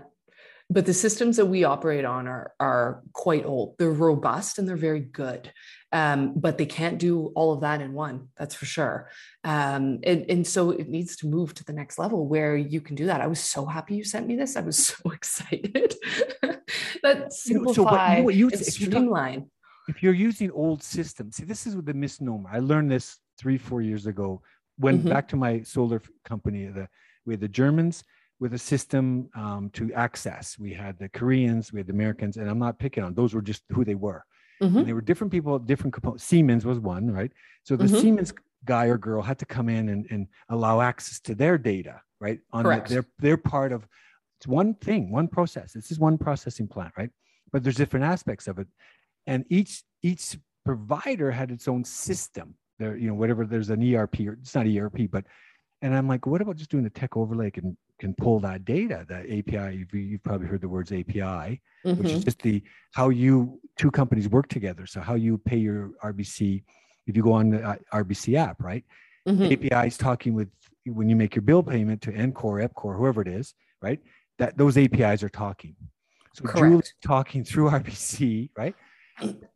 but 0.72 0.86
the 0.86 0.94
systems 0.94 1.36
that 1.36 1.48
we 1.48 1.66
operate 1.66 2.06
on 2.06 2.28
are 2.28 2.54
are 2.60 3.04
quite 3.12 3.46
old. 3.46 3.76
They're 3.78 3.92
robust 3.92 4.58
and 4.58 4.68
they're 4.68 4.78
very 4.78 5.02
good, 5.02 5.52
um, 5.92 6.34
but 6.36 6.58
they 6.58 6.66
can't 6.66 6.98
do 6.98 7.34
all 7.36 7.52
of 7.52 7.62
that 7.62 7.82
in 7.82 7.92
one. 7.92 8.30
That's 8.38 8.56
for 8.56 8.66
sure. 8.66 9.10
Um, 9.44 10.00
and 10.04 10.26
and 10.30 10.48
so 10.48 10.72
it 10.72 10.88
needs 10.88 11.18
to 11.18 11.28
move 11.28 11.54
to 11.56 11.66
the 11.66 11.74
next 11.74 12.00
level 12.00 12.26
where 12.26 12.56
you 12.56 12.80
can 12.80 12.96
do 12.96 13.08
that. 13.08 13.20
I 13.20 13.28
was 13.28 13.42
so 13.42 13.66
happy 13.66 13.96
you 13.96 14.06
sent 14.06 14.28
me 14.28 14.38
this. 14.38 14.56
I 14.56 14.62
was 14.62 14.78
so 14.88 15.12
excited. 15.12 15.94
that 17.04 17.34
simplify 17.34 17.72
you 17.72 17.74
so 17.74 17.84
what, 17.84 18.18
you 18.18 18.24
what 18.24 18.36
you, 18.36 18.50
and 18.50 18.66
streamline. 18.66 19.50
if 19.90 20.02
you're 20.02 20.14
using 20.14 20.52
old 20.52 20.82
systems, 20.82 21.36
see, 21.36 21.44
this 21.44 21.68
is 21.68 21.76
with 21.76 21.86
the 21.86 21.94
misnomer. 21.94 22.50
I 22.50 22.60
learned 22.60 22.90
this 22.90 23.18
three, 23.38 23.58
four 23.58 23.82
years 23.82 24.06
ago. 24.06 24.42
Went 24.80 25.00
mm-hmm. 25.00 25.10
back 25.10 25.28
to 25.30 25.36
my 25.36 25.64
solar 25.64 26.02
company. 26.24 26.68
The 26.68 26.88
we 27.26 27.34
had 27.34 27.42
the 27.42 27.50
Germans 27.50 28.06
with 28.42 28.56
a 28.56 28.58
system 28.58 29.30
um, 29.36 29.70
to 29.72 29.94
access. 29.94 30.58
We 30.58 30.74
had 30.74 30.98
the 30.98 31.08
Koreans, 31.08 31.72
we 31.72 31.80
had 31.80 31.88
the 31.88 31.94
Americans, 31.94 32.38
and 32.38 32.50
I'm 32.50 32.58
not 32.58 32.80
picking 32.80 33.04
on 33.04 33.14
those 33.14 33.36
were 33.36 33.42
just 33.42 33.62
who 33.70 33.86
they 33.86 33.96
were. 33.96 34.26
Mm-hmm. 34.62 34.80
And 34.80 34.88
they 34.88 34.94
were 34.94 35.02
different 35.02 35.32
people, 35.32 35.58
different 35.60 35.94
components. 35.94 36.24
Siemens 36.24 36.66
was 36.66 36.80
one, 36.80 37.10
right? 37.12 37.32
So 37.64 37.76
the 37.76 37.86
mm-hmm. 37.86 37.98
Siemens 37.98 38.34
guy 38.66 38.86
or 38.86 38.98
girl 38.98 39.22
had 39.22 39.38
to 39.40 39.46
come 39.46 39.70
in 39.70 39.90
and, 39.90 40.08
and 40.10 40.28
allow 40.50 40.82
access 40.82 41.20
to 41.22 41.36
their 41.36 41.60
data, 41.60 42.02
right? 42.20 42.40
On 42.52 42.64
Correct. 42.64 42.90
The, 42.90 42.96
they're 42.96 43.06
they're 43.20 43.38
part 43.38 43.72
of 43.72 43.88
it's 44.40 44.48
one 44.48 44.74
thing, 44.74 45.12
one 45.12 45.28
process. 45.28 45.74
This 45.74 45.92
is 45.92 46.00
one 46.00 46.18
processing 46.18 46.68
plant, 46.68 46.94
right? 46.98 47.12
But 47.52 47.62
there's 47.62 47.76
different 47.76 48.06
aspects 48.06 48.48
of 48.48 48.58
it, 48.58 48.68
and 49.28 49.46
each 49.50 49.84
each 50.02 50.36
provider 50.66 51.30
had 51.30 51.52
its 51.52 51.68
own 51.68 51.84
system. 51.84 52.56
There, 52.80 52.96
you 52.98 53.08
know, 53.08 53.14
whatever 53.14 53.46
there's 53.46 53.70
an 53.70 53.84
ERP 53.96 54.22
or 54.22 54.34
it's 54.34 54.56
not 54.56 54.66
ERP, 54.66 55.12
but 55.12 55.26
and 55.82 55.96
I'm 55.96 56.08
like, 56.08 56.26
what 56.26 56.42
about 56.42 56.58
just 56.58 56.70
doing 56.70 56.86
a 56.86 56.90
tech 56.90 57.18
overlay 57.18 57.52
can 57.52 57.78
can 58.00 58.14
pull 58.14 58.40
that 58.42 58.66
data, 58.66 59.06
that 59.10 59.26
API? 59.26 59.78
You've, 59.78 59.94
you've 59.94 60.24
probably 60.24 60.48
heard 60.48 60.62
the 60.62 60.70
words 60.70 60.92
API, 60.92 61.20
mm-hmm. 61.22 61.90
which 61.96 62.08
is 62.08 62.12
mm-hmm. 62.14 62.22
just 62.22 62.42
the 62.42 62.64
how 62.94 63.10
you 63.10 63.60
two 63.78 63.92
companies 63.92 64.30
work 64.30 64.48
together. 64.48 64.86
So 64.86 65.02
how 65.02 65.16
you 65.16 65.38
pay 65.38 65.58
your 65.58 65.92
RBC 66.04 66.64
if 67.08 67.16
you 67.16 67.24
go 67.24 67.34
on 67.34 67.50
the 67.50 67.64
uh, 67.64 67.76
RBC 67.94 68.36
app, 68.36 68.62
right? 68.62 68.86
Mm-hmm. 69.28 69.76
API 69.76 69.88
is 69.88 69.98
talking 69.98 70.34
with 70.34 70.50
when 70.86 71.10
you 71.10 71.16
make 71.16 71.36
your 71.36 71.44
bill 71.44 71.64
payment 71.64 72.02
to 72.04 72.16
Encore, 72.16 72.60
Epcor, 72.60 72.98
whoever 72.98 73.22
it 73.22 73.28
is, 73.28 73.54
right? 73.82 74.00
That 74.40 74.58
those 74.58 74.78
APIs 74.78 75.24
are 75.24 75.30
talking. 75.30 75.76
So 76.34 76.44
Correct. 76.44 76.58
Julie's 76.60 76.94
talking 77.04 77.44
through 77.44 77.70
RBC, 77.70 78.50
right? 78.56 78.76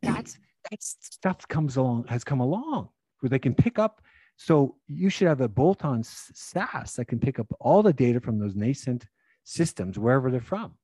That's 0.02 0.38
that 0.70 0.82
stuff 0.82 1.46
comes 1.48 1.76
along 1.76 2.06
has 2.08 2.24
come 2.24 2.40
along 2.40 2.88
where 3.20 3.30
they 3.30 3.38
can 3.38 3.54
pick 3.54 3.78
up. 3.78 4.00
So 4.36 4.76
you 4.86 5.08
should 5.08 5.28
have 5.28 5.40
a 5.40 5.48
bolt-on 5.48 6.02
SaaS 6.02 6.94
that 6.96 7.06
can 7.06 7.18
pick 7.18 7.38
up 7.38 7.46
all 7.58 7.82
the 7.82 7.92
data 7.92 8.20
from 8.20 8.38
those 8.38 8.54
nascent 8.54 9.06
systems 9.44 9.98
wherever 9.98 10.30
they're 10.30 10.40
from. 10.40 10.74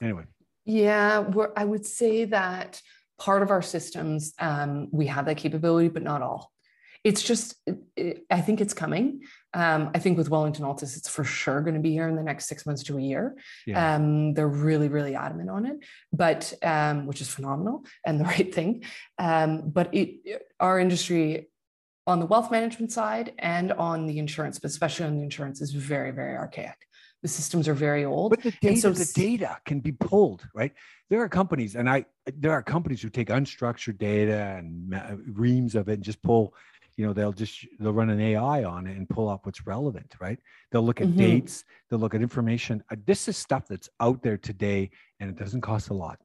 Anyway. 0.00 0.24
Yeah, 0.64 1.24
I 1.56 1.64
would 1.64 1.86
say 1.86 2.26
that 2.26 2.80
part 3.18 3.42
of 3.42 3.50
our 3.50 3.62
systems 3.62 4.32
um, 4.38 4.88
we 4.92 5.06
have 5.06 5.26
that 5.26 5.36
capability 5.36 5.88
but 5.88 6.02
not 6.02 6.22
all 6.22 6.52
it's 7.04 7.22
just 7.22 7.54
it, 7.66 7.78
it, 7.96 8.26
i 8.30 8.40
think 8.40 8.60
it's 8.60 8.74
coming 8.74 9.20
um, 9.54 9.90
i 9.94 9.98
think 9.98 10.16
with 10.16 10.30
wellington 10.30 10.64
altus 10.64 10.96
it's 10.96 11.08
for 11.08 11.24
sure 11.24 11.60
going 11.60 11.74
to 11.74 11.80
be 11.80 11.92
here 11.92 12.08
in 12.08 12.16
the 12.16 12.22
next 12.22 12.46
six 12.46 12.64
months 12.64 12.82
to 12.84 12.96
a 12.96 13.00
year 13.00 13.36
yeah. 13.66 13.94
um, 13.94 14.34
they're 14.34 14.48
really 14.48 14.88
really 14.88 15.14
adamant 15.14 15.50
on 15.50 15.66
it 15.66 15.78
but 16.12 16.52
um, 16.62 17.06
which 17.06 17.20
is 17.20 17.28
phenomenal 17.28 17.84
and 18.06 18.20
the 18.20 18.24
right 18.32 18.54
thing 18.54 18.84
um, 19.18 19.62
but 19.68 19.92
it, 19.92 20.42
our 20.60 20.78
industry 20.78 21.48
on 22.08 22.18
the 22.18 22.26
wealth 22.26 22.50
management 22.50 22.90
side 22.90 23.32
and 23.38 23.72
on 23.72 24.06
the 24.06 24.18
insurance 24.18 24.58
but 24.58 24.70
especially 24.70 25.06
on 25.06 25.16
the 25.16 25.22
insurance 25.22 25.60
is 25.60 25.72
very 25.72 26.10
very 26.10 26.36
archaic 26.36 26.88
the 27.22 27.28
systems 27.28 27.66
are 27.66 27.74
very 27.74 28.04
old. 28.04 28.30
But 28.30 28.42
the 28.42 28.52
data, 28.60 28.80
so, 28.80 28.90
the 28.92 29.10
data 29.14 29.58
can 29.64 29.80
be 29.80 29.92
pulled, 29.92 30.46
right? 30.54 30.72
There 31.10 31.20
are 31.20 31.28
companies, 31.28 31.74
and 31.74 31.88
I 31.88 32.04
there 32.34 32.52
are 32.52 32.62
companies 32.62 33.02
who 33.02 33.08
take 33.08 33.28
unstructured 33.28 33.98
data 33.98 34.56
and 34.56 34.94
reams 35.36 35.74
of 35.74 35.88
it 35.88 35.94
and 35.94 36.02
just 36.02 36.22
pull. 36.22 36.54
You 36.96 37.06
know, 37.06 37.12
they'll 37.12 37.32
just 37.32 37.66
they'll 37.78 37.92
run 37.92 38.10
an 38.10 38.20
AI 38.20 38.64
on 38.64 38.86
it 38.86 38.96
and 38.96 39.08
pull 39.08 39.28
up 39.28 39.46
what's 39.46 39.66
relevant, 39.66 40.14
right? 40.20 40.38
They'll 40.70 40.82
look 40.82 41.00
at 41.00 41.08
mm-hmm. 41.08 41.18
dates, 41.18 41.64
they'll 41.88 42.00
look 42.00 42.14
at 42.14 42.22
information. 42.22 42.82
Uh, 42.90 42.96
this 43.06 43.28
is 43.28 43.36
stuff 43.36 43.66
that's 43.68 43.88
out 44.00 44.22
there 44.22 44.36
today, 44.36 44.90
and 45.20 45.30
it 45.30 45.36
doesn't 45.36 45.60
cost 45.60 45.90
a 45.90 45.94
lot. 45.94 46.18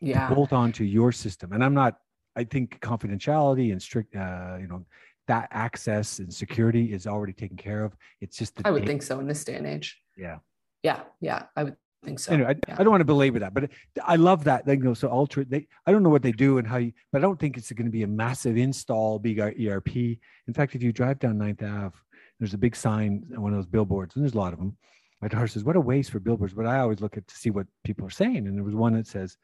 Yeah, 0.00 0.28
to 0.28 0.34
bolt 0.34 0.52
onto 0.52 0.84
your 0.84 1.12
system, 1.12 1.52
and 1.52 1.62
I'm 1.62 1.74
not. 1.74 1.98
I 2.36 2.44
think 2.44 2.78
confidentiality 2.80 3.72
and 3.72 3.82
strict, 3.82 4.14
uh, 4.14 4.58
you 4.60 4.68
know, 4.68 4.86
that 5.28 5.48
access 5.52 6.18
and 6.18 6.32
security 6.32 6.92
is 6.92 7.06
already 7.06 7.32
taken 7.32 7.56
care 7.56 7.84
of. 7.84 7.94
It's 8.20 8.36
just 8.36 8.56
the 8.56 8.66
I 8.66 8.70
would 8.70 8.86
think 8.86 9.02
so 9.02 9.20
in 9.20 9.28
this 9.28 9.44
day 9.44 9.54
and 9.54 9.66
age. 9.66 9.96
Yeah. 10.16 10.38
Yeah. 10.82 11.00
Yeah. 11.20 11.44
I 11.54 11.64
would 11.64 11.76
think 12.04 12.18
so. 12.18 12.32
Anyway, 12.32 12.50
I, 12.50 12.54
yeah. 12.66 12.76
I, 12.78 12.82
don't 12.82 12.90
want 12.90 13.02
to 13.02 13.06
belabor 13.06 13.38
that, 13.40 13.54
but 13.54 13.70
I 14.04 14.16
love 14.16 14.44
that 14.44 14.66
they 14.66 14.76
go 14.76 14.94
so 14.94 15.10
ultra. 15.10 15.44
They 15.44 15.66
I 15.86 15.92
don't 15.92 16.02
know 16.02 16.08
what 16.10 16.22
they 16.22 16.32
do 16.32 16.58
and 16.58 16.66
how 16.66 16.78
you, 16.78 16.92
but 17.12 17.18
I 17.18 17.22
don't 17.22 17.38
think 17.38 17.56
it's 17.56 17.70
going 17.72 17.86
to 17.86 17.92
be 17.92 18.02
a 18.02 18.08
massive 18.08 18.56
install 18.56 19.18
big 19.18 19.38
ERP. 19.38 19.96
In 19.96 20.54
fact, 20.54 20.74
if 20.74 20.82
you 20.82 20.92
drive 20.92 21.18
down 21.18 21.38
Ninth 21.38 21.62
Ave, 21.62 21.96
there's 22.38 22.54
a 22.54 22.58
big 22.58 22.74
sign, 22.74 23.24
on 23.34 23.42
one 23.42 23.52
of 23.52 23.58
those 23.58 23.66
billboards, 23.66 24.14
and 24.14 24.24
there's 24.24 24.34
a 24.34 24.38
lot 24.38 24.52
of 24.52 24.58
them. 24.58 24.76
My 25.20 25.28
daughter 25.28 25.48
says, 25.48 25.64
"What 25.64 25.76
a 25.76 25.80
waste 25.80 26.10
for 26.10 26.20
billboards!" 26.20 26.54
But 26.54 26.66
I 26.66 26.78
always 26.78 27.00
look 27.00 27.16
at 27.16 27.26
to 27.26 27.36
see 27.36 27.50
what 27.50 27.66
people 27.84 28.06
are 28.06 28.10
saying, 28.10 28.46
and 28.46 28.56
there 28.56 28.64
was 28.64 28.74
one 28.74 28.94
that 28.94 29.06
says, 29.06 29.36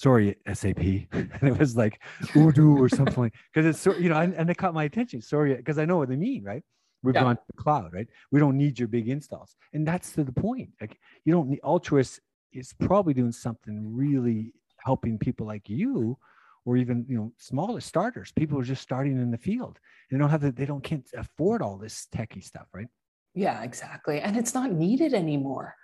"Sorry, 0.00 0.36
SAP," 0.52 0.78
and 1.12 1.42
it 1.42 1.58
was 1.58 1.76
like 1.76 2.00
Odoo 2.34 2.78
or 2.78 2.88
something 3.00 3.30
because 3.52 3.66
it's 3.66 3.80
so 3.80 3.94
you 3.96 4.08
know, 4.08 4.18
and, 4.18 4.34
and 4.34 4.48
it 4.48 4.56
caught 4.56 4.74
my 4.74 4.84
attention. 4.84 5.20
Sorry, 5.20 5.54
because 5.54 5.78
I 5.78 5.84
know 5.84 5.98
what 5.98 6.08
they 6.08 6.16
mean, 6.16 6.42
right? 6.42 6.64
We've 7.02 7.14
yeah. 7.14 7.22
gone 7.22 7.36
to 7.36 7.42
the 7.46 7.62
cloud, 7.62 7.92
right? 7.92 8.08
We 8.30 8.40
don't 8.40 8.56
need 8.56 8.78
your 8.78 8.88
big 8.88 9.08
installs. 9.08 9.56
And 9.72 9.86
that's 9.86 10.12
to 10.12 10.24
the 10.24 10.32
point. 10.32 10.70
Like 10.80 10.98
you 11.24 11.32
don't 11.32 11.48
need 11.48 11.60
Altruist 11.62 12.20
is 12.52 12.72
probably 12.80 13.14
doing 13.14 13.32
something 13.32 13.94
really 13.94 14.52
helping 14.84 15.18
people 15.18 15.46
like 15.46 15.68
you 15.68 16.16
or 16.64 16.76
even 16.76 17.04
you 17.08 17.16
know 17.16 17.32
smaller 17.38 17.80
starters 17.80 18.32
people 18.32 18.58
are 18.58 18.64
just 18.64 18.82
starting 18.82 19.16
in 19.16 19.30
the 19.30 19.38
field 19.38 19.78
they 20.10 20.18
don't 20.18 20.30
have 20.30 20.40
the, 20.40 20.52
they 20.52 20.66
don't 20.66 20.82
can't 20.82 21.08
afford 21.16 21.62
all 21.62 21.76
this 21.76 22.06
techie 22.14 22.42
stuff 22.42 22.66
right 22.74 22.88
yeah 23.34 23.62
exactly 23.62 24.20
and 24.20 24.36
it's 24.36 24.54
not 24.54 24.72
needed 24.72 25.14
anymore 25.14 25.74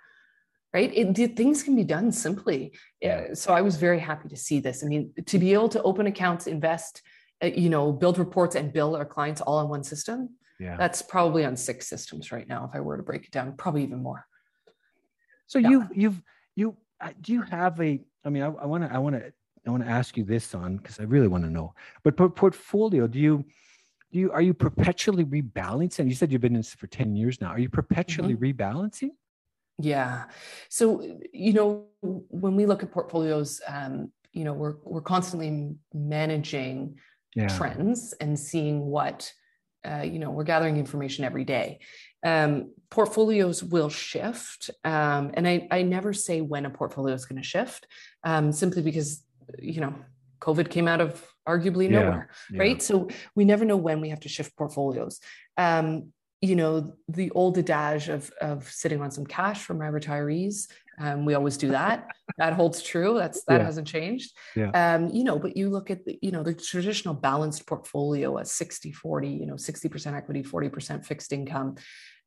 right 0.73 0.91
it, 0.93 1.35
things 1.35 1.63
can 1.63 1.75
be 1.75 1.83
done 1.83 2.11
simply 2.11 2.73
yeah. 3.01 3.33
so 3.33 3.53
i 3.53 3.61
was 3.61 3.77
very 3.77 3.99
happy 3.99 4.27
to 4.29 4.35
see 4.35 4.59
this 4.59 4.83
i 4.83 4.87
mean 4.87 5.11
to 5.25 5.39
be 5.39 5.53
able 5.53 5.69
to 5.69 5.81
open 5.83 6.07
accounts 6.07 6.47
invest 6.47 7.01
uh, 7.43 7.47
you 7.47 7.69
know 7.69 7.91
build 7.91 8.17
reports 8.17 8.55
and 8.55 8.73
bill 8.73 8.95
our 8.95 9.05
clients 9.05 9.41
all 9.41 9.61
in 9.61 9.69
one 9.69 9.83
system 9.83 10.29
yeah. 10.59 10.75
That's 10.77 11.01
probably 11.01 11.45
on 11.45 11.55
six 11.55 11.87
systems 11.87 12.31
right 12.31 12.47
now. 12.47 12.65
If 12.65 12.75
I 12.75 12.79
were 12.79 12.97
to 12.97 13.03
break 13.03 13.25
it 13.25 13.31
down, 13.31 13.53
probably 13.57 13.83
even 13.83 14.01
more. 14.01 14.25
So 15.45 15.59
yeah. 15.59 15.69
you've, 15.69 15.87
you've, 15.95 16.21
you, 16.55 16.77
uh, 16.99 17.09
do 17.21 17.33
you 17.33 17.41
have 17.43 17.79
a, 17.79 17.99
I 18.25 18.29
mean, 18.29 18.43
I 18.43 18.47
want 18.47 18.83
to, 18.83 18.93
I 18.93 18.97
want 18.97 19.15
to, 19.15 19.31
I 19.65 19.69
want 19.69 19.83
to 19.83 19.89
ask 19.89 20.17
you 20.17 20.23
this 20.23 20.55
on, 20.55 20.79
cause 20.79 20.99
I 20.99 21.03
really 21.03 21.27
want 21.27 21.43
to 21.43 21.49
know, 21.49 21.73
but 22.03 22.15
portfolio, 22.35 23.05
do 23.07 23.19
you, 23.19 23.45
do 24.11 24.19
you, 24.19 24.31
are 24.31 24.41
you 24.41 24.53
perpetually 24.53 25.25
rebalancing? 25.25 26.07
You 26.07 26.15
said 26.15 26.31
you've 26.31 26.41
been 26.41 26.55
in 26.55 26.59
this 26.59 26.73
for 26.73 26.87
10 26.87 27.15
years 27.15 27.39
now. 27.41 27.49
Are 27.49 27.59
you 27.59 27.69
perpetually 27.69 28.35
mm-hmm. 28.35 28.61
rebalancing? 28.61 29.11
Yeah. 29.79 30.25
So, 30.69 31.19
you 31.33 31.53
know, 31.53 31.85
when 32.01 32.55
we 32.55 32.65
look 32.65 32.83
at 32.83 32.91
portfolios, 32.91 33.61
um, 33.67 34.11
you 34.33 34.43
know, 34.43 34.53
we're, 34.53 34.75
we're 34.83 35.01
constantly 35.01 35.75
managing 35.93 36.97
yeah. 37.35 37.47
trends 37.47 38.13
and 38.19 38.37
seeing 38.39 38.85
what 38.85 39.31
uh, 39.87 40.01
you 40.01 40.19
know, 40.19 40.31
we're 40.31 40.43
gathering 40.43 40.77
information 40.77 41.23
every 41.23 41.43
day. 41.43 41.79
Um, 42.25 42.73
portfolios 42.89 43.63
will 43.63 43.89
shift. 43.89 44.69
Um, 44.83 45.31
and 45.33 45.47
I, 45.47 45.67
I 45.71 45.83
never 45.83 46.13
say 46.13 46.41
when 46.41 46.65
a 46.65 46.69
portfolio 46.69 47.13
is 47.13 47.25
going 47.25 47.41
to 47.41 47.47
shift, 47.47 47.87
um, 48.23 48.51
simply 48.51 48.81
because, 48.81 49.23
you 49.59 49.81
know, 49.81 49.95
COVID 50.41 50.69
came 50.69 50.87
out 50.87 51.01
of 51.01 51.25
arguably 51.47 51.89
nowhere, 51.89 52.29
yeah, 52.51 52.55
yeah. 52.55 52.59
right? 52.59 52.81
So 52.81 53.07
we 53.35 53.45
never 53.45 53.65
know 53.65 53.77
when 53.77 54.01
we 54.01 54.09
have 54.09 54.19
to 54.21 54.29
shift 54.29 54.55
portfolios. 54.57 55.19
Um, 55.57 56.11
you 56.41 56.55
know, 56.55 56.93
the 57.07 57.31
old 57.31 57.57
adage 57.57 58.09
of, 58.09 58.31
of 58.41 58.69
sitting 58.69 59.01
on 59.01 59.11
some 59.11 59.25
cash 59.25 59.63
for 59.63 59.73
my 59.73 59.87
retirees 59.87 60.67
um, 60.99 61.25
we 61.25 61.35
always 61.35 61.57
do 61.57 61.69
that. 61.69 62.07
that 62.37 62.53
holds 62.53 62.81
true. 62.81 63.15
That's 63.15 63.43
that 63.45 63.59
yeah. 63.59 63.65
hasn't 63.65 63.87
changed. 63.87 64.35
Yeah. 64.55 64.71
Um, 64.71 65.09
you 65.09 65.23
know, 65.23 65.37
but 65.37 65.55
you 65.55 65.69
look 65.69 65.91
at 65.91 66.05
the, 66.05 66.17
you 66.21 66.31
know, 66.31 66.43
the 66.43 66.53
traditional 66.53 67.13
balanced 67.13 67.67
portfolio, 67.67 68.37
a 68.37 68.45
60, 68.45 68.91
40, 68.91 69.27
you 69.27 69.45
know, 69.45 69.55
60% 69.55 70.13
equity, 70.15 70.43
40% 70.43 71.05
fixed 71.05 71.33
income. 71.33 71.75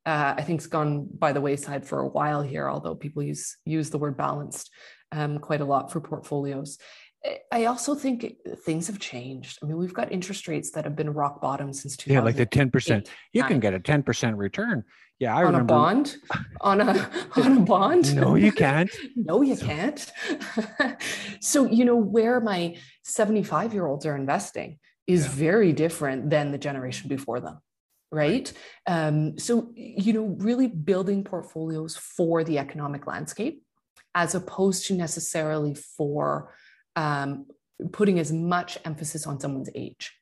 Uh, 0.05 0.33
I 0.37 0.41
think 0.41 0.59
it's 0.59 0.67
gone 0.67 1.07
by 1.13 1.31
the 1.33 1.41
wayside 1.41 1.85
for 1.85 1.99
a 1.99 2.07
while 2.07 2.41
here, 2.41 2.69
although 2.69 2.95
people 2.95 3.21
use 3.21 3.57
use 3.65 3.89
the 3.91 3.99
word 3.99 4.17
balanced 4.17 4.71
um, 5.11 5.37
quite 5.37 5.61
a 5.61 5.65
lot 5.65 5.91
for 5.91 6.01
portfolios. 6.01 6.79
I 7.51 7.65
also 7.65 7.93
think 7.93 8.35
things 8.65 8.87
have 8.87 8.97
changed. 8.97 9.59
I 9.61 9.67
mean, 9.67 9.77
we've 9.77 9.93
got 9.93 10.11
interest 10.11 10.47
rates 10.47 10.71
that 10.71 10.85
have 10.85 10.95
been 10.95 11.11
rock 11.11 11.39
bottom 11.39 11.71
since 11.71 11.95
2000. 11.95 12.15
Yeah, 12.15 12.23
like 12.23 12.35
the 12.35 12.47
10%. 12.47 13.07
You 13.33 13.43
can 13.43 13.59
get 13.59 13.75
a 13.75 13.79
10% 13.79 14.37
return. 14.37 14.83
Yeah, 15.19 15.35
I 15.35 15.41
on 15.43 15.53
remember. 15.53 15.73
a 15.73 15.77
bond, 15.77 16.17
on 16.61 16.81
a 16.81 17.09
on 17.35 17.57
a 17.57 17.59
bond. 17.59 18.15
no, 18.15 18.33
you 18.33 18.51
can't. 18.51 18.89
no, 19.15 19.43
you 19.43 19.55
can't. 19.55 20.11
so, 21.41 21.65
you 21.65 21.85
know, 21.85 21.95
where 21.95 22.39
my 22.39 22.77
75 23.03 23.73
year 23.73 23.85
olds 23.85 24.07
are 24.07 24.15
investing 24.15 24.79
is 25.05 25.25
yeah. 25.25 25.31
very 25.31 25.73
different 25.73 26.31
than 26.31 26.51
the 26.51 26.57
generation 26.57 27.07
before 27.07 27.39
them 27.39 27.59
right? 28.13 28.51
Um, 28.87 29.39
so, 29.39 29.71
you 29.73 30.11
know, 30.11 30.35
really 30.39 30.67
building 30.67 31.23
portfolios 31.23 31.95
for 31.95 32.43
the 32.43 32.59
economic 32.59 33.07
landscape 33.07 33.63
as 34.13 34.35
opposed 34.35 34.85
to 34.87 34.95
necessarily 34.95 35.75
for 35.75 36.53
um, 36.95 37.45
putting 37.91 38.19
as 38.19 38.31
much 38.31 38.77
emphasis 38.85 39.27
on 39.27 39.39
someone's 39.39 39.69
age, 39.75 40.13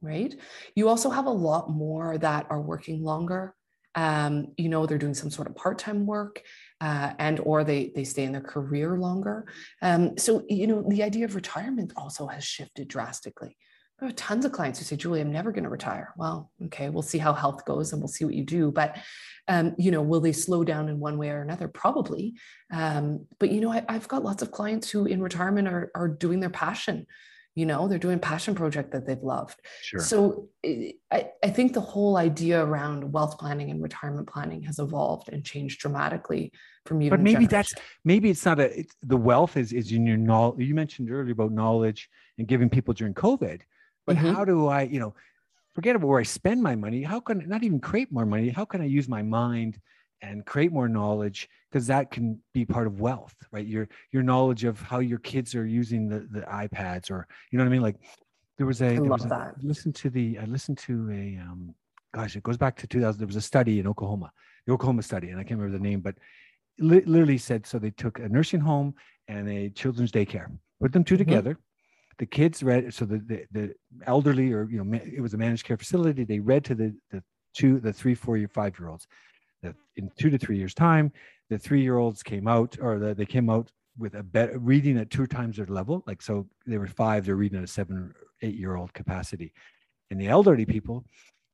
right? 0.00 0.34
You 0.74 0.88
also 0.88 1.10
have 1.10 1.26
a 1.26 1.30
lot 1.30 1.70
more 1.70 2.18
that 2.18 2.46
are 2.50 2.60
working 2.60 3.02
longer. 3.02 3.54
Um, 3.96 4.52
you 4.56 4.68
know 4.68 4.86
they're 4.86 4.98
doing 4.98 5.14
some 5.14 5.30
sort 5.30 5.48
of 5.48 5.56
part-time 5.56 6.06
work 6.06 6.42
uh, 6.80 7.12
and 7.18 7.40
or 7.40 7.64
they 7.64 7.90
they 7.92 8.04
stay 8.04 8.22
in 8.22 8.30
their 8.30 8.40
career 8.40 8.96
longer. 8.96 9.46
Um, 9.82 10.16
so 10.16 10.44
you 10.48 10.68
know 10.68 10.84
the 10.88 11.02
idea 11.02 11.24
of 11.24 11.34
retirement 11.34 11.92
also 11.96 12.28
has 12.28 12.44
shifted 12.44 12.86
drastically 12.86 13.56
there 14.00 14.08
are 14.08 14.12
tons 14.12 14.44
of 14.44 14.52
clients 14.52 14.78
who 14.78 14.84
say 14.84 14.96
julie 14.96 15.20
i'm 15.20 15.30
never 15.30 15.52
going 15.52 15.64
to 15.64 15.70
retire. 15.70 16.12
Well 16.16 16.50
okay 16.66 16.88
we'll 16.88 17.02
see 17.02 17.18
how 17.18 17.32
health 17.32 17.64
goes 17.64 17.92
and 17.92 18.00
we'll 18.00 18.08
see 18.08 18.24
what 18.24 18.34
you 18.34 18.44
do 18.44 18.70
but 18.70 18.96
um, 19.48 19.74
you 19.78 19.90
know 19.90 20.02
will 20.02 20.20
they 20.20 20.32
slow 20.32 20.64
down 20.64 20.88
in 20.88 21.00
one 21.00 21.18
way 21.18 21.30
or 21.30 21.42
another? 21.42 21.68
Probably 21.68 22.34
um, 22.72 23.26
but 23.38 23.50
you 23.50 23.60
know 23.60 23.70
I, 23.72 23.84
have 23.88 24.08
got 24.08 24.24
lots 24.24 24.42
of 24.42 24.52
clients 24.52 24.90
who 24.90 25.06
in 25.06 25.20
retirement 25.20 25.68
are, 25.68 25.90
are 25.94 26.08
doing 26.08 26.40
their 26.40 26.50
passion 26.50 27.06
you 27.56 27.66
know 27.66 27.88
they're 27.88 27.98
doing 27.98 28.20
passion 28.20 28.54
project 28.54 28.92
that 28.92 29.06
they've 29.06 29.22
loved. 29.22 29.60
Sure. 29.82 30.00
so 30.00 30.48
I, 30.64 31.30
I 31.42 31.50
think 31.50 31.72
the 31.72 31.80
whole 31.80 32.16
idea 32.16 32.64
around 32.64 33.12
wealth 33.12 33.38
planning 33.38 33.70
and 33.70 33.82
retirement 33.82 34.28
planning 34.28 34.62
has 34.62 34.78
evolved 34.78 35.28
and 35.30 35.44
changed 35.44 35.80
dramatically 35.80 36.52
from 36.86 37.00
you 37.00 37.10
but 37.10 37.20
maybe 37.20 37.46
that's 37.46 37.74
maybe 38.04 38.30
it's 38.30 38.44
not 38.44 38.60
a 38.60 38.78
it's, 38.80 38.94
the 39.02 39.16
wealth 39.16 39.56
is 39.56 39.72
is 39.72 39.90
in 39.92 40.06
your 40.06 40.16
knowledge 40.16 40.60
you 40.60 40.74
mentioned 40.74 41.10
earlier 41.10 41.32
about 41.32 41.52
knowledge 41.52 42.08
and 42.38 42.46
giving 42.46 42.70
people 42.70 42.94
during 42.94 43.12
covid 43.12 43.60
but 44.10 44.16
mm-hmm. 44.16 44.34
how 44.34 44.44
do 44.44 44.66
i 44.66 44.82
you 44.82 45.00
know 45.00 45.14
forget 45.74 45.96
about 45.96 46.08
where 46.08 46.20
i 46.20 46.24
spend 46.24 46.62
my 46.62 46.74
money. 46.74 47.02
How 47.02 47.20
can 47.20 47.48
not 47.48 47.62
even 47.62 47.80
create 47.80 48.10
more 48.10 48.26
money. 48.26 48.48
How 48.48 48.64
can 48.64 48.80
i 48.80 48.88
use 48.98 49.08
my 49.08 49.22
mind 49.22 49.78
and 50.20 50.44
create 50.44 50.72
more 50.72 50.88
knowledge? 50.88 51.48
Because 51.70 51.86
that 51.86 52.10
can 52.10 52.40
be 52.52 52.64
part 52.64 52.86
of 52.86 53.00
wealth 53.00 53.36
right? 53.52 53.66
Your 53.66 53.88
your 54.14 54.24
knowledge 54.30 54.64
of 54.64 54.80
how 54.80 54.98
your 54.98 55.20
kids 55.20 55.54
are 55.54 55.66
using 55.66 56.08
the 56.08 56.20
the 56.36 56.42
ipads 56.62 57.10
or 57.10 57.26
you 57.50 57.58
know 57.58 57.64
what 57.64 57.70
i 57.70 57.72
mean? 57.72 57.82
Like 57.82 57.96
there 58.60 58.66
was 58.66 58.82
a 58.82 58.88
I 58.88 58.94
there 58.96 59.04
was 59.04 59.24
a, 59.24 59.34
I 59.34 59.52
listened 59.62 59.94
to 60.02 60.10
the 60.10 60.38
i 60.38 60.44
listened 60.44 60.76
to 60.78 61.10
a 61.10 61.24
um 61.40 61.74
gosh 62.12 62.36
it 62.36 62.42
goes 62.42 62.58
back 62.58 62.76
to 62.76 62.86
2000 62.86 63.18
there 63.18 63.26
was 63.26 63.36
a 63.36 63.40
study 63.40 63.80
in 63.80 63.86
oklahoma 63.86 64.30
the 64.66 64.72
oklahoma 64.74 65.02
study 65.02 65.30
and 65.30 65.40
i 65.40 65.42
can't 65.42 65.58
remember 65.58 65.78
the 65.78 65.82
name 65.82 66.00
but 66.00 66.14
li- 66.78 67.06
literally 67.06 67.38
said 67.38 67.66
so 67.66 67.78
they 67.78 67.90
took 67.90 68.18
a 68.18 68.28
nursing 68.28 68.60
home 68.60 68.94
and 69.28 69.48
a 69.48 69.70
children's 69.70 70.12
daycare 70.12 70.48
put 70.78 70.92
them 70.92 71.04
2 71.04 71.14
mm-hmm. 71.14 71.24
together 71.24 71.58
the 72.20 72.26
kids 72.26 72.62
read 72.62 72.92
so 72.92 73.06
the, 73.06 73.18
the, 73.18 73.46
the 73.50 73.74
elderly 74.06 74.52
or 74.52 74.68
you 74.70 74.84
know 74.84 75.00
it 75.02 75.22
was 75.22 75.32
a 75.32 75.38
managed 75.38 75.64
care 75.64 75.78
facility 75.78 76.22
they 76.22 76.38
read 76.38 76.62
to 76.66 76.74
the 76.74 76.94
the 77.10 77.22
two 77.54 77.80
the 77.80 77.92
three 77.92 78.14
four 78.14 78.36
year 78.36 78.46
five 78.46 78.78
year 78.78 78.88
olds. 78.88 79.08
In 79.96 80.10
two 80.18 80.30
to 80.30 80.38
three 80.38 80.58
years 80.58 80.74
time 80.74 81.12
the 81.48 81.58
three 81.58 81.82
year 81.82 81.96
olds 81.96 82.22
came 82.22 82.46
out 82.46 82.76
or 82.80 82.98
the, 82.98 83.14
they 83.14 83.24
came 83.24 83.48
out 83.50 83.70
with 83.98 84.14
a 84.14 84.22
better 84.22 84.58
reading 84.58 84.98
at 84.98 85.10
two 85.10 85.26
times 85.26 85.56
their 85.56 85.66
level 85.66 86.04
like 86.06 86.20
so 86.22 86.46
they 86.66 86.78
were 86.78 86.86
five 86.86 87.24
they're 87.24 87.36
reading 87.36 87.58
at 87.58 87.64
a 87.64 87.66
seven 87.66 87.96
or 87.96 88.14
eight 88.42 88.54
year 88.54 88.76
old 88.76 88.92
capacity. 88.92 89.52
And 90.10 90.20
the 90.20 90.28
elderly 90.28 90.66
people 90.66 91.04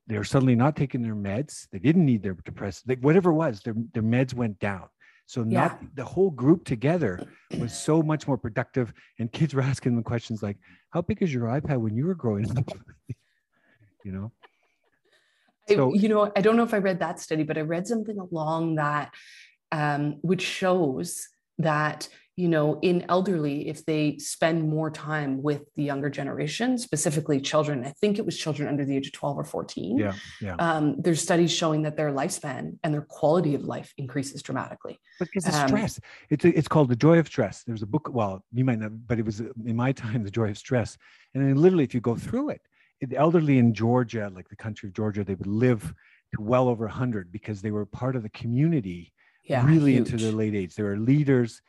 they 0.08 0.18
were 0.18 0.24
suddenly 0.24 0.56
not 0.56 0.74
taking 0.74 1.02
their 1.02 1.14
meds 1.14 1.68
they 1.70 1.78
didn't 1.78 2.04
need 2.04 2.24
their 2.24 2.34
depressed 2.44 2.88
like 2.88 3.00
whatever 3.00 3.30
it 3.30 3.34
was 3.34 3.60
their, 3.60 3.74
their 3.94 4.02
meds 4.02 4.34
went 4.34 4.58
down 4.58 4.88
so 5.26 5.42
not 5.42 5.78
yeah. 5.80 5.88
the 5.94 6.04
whole 6.04 6.30
group 6.30 6.64
together 6.64 7.20
was 7.58 7.76
so 7.76 8.02
much 8.02 8.26
more 8.26 8.38
productive 8.38 8.92
and 9.18 9.32
kids 9.32 9.54
were 9.54 9.62
asking 9.72 9.94
them 9.94 10.04
questions 10.04 10.42
like 10.42 10.56
how 10.90 11.02
big 11.02 11.22
is 11.22 11.32
your 11.32 11.44
ipad 11.48 11.78
when 11.78 11.96
you 11.96 12.06
were 12.06 12.14
growing 12.14 12.50
up 12.56 12.70
you 14.04 14.12
know 14.12 14.32
so, 15.68 15.92
I, 15.92 15.96
you 15.96 16.08
know, 16.08 16.30
I 16.36 16.40
don't 16.40 16.56
know 16.56 16.62
if 16.62 16.74
I 16.74 16.78
read 16.78 17.00
that 17.00 17.20
study, 17.20 17.42
but 17.42 17.58
I 17.58 17.62
read 17.62 17.86
something 17.86 18.18
along 18.18 18.76
that, 18.76 19.12
um, 19.72 20.18
which 20.22 20.42
shows 20.42 21.28
that 21.58 22.08
you 22.36 22.48
know 22.48 22.78
in 22.82 23.04
elderly 23.08 23.68
if 23.68 23.84
they 23.86 24.18
spend 24.18 24.68
more 24.68 24.90
time 24.90 25.42
with 25.42 25.62
the 25.74 25.82
younger 25.82 26.10
generation 26.10 26.78
specifically 26.78 27.40
children 27.40 27.84
i 27.84 27.90
think 28.00 28.18
it 28.18 28.26
was 28.26 28.36
children 28.36 28.68
under 28.68 28.84
the 28.84 28.96
age 28.96 29.06
of 29.06 29.12
12 29.12 29.38
or 29.38 29.44
14 29.44 29.98
yeah, 29.98 30.12
yeah. 30.40 30.54
Um, 30.58 31.00
there's 31.00 31.22
studies 31.22 31.50
showing 31.50 31.82
that 31.82 31.96
their 31.96 32.12
lifespan 32.12 32.78
and 32.84 32.92
their 32.92 33.02
quality 33.02 33.54
of 33.54 33.64
life 33.64 33.92
increases 33.96 34.42
dramatically 34.42 34.98
because 35.18 35.46
it's 35.46 35.56
um, 35.56 35.68
stress 35.68 36.00
it's, 36.30 36.44
a, 36.44 36.56
it's 36.56 36.68
called 36.68 36.88
the 36.88 36.96
joy 36.96 37.18
of 37.18 37.26
stress 37.26 37.64
there's 37.64 37.82
a 37.82 37.86
book 37.86 38.08
well 38.12 38.44
you 38.52 38.64
might 38.64 38.78
not 38.78 38.92
but 39.06 39.18
it 39.18 39.24
was 39.24 39.40
in 39.40 39.76
my 39.76 39.92
time 39.92 40.22
the 40.22 40.30
joy 40.30 40.50
of 40.50 40.58
stress 40.58 40.98
and 41.34 41.42
then 41.42 41.56
literally 41.56 41.84
if 41.84 41.94
you 41.94 42.00
go 42.00 42.14
through 42.14 42.50
it 42.50 42.60
the 43.00 43.16
elderly 43.16 43.58
in 43.58 43.74
Georgia, 43.74 44.30
like 44.34 44.48
the 44.48 44.56
country 44.56 44.88
of 44.88 44.94
Georgia, 44.94 45.24
they 45.24 45.34
would 45.34 45.46
live 45.46 45.94
to 46.34 46.40
well 46.40 46.68
over 46.68 46.86
100 46.86 47.30
because 47.30 47.60
they 47.60 47.70
were 47.70 47.84
part 47.84 48.16
of 48.16 48.22
the 48.22 48.30
community 48.30 49.12
yeah, 49.44 49.64
really 49.66 49.92
huge. 49.92 50.12
into 50.12 50.24
their 50.24 50.32
late 50.32 50.54
age. 50.54 50.74
They 50.74 50.82
were 50.82 50.96
leaders, 50.96 51.60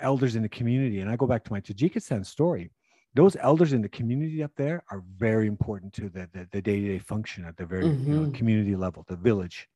elders 0.00 0.36
in 0.36 0.42
the 0.42 0.48
community. 0.48 1.00
And 1.00 1.10
I 1.10 1.16
go 1.16 1.26
back 1.26 1.44
to 1.44 1.52
my 1.52 1.60
Tajikistan 1.60 2.24
story. 2.24 2.70
Those 3.14 3.36
elders 3.36 3.72
in 3.72 3.80
the 3.80 3.88
community 3.88 4.42
up 4.42 4.52
there 4.56 4.84
are 4.90 5.02
very 5.16 5.46
important 5.46 5.92
to 5.94 6.08
the, 6.10 6.28
the, 6.32 6.46
the 6.52 6.60
day-to-day 6.60 6.98
function 6.98 7.44
at 7.44 7.56
the 7.56 7.64
very 7.64 7.84
mm-hmm. 7.84 8.06
you 8.06 8.16
know, 8.16 8.22
mm-hmm. 8.22 8.32
community 8.32 8.76
level, 8.76 9.04
the 9.08 9.16
village. 9.16 9.68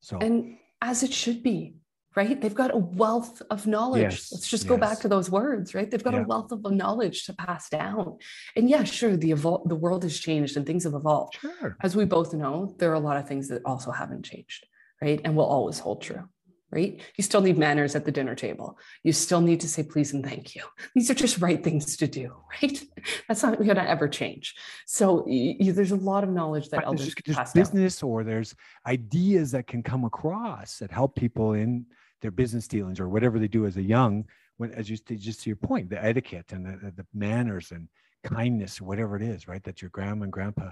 So 0.00 0.18
and 0.18 0.58
as 0.80 1.02
it 1.02 1.12
should 1.12 1.42
be, 1.42 1.74
right? 2.14 2.40
They've 2.40 2.54
got 2.54 2.72
a 2.72 2.76
wealth 2.76 3.42
of 3.50 3.66
knowledge. 3.66 4.02
Yes, 4.02 4.32
Let's 4.32 4.48
just 4.48 4.64
yes. 4.64 4.68
go 4.68 4.76
back 4.76 5.00
to 5.00 5.08
those 5.08 5.30
words, 5.30 5.74
right? 5.74 5.90
They've 5.90 6.02
got 6.02 6.14
yeah. 6.14 6.22
a 6.22 6.26
wealth 6.26 6.52
of 6.52 6.70
knowledge 6.70 7.24
to 7.26 7.32
pass 7.32 7.68
down. 7.68 8.18
And 8.54 8.70
yeah, 8.70 8.84
sure, 8.84 9.16
the 9.16 9.30
evol- 9.30 9.68
the 9.68 9.74
world 9.74 10.02
has 10.04 10.18
changed 10.18 10.56
and 10.56 10.64
things 10.64 10.84
have 10.84 10.94
evolved. 10.94 11.38
Sure. 11.40 11.76
As 11.82 11.96
we 11.96 12.04
both 12.04 12.32
know, 12.32 12.74
there 12.78 12.90
are 12.90 12.94
a 12.94 13.00
lot 13.00 13.16
of 13.16 13.26
things 13.26 13.48
that 13.48 13.62
also 13.64 13.90
haven't 13.90 14.24
changed, 14.24 14.66
right? 15.02 15.20
And 15.24 15.34
will 15.34 15.44
always 15.44 15.78
hold 15.78 16.02
true. 16.02 16.28
Right? 16.74 17.00
You 17.16 17.22
still 17.22 17.40
need 17.40 17.56
manners 17.56 17.94
at 17.94 18.04
the 18.04 18.10
dinner 18.12 18.34
table. 18.34 18.78
You 19.02 19.12
still 19.12 19.40
need 19.40 19.60
to 19.60 19.68
say 19.68 19.84
please 19.84 20.12
and 20.12 20.24
thank 20.24 20.54
you. 20.56 20.62
These 20.94 21.10
are 21.10 21.14
just 21.14 21.40
right 21.40 21.62
things 21.62 21.96
to 21.96 22.06
do, 22.06 22.34
right? 22.62 22.82
That's 23.28 23.42
not 23.42 23.58
going 23.58 23.76
to 23.76 23.88
ever 23.88 24.08
change. 24.08 24.54
So 24.86 25.24
you, 25.26 25.72
there's 25.72 25.92
a 25.92 25.96
lot 25.96 26.24
of 26.24 26.30
knowledge 26.30 26.68
that 26.70 26.84
elders 26.84 27.14
there's, 27.24 27.36
there's 27.36 27.52
business 27.52 28.00
down. 28.00 28.10
or 28.10 28.24
there's 28.24 28.54
ideas 28.86 29.52
that 29.52 29.66
can 29.66 29.82
come 29.82 30.04
across 30.04 30.78
that 30.78 30.90
help 30.90 31.14
people 31.14 31.52
in 31.52 31.86
their 32.20 32.30
business 32.30 32.66
dealings 32.66 32.98
or 32.98 33.08
whatever 33.08 33.38
they 33.38 33.48
do 33.48 33.66
as 33.66 33.76
a 33.76 33.82
young 33.82 34.24
when 34.56 34.72
as 34.72 34.88
you 34.88 34.96
just 34.96 35.42
to 35.42 35.50
your 35.50 35.56
point 35.56 35.90
the 35.90 36.02
etiquette 36.02 36.52
and 36.52 36.64
the, 36.64 36.90
the 36.92 37.06
manners 37.12 37.70
and 37.70 37.88
kindness 38.22 38.80
whatever 38.80 39.14
it 39.14 39.20
is 39.20 39.46
right 39.46 39.62
that 39.64 39.82
your 39.82 39.90
grandma 39.90 40.22
and 40.22 40.32
grandpa 40.32 40.70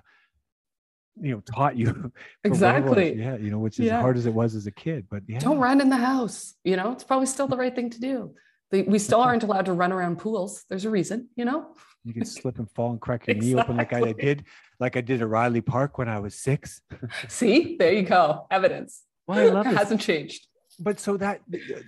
you 1.20 1.34
know 1.34 1.40
taught 1.40 1.76
you 1.76 2.12
exactly. 2.44 3.14
Yeah 3.14 3.36
you 3.36 3.50
know 3.50 3.58
which 3.58 3.78
is 3.78 3.86
yeah. 3.86 3.98
as 3.98 4.02
hard 4.02 4.16
as 4.16 4.26
it 4.26 4.32
was 4.32 4.54
as 4.54 4.66
a 4.66 4.70
kid 4.70 5.06
but 5.10 5.22
yeah. 5.26 5.38
Don't 5.38 5.58
run 5.58 5.80
in 5.80 5.88
the 5.88 5.96
house 5.96 6.54
you 6.64 6.76
know? 6.76 6.92
It's 6.92 7.04
probably 7.04 7.26
still 7.26 7.48
the 7.48 7.56
right 7.56 7.74
thing 7.74 7.90
to 7.90 8.00
do. 8.00 8.34
We 8.70 8.98
still 8.98 9.20
aren't 9.20 9.42
allowed 9.42 9.66
to 9.66 9.74
run 9.74 9.92
around 9.92 10.18
pools. 10.18 10.64
There's 10.70 10.86
a 10.86 10.90
reason 10.90 11.28
you 11.36 11.44
know? 11.44 11.74
You 12.04 12.14
can 12.14 12.24
slip 12.24 12.58
and 12.58 12.70
fall 12.70 12.90
and 12.90 13.00
crack 13.00 13.26
your 13.26 13.36
exactly. 13.36 13.54
knee 13.54 13.60
open 13.60 13.76
like 13.76 13.92
I, 13.92 14.08
I 14.08 14.12
did 14.12 14.44
like 14.80 14.96
i 14.96 15.00
did 15.00 15.22
at 15.22 15.28
riley 15.28 15.60
park 15.60 15.98
when 15.98 16.08
i 16.08 16.18
was 16.18 16.34
six. 16.34 16.80
See? 17.28 17.76
There 17.78 17.92
you 17.92 18.02
go. 18.02 18.46
Evidence. 18.50 19.02
Well, 19.26 19.38
I 19.38 19.44
love 19.46 19.66
it 19.66 19.76
hasn't 19.76 20.00
changed. 20.00 20.46
But 20.78 20.98
so 20.98 21.16
that 21.18 21.42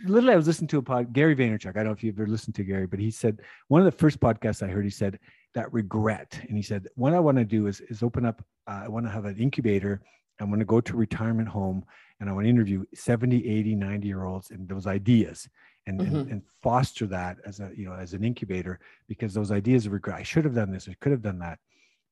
literally, 0.05 0.35
I 0.35 0.37
was 0.37 0.47
listening 0.47 0.69
to 0.69 0.79
a 0.79 0.83
pod, 0.83 1.13
Gary 1.13 1.35
Vaynerchuk. 1.35 1.71
I 1.71 1.73
don't 1.73 1.87
know 1.87 1.93
if 1.93 2.05
you've 2.05 2.19
ever 2.19 2.29
listened 2.29 2.55
to 2.57 2.65
Gary, 2.65 2.87
but 2.87 2.99
he 2.99 3.11
said 3.11 3.41
one 3.69 3.81
of 3.81 3.87
the 3.87 3.93
first 3.93 4.21
podcasts 4.21 4.63
I 4.63 4.69
heard, 4.69 4.85
he 4.85 4.91
said 4.91 5.19
that 5.55 5.73
regret. 5.73 6.39
And 6.49 6.57
he 6.57 6.63
said, 6.63 6.89
what 6.97 7.15
I 7.15 7.21
want 7.21 7.39
to 7.39 7.45
do 7.45 7.67
is, 7.67 7.81
is 7.83 8.03
open 8.03 8.25
up, 8.25 8.45
uh, 8.67 8.83
I 8.85 8.89
want 8.89 9.07
to 9.07 9.13
have 9.13 9.25
an 9.25 9.39
incubator. 9.39 10.03
I 10.41 10.45
want 10.45 10.59
to 10.59 10.65
go 10.65 10.81
to 10.81 10.97
retirement 10.97 11.49
home 11.49 11.85
and 12.21 12.29
I 12.29 12.33
want 12.33 12.45
to 12.45 12.51
interview 12.51 12.85
70, 12.95 13.49
80, 13.49 13.75
90 13.77 14.07
year 14.07 14.25
olds 14.25 14.51
and 14.51 14.69
those 14.69 14.87
ideas 14.87 15.49
and, 15.87 16.01
mm-hmm. 16.01 16.17
and, 16.17 16.31
and, 16.31 16.43
foster 16.63 17.07
that 17.07 17.37
as 17.45 17.61
a, 17.61 17.71
you 17.77 17.85
know, 17.85 17.95
as 17.95 18.15
an 18.15 18.25
incubator 18.25 18.81
because 19.07 19.35
those 19.35 19.53
ideas 19.53 19.87
of 19.87 19.93
regret, 19.93 20.19
I 20.19 20.23
should 20.23 20.45
have 20.45 20.55
done 20.55 20.73
this, 20.73 20.89
I 20.89 20.97
could 21.01 21.13
have 21.13 21.23
done 21.23 21.39
that 21.41 21.59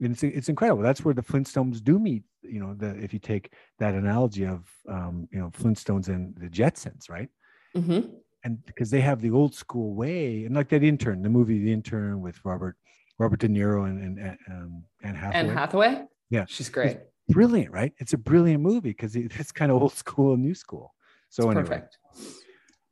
And 0.00 0.12
it's 0.12 0.22
it's 0.22 0.48
incredible. 0.48 0.82
That's 0.82 1.04
where 1.04 1.14
the 1.14 1.22
Flintstones 1.22 1.82
do 1.82 1.98
meet. 1.98 2.24
You 2.42 2.60
know, 2.60 2.74
the 2.74 2.90
if 3.02 3.12
you 3.12 3.18
take 3.18 3.54
that 3.78 3.94
analogy 3.94 4.44
of 4.44 4.68
um, 4.88 5.28
you 5.32 5.38
know 5.38 5.50
Flintstones 5.50 6.08
and 6.08 6.36
the 6.36 6.48
Jetsons, 6.48 7.08
right? 7.08 7.28
Mm-hmm. 7.76 8.08
And 8.44 8.64
because 8.66 8.90
they 8.90 9.00
have 9.00 9.20
the 9.20 9.30
old 9.30 9.54
school 9.54 9.94
way, 9.94 10.44
and 10.44 10.54
like 10.54 10.68
that 10.70 10.82
intern, 10.82 11.22
the 11.22 11.28
movie 11.28 11.60
The 11.60 11.72
Intern 11.72 12.20
with 12.20 12.44
Robert 12.44 12.76
Robert 13.18 13.40
De 13.40 13.48
Niro 13.48 13.86
and 13.86 14.18
and 14.18 14.38
um, 14.48 14.84
Anne 15.02 15.14
Hathaway. 15.14 15.38
Anne 15.38 15.48
Hathaway. 15.48 16.04
Yeah, 16.30 16.44
she's 16.48 16.68
great. 16.68 16.92
It's 16.92 17.00
brilliant, 17.28 17.72
right? 17.72 17.92
It's 17.98 18.12
a 18.12 18.18
brilliant 18.18 18.62
movie 18.62 18.90
because 18.90 19.14
it's 19.16 19.52
kind 19.52 19.70
of 19.70 19.80
old 19.82 19.92
school 19.92 20.34
and 20.34 20.42
new 20.42 20.54
school. 20.54 20.94
So 21.28 21.44
it's 21.44 21.58
anyway. 21.58 21.68
perfect. 21.68 21.98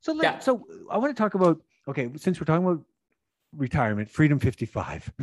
So 0.01 0.13
let, 0.13 0.25
yeah. 0.25 0.39
so 0.39 0.65
I 0.91 0.99
want 0.99 1.15
to 1.15 1.21
talk 1.21 1.35
about 1.35 1.61
okay, 1.89 2.11
since 2.17 2.41
we're 2.41 2.45
talking 2.45 2.65
about 2.65 2.85
retirement, 3.53 4.11
Freedom 4.11 4.39
55. 4.39 5.13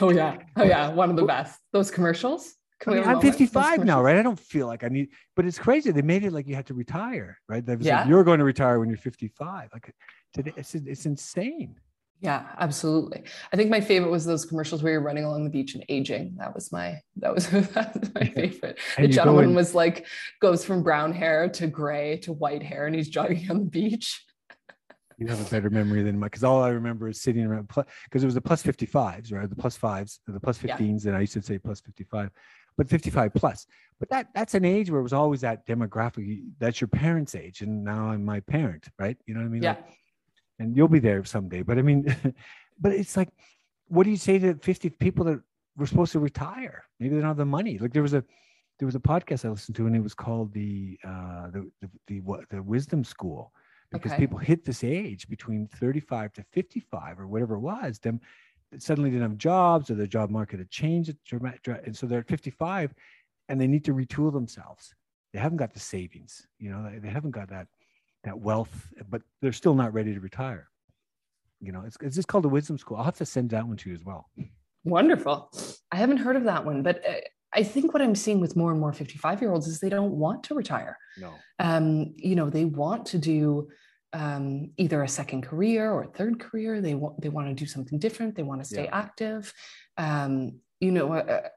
Oh 0.00 0.10
yeah, 0.10 0.38
oh 0.56 0.64
yeah, 0.64 0.88
one 0.88 1.08
of 1.08 1.14
the 1.14 1.24
best. 1.24 1.60
Those 1.72 1.88
commercials. 1.88 2.54
I 2.86 2.90
mean, 2.90 3.04
I'm 3.04 3.20
55 3.20 3.84
now, 3.84 4.02
right? 4.02 4.16
I 4.16 4.22
don't 4.22 4.38
feel 4.38 4.66
like 4.66 4.84
I 4.84 4.88
need, 4.88 5.08
but 5.36 5.46
it's 5.46 5.58
crazy. 5.58 5.90
They 5.90 6.02
made 6.02 6.24
it 6.24 6.32
like 6.32 6.46
you 6.46 6.54
had 6.54 6.66
to 6.66 6.74
retire, 6.74 7.38
right? 7.48 7.62
yeah. 7.78 8.00
Like, 8.00 8.08
you're 8.08 8.24
going 8.24 8.40
to 8.40 8.44
retire 8.44 8.80
when 8.80 8.88
you're 8.88 8.98
55. 8.98 9.70
Like 9.72 9.94
today, 10.32 10.52
it's, 10.56 10.74
it's 10.74 11.06
insane. 11.06 11.76
Yeah, 12.20 12.46
absolutely. 12.58 13.24
I 13.52 13.56
think 13.56 13.70
my 13.70 13.80
favorite 13.80 14.10
was 14.10 14.24
those 14.24 14.46
commercials 14.46 14.82
where 14.82 14.92
you're 14.92 15.02
running 15.02 15.24
along 15.24 15.44
the 15.44 15.50
beach 15.50 15.74
and 15.74 15.84
aging. 15.88 16.36
That 16.38 16.54
was 16.54 16.72
my 16.72 17.00
that 17.16 17.34
was, 17.34 17.48
that 17.50 18.00
was 18.00 18.14
my 18.14 18.24
favorite. 18.24 18.78
the 18.96 19.08
gentleman 19.08 19.54
was 19.54 19.74
like 19.74 20.06
goes 20.40 20.64
from 20.64 20.82
brown 20.82 21.12
hair 21.12 21.48
to 21.50 21.66
gray 21.66 22.16
to 22.18 22.32
white 22.32 22.62
hair, 22.62 22.86
and 22.86 22.94
he's 22.94 23.08
jogging 23.08 23.50
on 23.50 23.58
the 23.58 23.64
beach. 23.66 24.24
You 25.18 25.28
have 25.28 25.46
a 25.46 25.50
better 25.50 25.70
memory 25.70 26.02
than 26.02 26.18
mine 26.18 26.28
because 26.28 26.44
all 26.44 26.62
I 26.62 26.70
remember 26.70 27.08
is 27.08 27.20
sitting 27.20 27.44
around 27.44 27.68
because 27.68 28.22
it 28.22 28.26
was 28.26 28.34
the 28.34 28.40
plus 28.40 28.62
55s, 28.62 29.32
right? 29.32 29.48
The 29.48 29.54
plus 29.54 29.76
fives, 29.76 30.20
the 30.26 30.40
plus 30.40 30.58
15s, 30.58 31.04
yeah. 31.04 31.10
and 31.10 31.16
I 31.16 31.20
used 31.20 31.34
to 31.34 31.42
say 31.42 31.58
plus 31.58 31.80
55. 31.80 32.30
but 32.76 32.88
55 32.88 33.32
plus. 33.34 33.66
But 34.00 34.08
that 34.10 34.28
that's 34.34 34.54
an 34.54 34.64
age 34.64 34.90
where 34.90 35.00
it 35.00 35.04
was 35.04 35.12
always 35.12 35.42
that 35.42 35.66
demographic. 35.66 36.42
That's 36.58 36.80
your 36.80 36.88
parents' 36.88 37.34
age, 37.34 37.60
and 37.60 37.84
now 37.84 38.08
I'm 38.10 38.24
my 38.24 38.40
parent, 38.40 38.88
right? 38.98 39.16
You 39.26 39.34
know 39.34 39.40
what 39.40 39.46
I 39.46 39.50
mean? 39.50 39.62
Yeah. 39.62 39.74
Like, 39.74 39.84
and 40.58 40.76
you'll 40.76 40.88
be 40.88 40.98
there 41.00 41.24
someday. 41.24 41.62
But 41.62 41.78
I 41.78 41.82
mean, 41.82 42.04
but 42.80 42.92
it's 42.92 43.16
like, 43.16 43.28
what 43.88 44.04
do 44.04 44.10
you 44.10 44.16
say 44.16 44.38
to 44.38 44.54
50 44.54 44.90
people 44.90 45.24
that 45.26 45.40
were 45.76 45.86
supposed 45.86 46.12
to 46.12 46.20
retire? 46.20 46.84
Maybe 47.00 47.14
they 47.14 47.20
don't 47.20 47.28
have 47.28 47.36
the 47.36 47.44
money. 47.44 47.78
Like 47.78 47.92
there 47.92 48.02
was 48.02 48.14
a 48.14 48.24
there 48.78 48.86
was 48.86 48.94
a 48.96 49.00
podcast 49.00 49.44
I 49.44 49.50
listened 49.50 49.76
to, 49.76 49.86
and 49.86 49.94
it 49.94 50.02
was 50.02 50.14
called 50.14 50.52
the 50.52 50.98
uh, 51.04 51.50
the 51.50 51.70
the 51.80 51.90
the, 52.06 52.20
what, 52.20 52.48
the 52.50 52.62
Wisdom 52.62 53.04
School, 53.04 53.52
because 53.92 54.12
Okay. 54.12 54.22
people 54.22 54.38
hit 54.38 54.64
this 54.64 54.82
age 54.82 55.28
between 55.28 55.68
35 55.68 56.32
to 56.34 56.44
55 56.52 57.20
or 57.20 57.26
whatever 57.28 57.54
it 57.54 57.60
was. 57.60 57.98
Them 57.98 58.20
suddenly 58.78 59.10
didn't 59.10 59.22
have 59.28 59.38
jobs, 59.38 59.90
or 59.90 59.94
the 59.94 60.06
job 60.08 60.30
market 60.30 60.58
had 60.58 60.70
changed, 60.70 61.14
and 61.30 61.96
so 61.96 62.06
they're 62.06 62.20
at 62.20 62.28
55, 62.28 62.94
and 63.48 63.60
they 63.60 63.66
need 63.68 63.84
to 63.84 63.94
retool 63.94 64.32
themselves. 64.32 64.94
They 65.32 65.38
haven't 65.38 65.58
got 65.58 65.72
the 65.74 65.80
savings, 65.80 66.46
you 66.58 66.70
know, 66.70 66.90
they 67.00 67.08
haven't 67.08 67.32
got 67.32 67.48
that 67.50 67.68
that 68.24 68.38
wealth, 68.38 68.88
but 69.08 69.22
they're 69.40 69.52
still 69.52 69.74
not 69.74 69.92
ready 69.94 70.14
to 70.14 70.20
retire. 70.20 70.68
You 71.60 71.72
know, 71.72 71.82
it's 71.86 71.96
it's 72.00 72.16
just 72.16 72.28
called 72.28 72.44
the 72.44 72.48
Wisdom 72.48 72.76
School. 72.78 72.96
I'll 72.98 73.04
have 73.04 73.16
to 73.16 73.26
send 73.26 73.50
that 73.50 73.66
one 73.66 73.76
to 73.78 73.88
you 73.88 73.94
as 73.94 74.04
well. 74.04 74.28
Wonderful. 74.84 75.50
I 75.90 75.96
haven't 75.96 76.18
heard 76.18 76.36
of 76.36 76.44
that 76.44 76.64
one, 76.64 76.82
but 76.82 77.02
uh, 77.08 77.14
I 77.54 77.62
think 77.62 77.92
what 77.94 78.02
I'm 78.02 78.14
seeing 78.14 78.40
with 78.40 78.56
more 78.56 78.70
and 78.70 78.80
more 78.80 78.92
55 78.92 79.40
year 79.40 79.52
olds 79.52 79.66
is 79.66 79.80
they 79.80 79.88
don't 79.88 80.12
want 80.12 80.42
to 80.44 80.54
retire. 80.54 80.98
No. 81.18 81.32
Um, 81.58 82.12
you 82.16 82.34
know, 82.34 82.50
they 82.50 82.64
want 82.64 83.06
to 83.06 83.18
do 83.18 83.68
um, 84.12 84.70
either 84.76 85.02
a 85.02 85.08
second 85.08 85.42
career 85.42 85.90
or 85.90 86.02
a 86.02 86.08
third 86.08 86.38
career. 86.38 86.80
They 86.80 86.94
want 86.94 87.20
they 87.20 87.28
want 87.30 87.48
to 87.48 87.54
do 87.54 87.66
something 87.66 87.98
different. 87.98 88.34
They 88.34 88.42
want 88.42 88.60
to 88.60 88.66
stay 88.68 88.84
Yeah. 88.84 88.96
active. 88.98 89.52
Um, 89.96 90.60
you 90.80 90.90
know, 90.90 91.12
uh, 91.14 91.48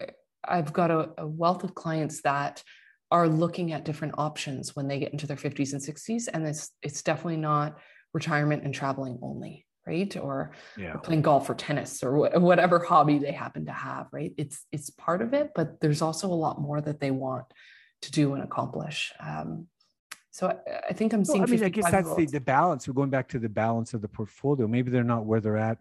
uh, 0.00 0.04
I've 0.44 0.72
got 0.72 0.90
a, 0.90 1.10
a 1.18 1.26
wealth 1.26 1.64
of 1.64 1.74
clients 1.74 2.22
that 2.22 2.62
are 3.10 3.28
looking 3.28 3.72
at 3.72 3.84
different 3.84 4.14
options 4.18 4.76
when 4.76 4.86
they 4.88 4.98
get 4.98 5.12
into 5.12 5.26
their 5.26 5.36
50s 5.36 5.72
and 5.72 5.82
60s, 5.82 6.28
and 6.32 6.46
it's 6.46 6.70
it's 6.82 7.02
definitely 7.02 7.38
not 7.38 7.78
retirement 8.12 8.64
and 8.64 8.74
traveling 8.74 9.18
only, 9.22 9.66
right? 9.86 10.14
Or 10.16 10.52
Yeah. 10.76 10.94
or 10.94 10.98
playing 10.98 11.22
golf 11.22 11.48
or 11.48 11.54
tennis 11.54 12.02
or 12.02 12.12
wha- 12.18 12.38
whatever 12.38 12.78
hobby 12.80 13.18
they 13.18 13.32
happen 13.32 13.66
to 13.66 13.72
have 13.72 14.06
right 14.12 14.32
it's 14.36 14.64
it's 14.72 14.90
part 14.90 15.22
of 15.22 15.32
it 15.34 15.50
but 15.54 15.80
there's 15.80 16.02
also 16.02 16.26
a 16.28 16.40
lot 16.46 16.60
more 16.60 16.80
that 16.80 17.00
they 17.00 17.10
want 17.10 17.44
to 18.02 18.10
do 18.12 18.34
and 18.34 18.42
accomplish 18.42 19.12
um, 19.20 19.66
so 20.30 20.46
I, 20.48 20.56
I 20.90 20.92
think 20.92 21.12
i'm 21.12 21.20
Well, 21.20 21.24
seeing 21.24 21.42
I 21.42 21.46
mean, 21.46 21.64
I 21.64 21.68
guess 21.68 21.90
that's 21.90 22.14
the, 22.14 22.26
the 22.26 22.40
balance. 22.40 22.86
We're 22.86 22.94
going 22.94 23.10
back 23.10 23.28
to 23.28 23.38
the 23.38 23.48
balance 23.48 23.92
of 23.94 24.00
the 24.02 24.08
portfolio. 24.08 24.66
Maybe 24.68 24.90
they're 24.90 25.02
not 25.14 25.24
where 25.26 25.40
they're 25.40 25.56
at 25.56 25.78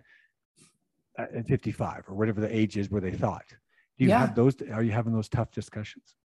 at 1.17 1.33
at 1.33 1.47
55 1.47 2.05
or 2.07 2.15
whatever 2.15 2.39
the 2.41 2.53
age 2.55 2.77
is 2.77 2.89
where 2.89 3.01
they 3.01 3.11
thought. 3.11 3.45
Do 3.97 4.05
you 4.05 4.09
Yeah. 4.11 4.19
have 4.19 4.35
those? 4.35 4.55
Are 4.73 4.83
you 4.83 4.91
having 4.91 5.13
those 5.13 5.29
tough 5.29 5.51
discussions? 5.51 6.15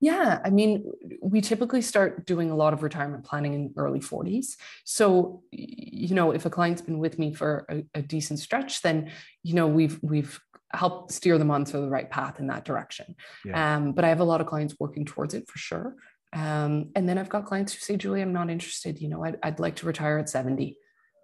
Yeah, 0.00 0.40
I 0.44 0.50
mean, 0.50 0.90
we 1.20 1.40
typically 1.40 1.82
start 1.82 2.24
doing 2.24 2.50
a 2.50 2.56
lot 2.56 2.72
of 2.72 2.82
retirement 2.82 3.24
planning 3.24 3.54
in 3.54 3.74
early 3.76 3.98
40s. 3.98 4.56
So, 4.84 5.42
you 5.50 6.14
know, 6.14 6.30
if 6.30 6.46
a 6.46 6.50
client's 6.50 6.82
been 6.82 6.98
with 6.98 7.18
me 7.18 7.34
for 7.34 7.66
a, 7.68 7.84
a 7.98 8.02
decent 8.02 8.38
stretch, 8.38 8.82
then 8.82 9.10
you 9.42 9.54
know 9.54 9.66
we've 9.66 9.98
we've 10.02 10.40
helped 10.72 11.12
steer 11.12 11.38
them 11.38 11.50
onto 11.50 11.80
the 11.80 11.88
right 11.88 12.10
path 12.10 12.38
in 12.38 12.46
that 12.48 12.64
direction. 12.64 13.16
Yeah. 13.44 13.76
Um, 13.76 13.92
but 13.92 14.04
I 14.04 14.08
have 14.08 14.20
a 14.20 14.24
lot 14.24 14.40
of 14.40 14.46
clients 14.46 14.76
working 14.78 15.04
towards 15.04 15.34
it 15.34 15.48
for 15.48 15.58
sure. 15.58 15.96
Um, 16.32 16.90
and 16.94 17.08
then 17.08 17.16
I've 17.16 17.30
got 17.30 17.46
clients 17.46 17.72
who 17.72 17.80
say, 17.80 17.96
Julie, 17.96 18.20
I'm 18.20 18.34
not 18.34 18.50
interested. 18.50 19.00
You 19.00 19.08
know, 19.08 19.24
I'd, 19.24 19.38
I'd 19.42 19.60
like 19.60 19.76
to 19.76 19.86
retire 19.86 20.18
at 20.18 20.28
70 20.28 20.76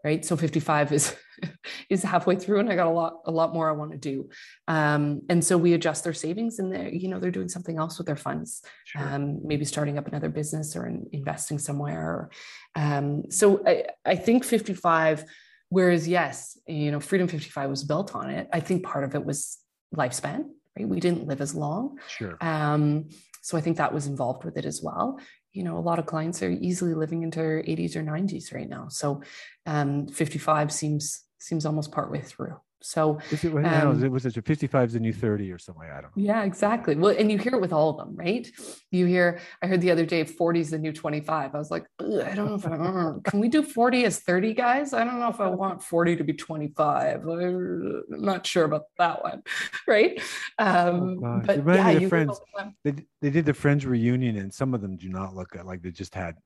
right 0.05 0.25
so 0.25 0.37
55 0.37 0.93
is 0.93 1.17
is 1.91 2.03
halfway 2.03 2.37
through 2.37 2.61
and 2.61 2.71
i 2.71 2.77
got 2.77 2.87
a 2.87 2.91
lot 2.91 3.23
a 3.27 3.31
lot 3.31 3.53
more 3.53 3.69
i 3.69 3.73
want 3.73 3.91
to 3.91 3.99
do 3.99 4.29
um, 4.69 5.23
and 5.29 5.45
so 5.45 5.57
we 5.59 5.73
adjust 5.73 6.05
their 6.05 6.13
savings 6.13 6.59
and 6.59 6.73
they're 6.73 6.89
you 6.89 7.09
know 7.09 7.19
they're 7.19 7.31
doing 7.31 7.49
something 7.49 7.79
else 7.79 7.99
with 7.99 8.07
their 8.07 8.17
funds 8.17 8.63
Sure. 8.85 9.03
um, 9.03 9.47
maybe 9.47 9.65
starting 9.65 9.99
up 9.99 10.07
another 10.07 10.29
business 10.29 10.77
or 10.77 10.87
in, 10.87 11.07
investing 11.13 11.59
somewhere 11.59 12.31
um, 12.77 13.25
so 13.31 13.63
I, 13.67 13.87
I 14.05 14.17
think 14.17 14.45
55 14.45 15.25
whereas 15.71 16.07
yes 16.07 16.59
you 16.69 16.93
know 16.93 17.01
freedom 17.01 17.27
55 17.27 17.71
was 17.71 17.83
built 17.83 18.15
on 18.15 18.31
it 18.31 18.49
i 18.53 18.61
think 18.61 18.85
part 18.85 19.05
of 19.05 19.15
it 19.15 19.25
was 19.25 19.59
lifespan 19.97 20.45
right 20.79 20.89
we 20.89 21.01
didn't 21.01 21.27
live 21.27 21.41
as 21.41 21.55
long 21.55 21.99
sure. 22.09 22.37
um, 22.41 23.09
so 23.45 23.59
I 23.59 23.61
think 23.61 23.77
that 23.77 23.93
was 23.93 24.07
involved 24.07 24.43
with 24.43 24.57
it 24.57 24.65
as 24.65 24.81
well. 24.83 25.21
You 25.55 25.63
know, 25.63 25.79
a 25.79 25.81
lot 25.81 25.99
of 25.99 26.07
clients 26.07 26.43
are 26.43 26.51
easily 26.51 26.95
living 26.95 27.23
into 27.23 27.39
their 27.39 27.63
80s 27.63 27.97
or 27.97 28.03
90s 28.03 28.53
right 28.53 28.69
now. 28.69 28.89
So 28.89 29.23
um, 29.65 30.07
55 30.09 30.71
seems 30.71 31.25
seems 31.39 31.65
almost 31.65 31.93
partway 31.93 32.21
through. 32.21 32.57
So 32.85 33.19
Is 33.31 33.43
it, 33.45 33.51
don't 33.51 33.63
know, 33.63 33.91
um, 33.93 34.05
it 34.05 34.13
was 34.13 34.27
it 34.27 34.45
55 34.45 34.89
is 34.89 34.93
the 34.93 35.01
new 35.01 35.13
30 35.15 35.51
or 35.51 35.59
something? 35.59 35.89
I 35.91 36.03
don't 36.03 36.15
know. 36.15 36.23
yeah, 36.23 36.45
exactly. 36.45 36.95
Well, 36.95 37.17
and 37.19 37.33
you 37.33 37.39
hear 37.39 37.55
it 37.55 37.61
with 37.63 37.73
all 37.73 37.89
of 37.89 37.97
them, 37.97 38.15
right? 38.15 38.47
You 38.91 39.07
hear, 39.07 39.41
I 39.63 39.69
heard 39.69 39.81
the 39.81 39.91
other 39.91 40.05
day, 40.05 40.23
40 40.25 40.61
is 40.61 40.71
the 40.71 40.79
new 40.79 40.93
25. 40.93 41.55
I 41.55 41.59
was 41.59 41.71
like, 41.71 41.87
I 41.99 42.35
don't 42.35 42.47
know 42.47 42.55
if 42.57 42.67
I 42.67 42.73
uh, 42.73 43.15
can 43.25 43.41
we 43.41 43.49
do 43.49 43.63
40 43.63 44.05
as 44.05 44.21
30 44.21 44.53
guys? 44.53 44.93
I 44.93 45.03
don't 45.03 45.19
know 45.19 45.31
if 45.31 45.41
I 45.41 45.49
want 45.49 45.83
40 45.83 46.17
to 46.17 46.25
be 46.25 46.35
25. 46.35 47.27
I'm 47.27 48.05
not 48.11 48.47
sure 48.47 48.65
about 48.65 48.83
that 48.99 49.23
one, 49.23 49.43
right? 49.89 50.21
Um, 50.59 51.21
gosh. 51.21 51.47
but 51.47 51.67
yeah, 51.67 51.91
you 51.91 52.11
Friends. 52.11 52.33
all 52.33 52.47
the 52.55 52.63
time. 52.65 52.77
They, 52.85 52.95
they 53.23 53.31
did 53.31 53.47
the 53.47 53.55
Friends 53.55 53.87
reunion, 53.87 54.37
and 54.37 54.53
some 54.53 54.75
of 54.75 54.83
them 54.83 54.99
do 54.99 55.09
not 55.09 55.35
look 55.35 55.57
like 55.65 55.81
they 55.81 55.91
just 55.91 56.15
had, 56.15 56.37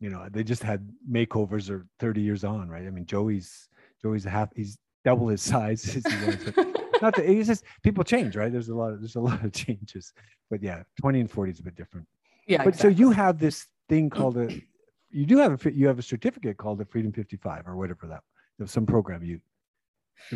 you 0.00 0.08
know, 0.08 0.28
they 0.30 0.44
just 0.44 0.62
had 0.62 0.88
makeovers 1.10 1.68
or 1.68 1.86
30 2.00 2.22
years 2.22 2.42
on, 2.42 2.70
right? 2.70 2.86
I 2.86 2.90
mean, 2.90 3.04
Joey's 3.04 3.68
Joey's 4.00 4.26
a 4.26 4.30
half, 4.30 4.48
he's 4.54 4.78
double 5.04 5.28
his 5.28 5.42
size 5.42 5.84
as 5.96 6.06
he 6.06 6.26
was. 6.26 6.66
Not 7.02 7.16
that 7.16 7.30
it's 7.30 7.48
just 7.48 7.64
people 7.82 8.04
change, 8.04 8.36
right? 8.36 8.50
There's 8.50 8.68
a 8.68 8.74
lot 8.74 8.92
of 8.92 9.00
there's 9.00 9.16
a 9.16 9.20
lot 9.30 9.44
of 9.44 9.52
changes. 9.52 10.12
But 10.50 10.62
yeah, 10.62 10.82
20 11.00 11.20
and 11.20 11.30
40 11.30 11.52
is 11.52 11.60
a 11.60 11.62
bit 11.62 11.76
different. 11.76 12.06
Yeah, 12.46 12.64
but 12.64 12.76
so 12.76 12.88
you 12.88 13.10
have 13.10 13.38
this 13.38 13.66
thing 13.88 14.10
called 14.10 14.36
a 14.36 14.48
you 15.10 15.26
do 15.26 15.38
have 15.38 15.64
a 15.64 15.72
you 15.72 15.86
have 15.86 15.98
a 15.98 16.02
certificate 16.02 16.56
called 16.56 16.78
the 16.78 16.84
Freedom 16.84 17.12
55 17.12 17.66
or 17.66 17.76
whatever 17.76 18.06
that 18.06 18.22
some 18.68 18.86
program 18.86 19.22
you 19.22 19.40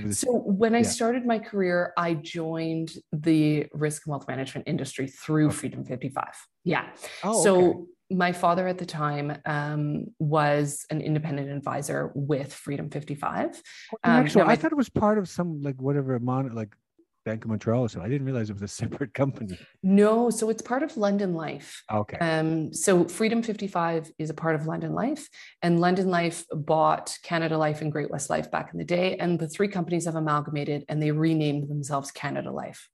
was- 0.04 0.18
So 0.18 0.32
when 0.32 0.74
I 0.74 0.78
yeah. 0.78 0.84
started 0.84 1.24
my 1.26 1.38
career, 1.38 1.92
I 1.96 2.14
joined 2.14 2.92
the 3.12 3.66
risk 3.72 4.06
and 4.06 4.12
wealth 4.12 4.28
management 4.28 4.68
industry 4.68 5.06
through 5.06 5.46
Okay. 5.48 5.56
Freedom 5.56 5.84
55. 5.84 6.24
Yeah. 6.64 6.86
oh, 7.24 7.42
so 7.42 7.64
okay. 7.70 7.78
my 8.10 8.32
father 8.32 8.68
at 8.68 8.78
the 8.78 8.86
time 8.86 9.36
um, 9.46 10.06
was 10.18 10.84
an 10.90 11.00
independent 11.00 11.50
advisor 11.50 12.10
with 12.14 12.52
Freedom 12.52 12.90
55. 12.90 13.46
um, 13.46 13.58
Actually, 14.04 14.42
I 14.44 14.56
thought 14.56 14.72
it 14.72 14.76
was 14.76 14.88
part 14.88 15.18
of 15.18 15.28
some 15.28 15.62
like 15.62 15.76
whatever 15.80 16.18
mon 16.18 16.54
like 16.54 16.74
Bank 17.28 17.44
of 17.44 17.50
Montreal 17.50 17.88
so. 17.88 18.00
I 18.00 18.08
didn't 18.08 18.26
realize 18.26 18.48
it 18.48 18.54
was 18.54 18.62
a 18.62 18.68
separate 18.82 19.12
company. 19.12 19.58
No, 19.82 20.30
so 20.30 20.48
it's 20.48 20.62
part 20.62 20.82
of 20.82 20.96
London 20.96 21.34
Life. 21.34 21.82
Okay. 21.92 22.16
Um, 22.18 22.72
so 22.72 23.04
Freedom 23.04 23.42
55 23.42 24.10
is 24.18 24.30
a 24.30 24.34
part 24.34 24.54
of 24.54 24.66
London 24.66 24.94
Life, 24.94 25.28
and 25.60 25.78
London 25.78 26.08
Life 26.08 26.44
bought 26.50 27.18
Canada 27.22 27.58
Life 27.58 27.82
and 27.82 27.92
Great 27.92 28.10
West 28.10 28.30
Life 28.30 28.50
back 28.50 28.70
in 28.72 28.78
the 28.78 28.84
day, 28.84 29.16
and 29.18 29.38
the 29.38 29.48
three 29.48 29.68
companies 29.68 30.06
have 30.06 30.16
amalgamated 30.16 30.84
and 30.88 31.02
they 31.02 31.10
renamed 31.10 31.68
themselves 31.68 32.10
Canada 32.10 32.50
Life. 32.50 32.88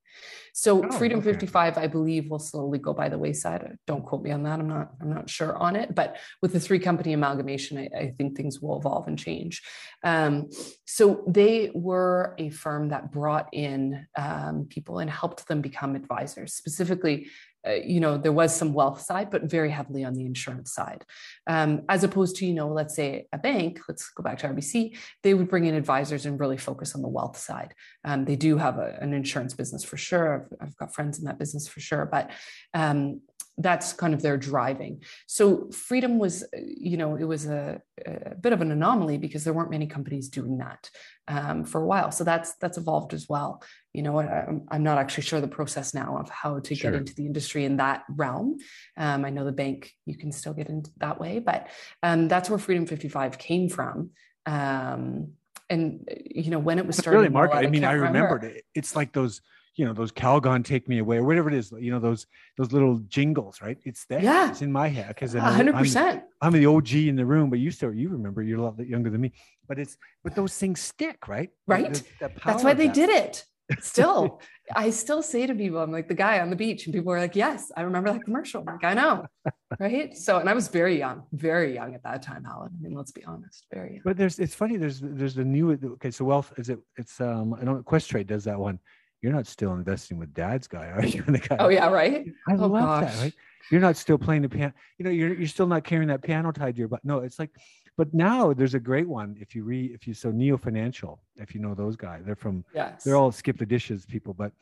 So 0.53 0.85
Oh, 0.85 0.91
Freedom 0.93 1.19
okay. 1.19 1.33
55, 1.33 1.79
I 1.79 1.87
believe, 1.89 2.31
will 2.31 2.39
slowly 2.39 2.79
go 2.79 2.93
by 2.93 3.09
the 3.09 3.19
wayside. 3.19 3.77
Don't 3.87 4.05
quote 4.05 4.23
me 4.23 4.31
on 4.31 4.45
that. 4.45 4.61
I'm 4.61 4.69
not. 4.69 4.93
I'm 5.01 5.13
not 5.13 5.29
sure 5.29 5.57
on 5.57 5.75
it. 5.75 5.95
But 5.95 6.17
with 6.43 6.53
the 6.53 6.61
three 6.61 6.79
company 6.79 7.13
amalgamation, 7.13 7.79
I, 7.79 7.89
I 7.99 8.11
think 8.11 8.37
things 8.37 8.61
will 8.61 8.79
evolve 8.79 9.09
and 9.09 9.19
change. 9.19 9.63
Um, 10.05 10.49
so 10.87 11.25
they 11.27 11.73
were 11.75 12.35
a 12.39 12.51
firm 12.51 12.91
that 12.91 13.11
brought 13.11 13.49
in 13.53 14.07
um, 14.17 14.67
people 14.69 15.01
and 15.01 15.11
helped 15.11 15.49
them 15.49 15.61
become 15.61 15.97
advisors. 15.97 16.55
Specifically, 16.55 17.27
uh, 17.67 17.73
you 17.73 18.01
know, 18.01 18.19
there 18.19 18.33
was 18.33 18.55
some 18.55 18.73
wealth 18.73 19.01
side, 19.01 19.31
but 19.31 19.45
very 19.45 19.71
heavily 19.71 20.05
on 20.05 20.15
the 20.15 20.27
insurance 20.27 20.73
side, 20.73 21.05
um, 21.47 21.83
as 21.89 22.05
opposed 22.05 22.37
to 22.37 22.47
you 22.47 22.55
know, 22.55 22.69
let's 22.69 22.95
say 22.95 23.27
a 23.33 23.39
bank. 23.39 23.81
Let's 23.89 24.11
go 24.11 24.23
back 24.23 24.39
to 24.39 24.49
RBC. 24.49 24.97
They 25.23 25.35
would 25.35 25.49
bring 25.49 25.65
in 25.65 25.75
advisors 25.75 26.27
and 26.27 26.39
really 26.39 26.59
focus 26.59 26.95
on 26.95 27.03
the 27.03 27.09
wealth 27.09 27.37
side. 27.37 27.75
Um, 28.05 28.25
they 28.25 28.37
do 28.37 28.59
have 28.59 28.79
a, 28.79 28.99
an 29.01 29.13
insurance 29.15 29.55
business 29.55 29.85
for 29.85 29.97
sure. 29.97 30.49
I've, 30.61 30.69
I've 30.69 30.77
got 30.77 30.95
friends 30.95 31.19
in 31.19 31.25
that 31.25 31.39
business 31.39 31.67
for 31.67 31.81
sure, 31.81 32.07
but 32.07 32.31
um, 32.75 33.21
that's 33.59 33.93
kind 33.93 34.15
of 34.15 34.23
their 34.23 34.37
driving. 34.37 35.03
So 35.27 35.71
freedom 35.71 36.19
was, 36.19 36.43
uh, 36.43 36.61
you 36.67 36.97
know, 36.97 37.15
it 37.17 37.25
was 37.25 37.47
a, 37.47 37.81
a 38.05 38.35
bit 38.35 38.53
of 38.53 38.61
an 38.61 38.73
anomaly 38.73 39.19
because 39.19 39.45
there 39.45 39.53
weren't 39.53 39.71
many 39.71 39.87
companies 39.87 40.29
doing 40.29 40.59
that 40.59 40.91
um, 41.29 41.65
for 41.65 41.81
a 41.81 41.87
while. 41.87 42.11
So 42.11 42.25
that's 42.25 42.57
that's 42.57 42.79
evolved 42.79 43.15
as 43.15 43.29
well. 43.29 43.63
You 43.93 44.03
know, 44.03 44.19
I'm, 44.19 44.67
I'm 44.71 44.83
not 44.83 44.99
actually 44.99 45.23
sure 45.23 45.41
the 45.41 45.47
process 45.47 45.95
now 45.95 46.19
of 46.19 46.29
how 46.31 46.59
to 46.59 46.75
Sure. 46.75 46.91
get 46.91 46.99
into 46.99 47.15
the 47.15 47.27
industry 47.27 47.65
in 47.65 47.77
that 47.77 48.03
realm. 48.09 48.59
Um, 48.97 49.25
I 49.25 49.31
know 49.31 49.45
the 49.45 49.53
bank 49.53 49.93
you 50.05 50.17
can 50.17 50.33
still 50.33 50.53
get 50.55 50.69
in 50.69 50.83
that 50.99 51.21
way, 51.21 51.39
but 51.39 51.69
um, 52.03 52.27
that's 52.27 52.51
where 52.51 52.59
Freedom 52.59 52.87
55 52.87 53.39
came 53.39 53.69
from. 53.69 54.11
Um, 54.47 55.33
and 55.71 56.09
uh, 56.11 56.15
you 56.25 56.51
know, 56.51 56.59
when 56.59 56.79
it 56.79 56.87
was 56.87 56.97
started, 56.97 57.19
really 57.19 57.29
market. 57.31 57.57
I 57.59 57.67
mean, 57.69 57.85
I 57.85 57.91
can't 57.91 58.03
remember. 58.03 58.35
remembered 58.35 58.45
it. 58.57 58.65
It's 58.75 58.97
like 58.97 59.13
those, 59.13 59.41
you 59.77 59.85
know, 59.85 59.93
those 59.93 60.13
Calgon 60.13 60.65
take 60.65 60.89
me 60.89 60.99
away 60.99 61.17
or 61.17 61.25
whatever 61.25 61.49
it 61.49 61.55
is, 61.55 61.73
you 61.79 61.91
know, 61.91 61.99
those 61.99 62.27
those 62.57 62.73
little 62.73 62.99
jingles, 63.09 63.61
right? 63.61 63.79
It's 63.85 64.05
there. 64.07 64.21
Yeah. 64.23 64.51
It's 64.51 64.63
in 64.63 64.71
my 64.73 64.89
head 64.89 65.09
because 65.09 65.35
A 65.35 65.41
hundred 65.41 65.75
percent. 65.77 66.23
I'm 66.41 66.53
the 66.53 66.67
OG 66.67 66.93
in 66.95 67.17
the 67.17 67.27
room, 67.27 67.51
but 67.51 67.59
you 67.59 67.71
still 67.71 67.93
you 67.93 68.09
remember 68.11 68.43
you're 68.43 68.59
a 68.59 68.63
lot 68.63 68.79
younger 68.87 69.11
than 69.11 69.21
me. 69.21 69.33
But 69.69 69.79
it's 69.79 69.97
but 70.23 70.35
those 70.35 70.57
things 70.57 70.81
stick, 70.81 71.27
right? 71.29 71.51
Right. 71.67 71.93
the- 71.95 72.29
the 72.29 72.33
That's 72.45 72.63
why 72.63 72.75
they 72.75 72.87
that. 72.87 72.95
did 72.95 73.11
it. 73.11 73.45
still 73.81 74.43
i 74.77 74.91
still 74.91 75.23
say 75.23 75.47
to 75.47 75.55
people 75.55 75.79
i'm 75.79 75.91
like 75.91 76.07
the 76.07 76.15
guy 76.15 76.39
on 76.41 76.51
the 76.51 76.57
beach 76.57 76.85
and 76.85 76.95
people 76.95 77.11
are 77.11 77.19
like 77.19 77.35
yes 77.35 77.73
i 77.79 77.81
remember 77.81 78.13
that 78.13 78.23
commercial 78.23 78.61
I'm 78.61 78.75
like 78.75 78.85
i 78.85 78.93
know 78.93 79.25
right 79.81 80.15
so 80.15 80.37
and 80.39 80.51
i 80.51 80.53
was 80.53 80.69
very 80.69 80.99
young 80.99 81.23
very 81.33 81.75
young 81.75 81.95
at 81.95 82.03
that 82.03 82.21
time 82.21 82.45
alan 82.47 82.73
i 82.79 82.83
mean 82.83 82.95
let's 82.95 83.11
be 83.11 83.25
honest 83.25 83.65
very 83.73 83.93
young 83.95 84.03
but 84.05 84.19
there's 84.19 84.39
it's 84.39 84.55
funny 84.55 84.77
there's 84.77 85.01
there's 85.03 85.35
the 85.35 85.47
new 85.47 85.73
okay 85.95 86.11
so 86.11 86.27
wealth 86.27 86.53
is 86.59 86.69
it 86.69 86.79
it's 86.99 87.19
um 87.23 87.55
i 87.55 87.65
don't 87.65 87.83
questrade 87.87 88.27
does 88.27 88.45
that 88.45 88.59
one 88.61 88.79
you're 89.25 89.33
not 89.33 89.47
still 89.47 89.73
investing 89.73 90.19
with 90.19 90.33
dad's 90.35 90.67
guy 90.67 90.87
are 90.89 91.05
you 91.05 91.23
the 91.27 91.39
guy 91.39 91.57
oh 91.59 91.69
yeah 91.69 91.89
right 91.89 92.27
i 92.49 92.53
oh, 92.53 92.67
love 92.67 92.71
gosh. 92.71 93.13
that 93.13 93.23
right 93.23 93.35
you're 93.71 93.81
not 93.81 93.97
still 93.97 94.19
playing 94.19 94.43
the 94.43 94.49
piano 94.49 94.73
you 94.99 95.05
know 95.05 95.11
you're, 95.11 95.33
you're 95.35 95.49
still 95.49 95.67
not 95.67 95.83
carrying 95.83 96.09
that 96.09 96.23
piano 96.23 96.53
tied 96.53 96.75
to 96.75 96.79
your 96.79 96.89
butt 96.89 97.01
no 97.05 97.21
it's 97.21 97.39
like 97.39 97.51
but 97.97 98.13
now 98.13 98.53
there's 98.53 98.75
a 98.75 98.81
great 98.81 99.09
one. 99.09 99.37
If 99.41 99.55
you 99.55 99.63
read, 99.65 99.93
if 99.93 100.07
you 100.07 100.15
so 100.15 100.31
Neo 100.31 100.57
Financial, 100.57 101.23
if 101.37 101.55
you 101.55 101.61
know 101.61 101.75
those 101.75 101.97
guys, 101.97 102.23
they're 102.25 102.35
from. 102.35 102.65
Yes. 102.75 103.05
They're 103.05 103.17
all 103.17 103.31
skip 103.31 103.57
the 103.57 103.67
dishes 103.67 104.05
people, 104.05 104.35
but 104.35 104.53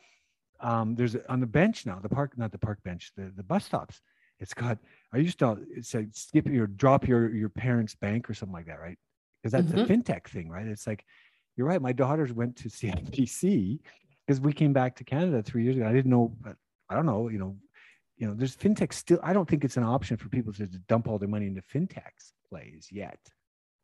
um, 0.59 0.95
there's 0.95 1.15
on 1.29 1.39
the 1.39 1.47
bench 1.47 1.85
now, 1.85 1.99
the 1.99 2.09
park, 2.09 2.37
not 2.37 2.51
the 2.51 2.59
park 2.59 2.79
bench, 2.83 3.11
the 3.17 3.31
the 3.35 3.43
bus 3.43 3.65
stops. 3.65 4.01
It's 4.39 4.53
got. 4.53 4.77
I 5.13 5.17
used 5.17 5.39
to. 5.39 5.57
It's 5.75 5.93
like 5.93 6.09
skip 6.11 6.47
your 6.47 6.67
drop 6.67 7.07
your 7.07 7.33
your 7.33 7.49
parents' 7.49 7.95
bank 7.95 8.29
or 8.29 8.35
something 8.35 8.53
like 8.53 8.67
that, 8.67 8.79
right? 8.79 8.99
Because 9.41 9.51
that's 9.51 9.73
mm-hmm. 9.73 9.91
a 9.91 9.97
fintech 9.97 10.27
thing, 10.27 10.49
right? 10.49 10.67
It's 10.67 10.85
like, 10.85 11.03
you're 11.57 11.67
right. 11.67 11.81
My 11.81 11.91
daughters 11.91 12.31
went 12.31 12.55
to 12.57 12.69
CIBC 12.69 13.79
because 14.25 14.39
we 14.39 14.53
came 14.53 14.73
back 14.73 14.95
to 14.97 15.03
Canada 15.03 15.43
three 15.43 15.63
years 15.63 15.75
ago. 15.75 15.87
I 15.87 15.93
didn't 15.93 16.11
know, 16.11 16.35
but 16.41 16.55
I 16.89 16.95
don't 16.95 17.05
know. 17.05 17.29
You 17.29 17.39
know, 17.39 17.57
you 18.17 18.27
know, 18.27 18.33
there's 18.33 18.55
fintech 18.55 18.93
still. 18.93 19.19
I 19.23 19.33
don't 19.33 19.49
think 19.49 19.63
it's 19.63 19.77
an 19.77 19.83
option 19.83 20.17
for 20.17 20.29
people 20.29 20.53
to 20.53 20.67
dump 20.67 21.07
all 21.07 21.17
their 21.19 21.29
money 21.29 21.47
into 21.47 21.61
fintechs 21.61 22.31
plays 22.49 22.87
yet. 22.91 23.19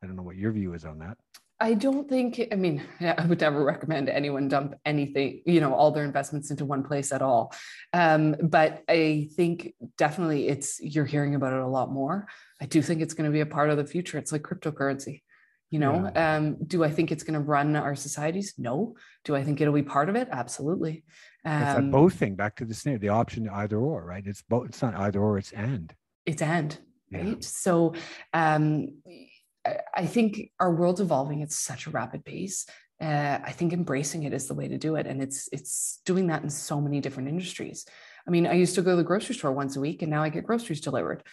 I 0.03 0.07
don't 0.07 0.15
know 0.15 0.23
what 0.23 0.37
your 0.37 0.51
view 0.51 0.73
is 0.73 0.85
on 0.85 0.99
that. 0.99 1.17
I 1.61 1.73
don't 1.73 2.07
think, 2.07 2.41
I 2.53 2.55
mean, 2.55 2.81
I 3.01 3.25
would 3.25 3.41
never 3.41 3.65
recommend 3.65 4.07
anyone 4.07 4.47
dump 4.47 4.75
anything, 4.85 5.41
you 5.45 5.59
know, 5.59 5.73
all 5.73 5.91
their 5.91 6.05
investments 6.05 6.51
into 6.51 6.63
one 6.63 6.83
place 6.83 7.11
at 7.11 7.21
all. 7.21 7.53
Um, 7.91 8.37
but 8.41 8.83
I 8.87 9.27
think 9.35 9.73
definitely 9.97 10.47
it's, 10.47 10.79
you're 10.79 11.05
hearing 11.05 11.35
about 11.35 11.51
it 11.51 11.59
a 11.59 11.67
lot 11.67 11.91
more. 11.91 12.27
I 12.61 12.65
do 12.65 12.81
think 12.81 13.01
it's 13.01 13.13
going 13.13 13.29
to 13.29 13.33
be 13.33 13.41
a 13.41 13.45
part 13.45 13.69
of 13.71 13.77
the 13.77 13.85
future. 13.85 14.17
It's 14.17 14.31
like 14.31 14.43
cryptocurrency. 14.43 15.23
You 15.69 15.79
know, 15.79 16.11
yeah. 16.15 16.37
um, 16.37 16.57
do 16.65 16.83
I 16.83 16.89
think 16.89 17.11
it's 17.11 17.23
going 17.23 17.35
to 17.35 17.39
run 17.39 17.75
our 17.75 17.95
societies? 17.95 18.55
No. 18.57 18.95
Do 19.23 19.35
I 19.35 19.43
think 19.43 19.61
it'll 19.61 19.73
be 19.73 19.83
part 19.83 20.09
of 20.09 20.15
it? 20.15 20.27
Absolutely. 20.31 21.03
Um, 21.45 21.61
it's 21.61 21.75
a 21.75 21.77
um, 21.77 21.91
both 21.91 22.15
thing. 22.15 22.35
Back 22.35 22.55
to 22.57 22.65
the 22.65 22.73
snare, 22.73 22.97
the 22.97 23.09
option 23.09 23.47
either 23.47 23.77
or, 23.77 24.03
right? 24.03 24.25
It's 24.25 24.41
both. 24.41 24.69
It's 24.69 24.81
not 24.81 24.95
either 24.95 25.21
or. 25.21 25.37
It's 25.37 25.51
and. 25.51 25.93
It's 26.25 26.41
and 26.41 26.77
right. 27.11 27.43
So, 27.43 27.93
um, 28.33 29.01
I 29.95 30.05
think 30.05 30.51
our 30.59 30.73
world's 30.73 31.01
evolving 31.01 31.43
at 31.43 31.51
such 31.51 31.85
a 31.85 31.91
rapid 31.91 32.25
pace. 32.25 32.65
Uh, 33.01 33.39
I 33.43 33.51
think 33.51 33.71
embracing 33.71 34.23
it 34.23 34.33
is 34.33 34.47
the 34.47 34.53
way 34.53 34.67
to 34.67 34.77
do 34.77 34.95
it, 34.95 35.07
and 35.07 35.21
it's 35.21 35.47
it's 35.51 36.01
doing 36.05 36.27
that 36.27 36.43
in 36.43 36.49
so 36.49 36.81
many 36.81 36.99
different 36.99 37.29
industries. 37.29 37.85
I 38.27 38.31
mean, 38.31 38.45
I 38.45 38.53
used 38.53 38.75
to 38.75 38.81
go 38.81 38.91
to 38.91 38.97
the 38.97 39.03
grocery 39.03 39.35
store 39.35 39.53
once 39.53 39.75
a 39.75 39.79
week, 39.79 40.01
and 40.01 40.11
now 40.11 40.21
I 40.21 40.29
get 40.29 40.45
groceries 40.45 40.81
delivered. 40.81 41.23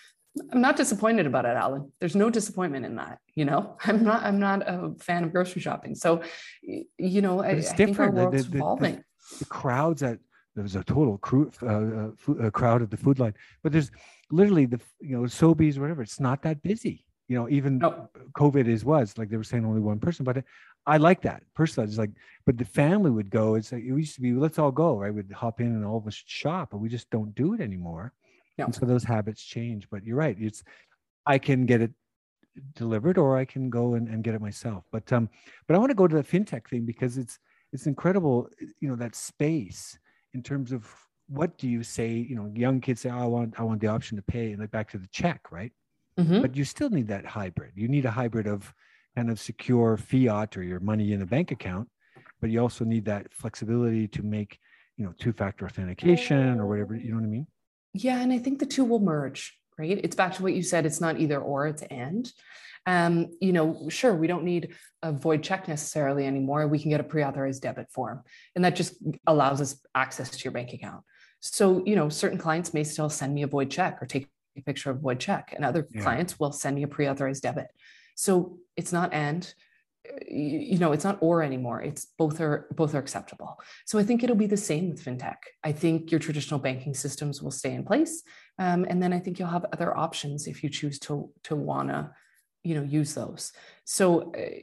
I'm 0.53 0.61
not 0.61 0.77
disappointed 0.77 1.27
about 1.27 1.45
it, 1.45 1.57
Alan. 1.57 1.91
There's 1.99 2.17
no 2.17 2.31
disappointment 2.31 2.85
in 2.85 2.97
that. 2.97 3.19
You 3.35 3.45
know, 3.45 3.77
I'm 3.85 4.05
not. 4.05 4.23
I'm 4.23 4.39
not 4.39 4.63
a 4.63 4.95
fan 4.99 5.25
of 5.25 5.33
grocery 5.33 5.63
shopping. 5.63 5.95
So, 5.95 6.23
you 6.63 7.23
know, 7.23 7.43
I, 7.43 7.51
I, 7.51 7.61
think 7.61 7.99
our 7.99 8.11
world's 8.11 8.45
the, 8.45 8.51
the, 8.51 8.59
evolving. 8.59 8.95
The, 9.33 9.39
the, 9.41 9.45
crowds 9.47 10.03
at 10.03 10.19
there 10.55 10.63
was 10.63 10.77
a 10.77 10.85
total 10.85 11.19
crew, 11.19 11.51
uh, 11.63 12.45
uh, 12.47 12.51
crowd 12.51 12.83
at 12.83 12.91
the 12.91 12.97
food 12.97 13.19
line, 13.19 13.35
but 13.63 13.73
there's 13.73 13.91
literally 14.31 14.67
the 14.67 14.81
you 15.01 15.17
know 15.17 15.23
Sobeys, 15.25 15.79
or 15.79 15.83
whatever. 15.83 16.03
It's 16.03 16.21
not 16.21 16.43
that 16.43 16.63
busy 16.63 17.07
you 17.29 17.37
know 17.37 17.49
even 17.49 17.79
nope. 17.79 18.17
covid 18.35 18.67
is 18.67 18.85
was 18.85 19.17
like 19.19 19.29
they 19.29 19.37
were 19.37 19.45
saying 19.45 19.65
only 19.65 19.81
one 19.81 19.99
person 19.99 20.25
but 20.25 20.43
i 20.87 20.97
like 20.97 21.21
that 21.23 21.43
personally 21.55 21.89
it's 21.89 21.99
like 21.99 22.11
but 22.45 22.57
the 22.57 22.65
family 22.65 23.11
would 23.11 23.31
go 23.31 23.55
it's 23.55 23.73
like 23.73 23.83
it 23.83 23.87
used 23.87 24.15
to 24.15 24.21
be 24.21 24.33
let's 24.33 24.59
all 24.59 24.71
go 24.71 24.99
right 24.99 25.13
We'd 25.13 25.31
hop 25.33 25.61
in 25.61 25.67
and 25.67 25.85
all 25.85 25.99
of 25.99 26.07
us 26.07 26.23
shop 26.27 26.71
but 26.71 26.79
we 26.79 26.89
just 26.89 27.11
don't 27.11 27.35
do 27.35 27.55
it 27.55 27.61
anymore 27.61 28.13
no. 28.59 28.67
and 28.67 28.75
so 28.75 28.87
those 28.87 29.05
habits 29.05 29.43
change 29.43 29.89
but 29.91 30.05
you're 30.05 30.17
right 30.17 30.37
it's 30.41 30.63
i 31.27 31.39
can 31.39 31.67
get 31.67 31.81
it 31.81 31.93
delivered 32.75 33.19
or 33.19 33.37
i 33.37 33.45
can 33.45 33.69
go 33.69 33.95
and, 33.95 34.09
and 34.09 34.25
get 34.25 34.35
it 34.35 34.41
myself 34.41 34.85
but 34.93 35.13
um 35.13 35.29
but 35.67 35.75
i 35.75 35.79
want 35.79 35.91
to 35.91 35.95
go 35.95 36.09
to 36.09 36.17
the 36.17 36.25
fintech 36.25 36.69
thing 36.69 36.85
because 36.85 37.19
it's 37.19 37.39
it's 37.73 37.87
incredible 37.87 38.49
you 38.81 38.89
know 38.89 38.97
that 38.97 39.15
space 39.15 39.99
in 40.35 40.43
terms 40.43 40.73
of 40.73 40.91
what 41.29 41.59
do 41.59 41.69
you 41.69 41.83
say 41.83 42.13
you 42.13 42.37
know 42.37 42.51
young 42.55 42.81
kids 42.81 43.01
say 43.01 43.11
oh, 43.11 43.19
i 43.19 43.27
want 43.27 43.59
i 43.59 43.63
want 43.63 43.81
the 43.81 43.87
option 43.87 44.17
to 44.17 44.23
pay 44.23 44.53
and 44.53 44.61
like 44.61 44.71
back 44.71 44.91
to 44.91 44.99
the 44.99 45.09
check 45.09 45.51
right 45.51 45.73
mm-hmm. 46.19 46.41
but 46.41 46.57
you 46.57 46.65
still 46.65 46.91
need 46.91 47.09
that 47.09 47.27
hybrid. 47.27 47.73
You 47.75 47.89
need 47.89 48.05
a 48.05 48.11
hybrid 48.11 48.47
of 48.47 48.73
kind 49.15 49.31
of 49.31 49.41
secure 49.41 49.97
fiat 49.97 50.57
or 50.57 50.63
your 50.63 50.81
money 50.81 51.13
in 51.13 51.23
a 51.23 51.27
bank 51.27 51.51
account, 51.51 51.89
but 52.41 52.51
you 52.51 52.61
also 52.61 52.85
need 52.85 53.05
that 53.07 53.33
flexibility 53.33 54.09
to 54.09 54.23
make, 54.23 54.59
you 54.97 55.05
know, 55.05 55.13
two-factor 55.19 55.65
authentication 55.65 56.61
or 56.61 56.67
whatever. 56.67 56.95
You 56.95 57.11
know 57.11 57.17
what 57.17 57.25
I 57.25 57.29
mean? 57.29 57.47
Yeah, 58.05 58.21
and 58.21 58.33
I 58.33 58.39
think 58.39 58.59
the 58.59 58.67
two 58.67 58.85
will 58.85 59.01
merge. 59.01 59.57
Right? 59.79 60.01
It's 60.03 60.17
back 60.17 60.35
to 60.37 60.43
what 60.43 60.55
you 60.55 60.63
said. 60.63 60.87
It's 60.87 61.01
not 61.01 61.21
either 61.21 61.39
or. 61.39 61.67
It's 61.67 61.83
and. 61.83 62.31
Um, 62.89 63.31
you 63.41 63.53
know, 63.53 63.89
sure, 63.89 64.15
we 64.15 64.29
don't 64.29 64.45
need 64.45 64.77
a 65.03 65.11
void 65.11 65.43
check 65.43 65.67
necessarily 65.67 66.25
anymore. 66.25 66.69
We 66.69 66.79
can 66.79 66.89
get 66.89 67.01
a 67.01 67.05
pre-authorized 67.05 67.61
debit 67.61 67.91
form, 67.91 68.23
and 68.55 68.65
that 68.65 68.77
just 68.77 68.95
allows 69.27 69.61
us 69.61 69.85
access 69.95 70.31
to 70.31 70.45
your 70.45 70.53
bank 70.53 70.73
account. 70.73 71.03
So, 71.41 71.83
you 71.85 71.97
know, 71.97 72.09
certain 72.09 72.39
clients 72.39 72.73
may 72.73 72.85
still 72.85 73.11
send 73.11 73.35
me 73.35 73.43
a 73.43 73.49
void 73.49 73.73
check 73.73 74.01
or 74.01 74.07
take 74.07 74.29
a 74.57 74.63
picture 74.63 74.91
of 74.91 75.01
void 75.01 75.21
check 75.21 75.53
and 75.55 75.65
other 75.65 75.87
yeah. 75.91 76.03
clients 76.03 76.39
will 76.39 76.53
send 76.53 76.77
me 76.77 76.83
a 76.83 76.89
pre-authorized 76.89 77.43
debit 77.43 77.69
so 78.15 78.59
it's 78.77 78.93
not 78.93 79.13
and 79.13 79.55
you 80.29 80.79
know 80.79 80.93
it's 80.93 81.05
not 81.05 81.19
or 81.21 81.43
anymore 81.43 81.81
it's 81.81 82.07
both 82.19 82.41
are 82.41 82.67
both 82.75 82.95
are 82.95 82.99
acceptable 82.99 83.59
so 83.85 83.99
i 83.99 84.03
think 84.03 84.23
it'll 84.23 84.37
be 84.37 84.47
the 84.47 84.57
same 84.57 84.91
with 84.91 85.05
fintech 85.05 85.37
i 85.65 85.73
think 85.73 86.11
your 86.11 86.21
traditional 86.21 86.61
banking 86.61 86.95
systems 86.95 87.43
will 87.43 87.51
stay 87.51 87.73
in 87.73 87.85
place 87.85 88.23
um, 88.59 88.85
and 88.89 89.03
then 89.03 89.13
i 89.13 89.19
think 89.19 89.39
you'll 89.39 89.49
have 89.49 89.67
other 89.73 89.97
options 89.97 90.47
if 90.47 90.63
you 90.63 90.71
choose 90.71 90.99
to 90.99 91.31
to 91.43 91.55
wanna 91.55 92.13
you 92.65 92.75
know 92.75 92.83
use 92.83 93.15
those 93.15 93.53
so 93.85 94.33
uh, 94.33 94.61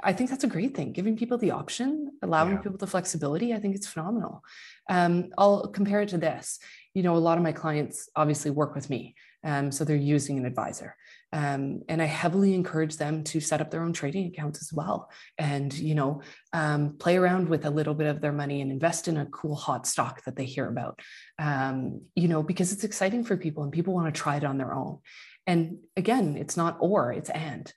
I 0.00 0.12
think 0.12 0.30
that's 0.30 0.44
a 0.44 0.46
great 0.46 0.76
thing. 0.76 0.92
Giving 0.92 1.16
people 1.16 1.38
the 1.38 1.50
option, 1.50 2.12
allowing 2.22 2.52
yeah. 2.52 2.60
people 2.60 2.78
the 2.78 2.86
flexibility, 2.86 3.52
I 3.52 3.58
think 3.58 3.74
it's 3.74 3.88
phenomenal. 3.88 4.44
Um, 4.88 5.30
I'll 5.36 5.66
compare 5.66 6.02
it 6.02 6.10
to 6.10 6.18
this 6.18 6.60
you 6.98 7.04
know, 7.04 7.14
a 7.14 7.18
lot 7.18 7.38
of 7.38 7.44
my 7.44 7.52
clients 7.52 8.08
obviously 8.16 8.50
work 8.50 8.74
with 8.74 8.90
me. 8.90 9.14
Um, 9.44 9.70
so 9.70 9.84
they're 9.84 9.94
using 9.94 10.36
an 10.36 10.46
advisor. 10.46 10.96
Um, 11.32 11.82
and 11.88 12.00
I 12.00 12.06
heavily 12.06 12.54
encourage 12.54 12.96
them 12.96 13.22
to 13.24 13.40
set 13.40 13.60
up 13.60 13.70
their 13.70 13.82
own 13.82 13.92
trading 13.92 14.26
accounts 14.26 14.62
as 14.62 14.72
well. 14.72 15.10
And, 15.36 15.72
you 15.72 15.94
know, 15.94 16.22
um, 16.52 16.96
play 16.98 17.16
around 17.16 17.48
with 17.48 17.66
a 17.66 17.70
little 17.70 17.94
bit 17.94 18.06
of 18.06 18.20
their 18.20 18.32
money 18.32 18.60
and 18.60 18.72
invest 18.72 19.08
in 19.08 19.16
a 19.16 19.26
cool 19.26 19.54
hot 19.54 19.86
stock 19.86 20.24
that 20.24 20.36
they 20.36 20.46
hear 20.46 20.66
about, 20.68 21.00
um, 21.38 22.02
you 22.14 22.28
know, 22.28 22.42
because 22.42 22.72
it's 22.72 22.84
exciting 22.84 23.24
for 23.24 23.36
people 23.36 23.62
and 23.62 23.72
people 23.72 23.94
want 23.94 24.12
to 24.12 24.20
try 24.20 24.36
it 24.36 24.44
on 24.44 24.58
their 24.58 24.72
own. 24.72 24.98
And 25.46 25.78
again, 25.96 26.36
it's 26.36 26.56
not 26.56 26.78
or, 26.80 27.12
it's 27.12 27.30
and, 27.30 27.72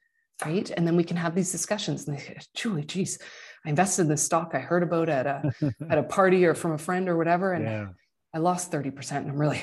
right? 0.46 0.70
And 0.70 0.88
then 0.88 0.96
we 0.96 1.04
can 1.04 1.18
have 1.18 1.36
these 1.36 1.52
discussions 1.52 2.08
and 2.08 2.18
they 2.18 2.22
say, 2.22 2.38
Julie, 2.56 2.86
geez, 2.86 3.20
I 3.66 3.70
invested 3.70 4.04
in 4.04 4.08
this 4.08 4.24
stock 4.24 4.52
I 4.54 4.60
heard 4.60 4.84
about 4.84 5.10
at 5.10 5.26
a, 5.26 5.54
at 5.90 5.98
a 5.98 6.04
party 6.04 6.46
or 6.46 6.56
from 6.56 6.72
a 6.72 6.78
friend 6.78 7.10
or 7.10 7.18
whatever. 7.18 7.54
And 7.54 7.66
yeah 7.66 7.88
I 8.34 8.40
lost 8.40 8.72
30% 8.72 9.12
and 9.18 9.30
I'm 9.30 9.38
really, 9.38 9.62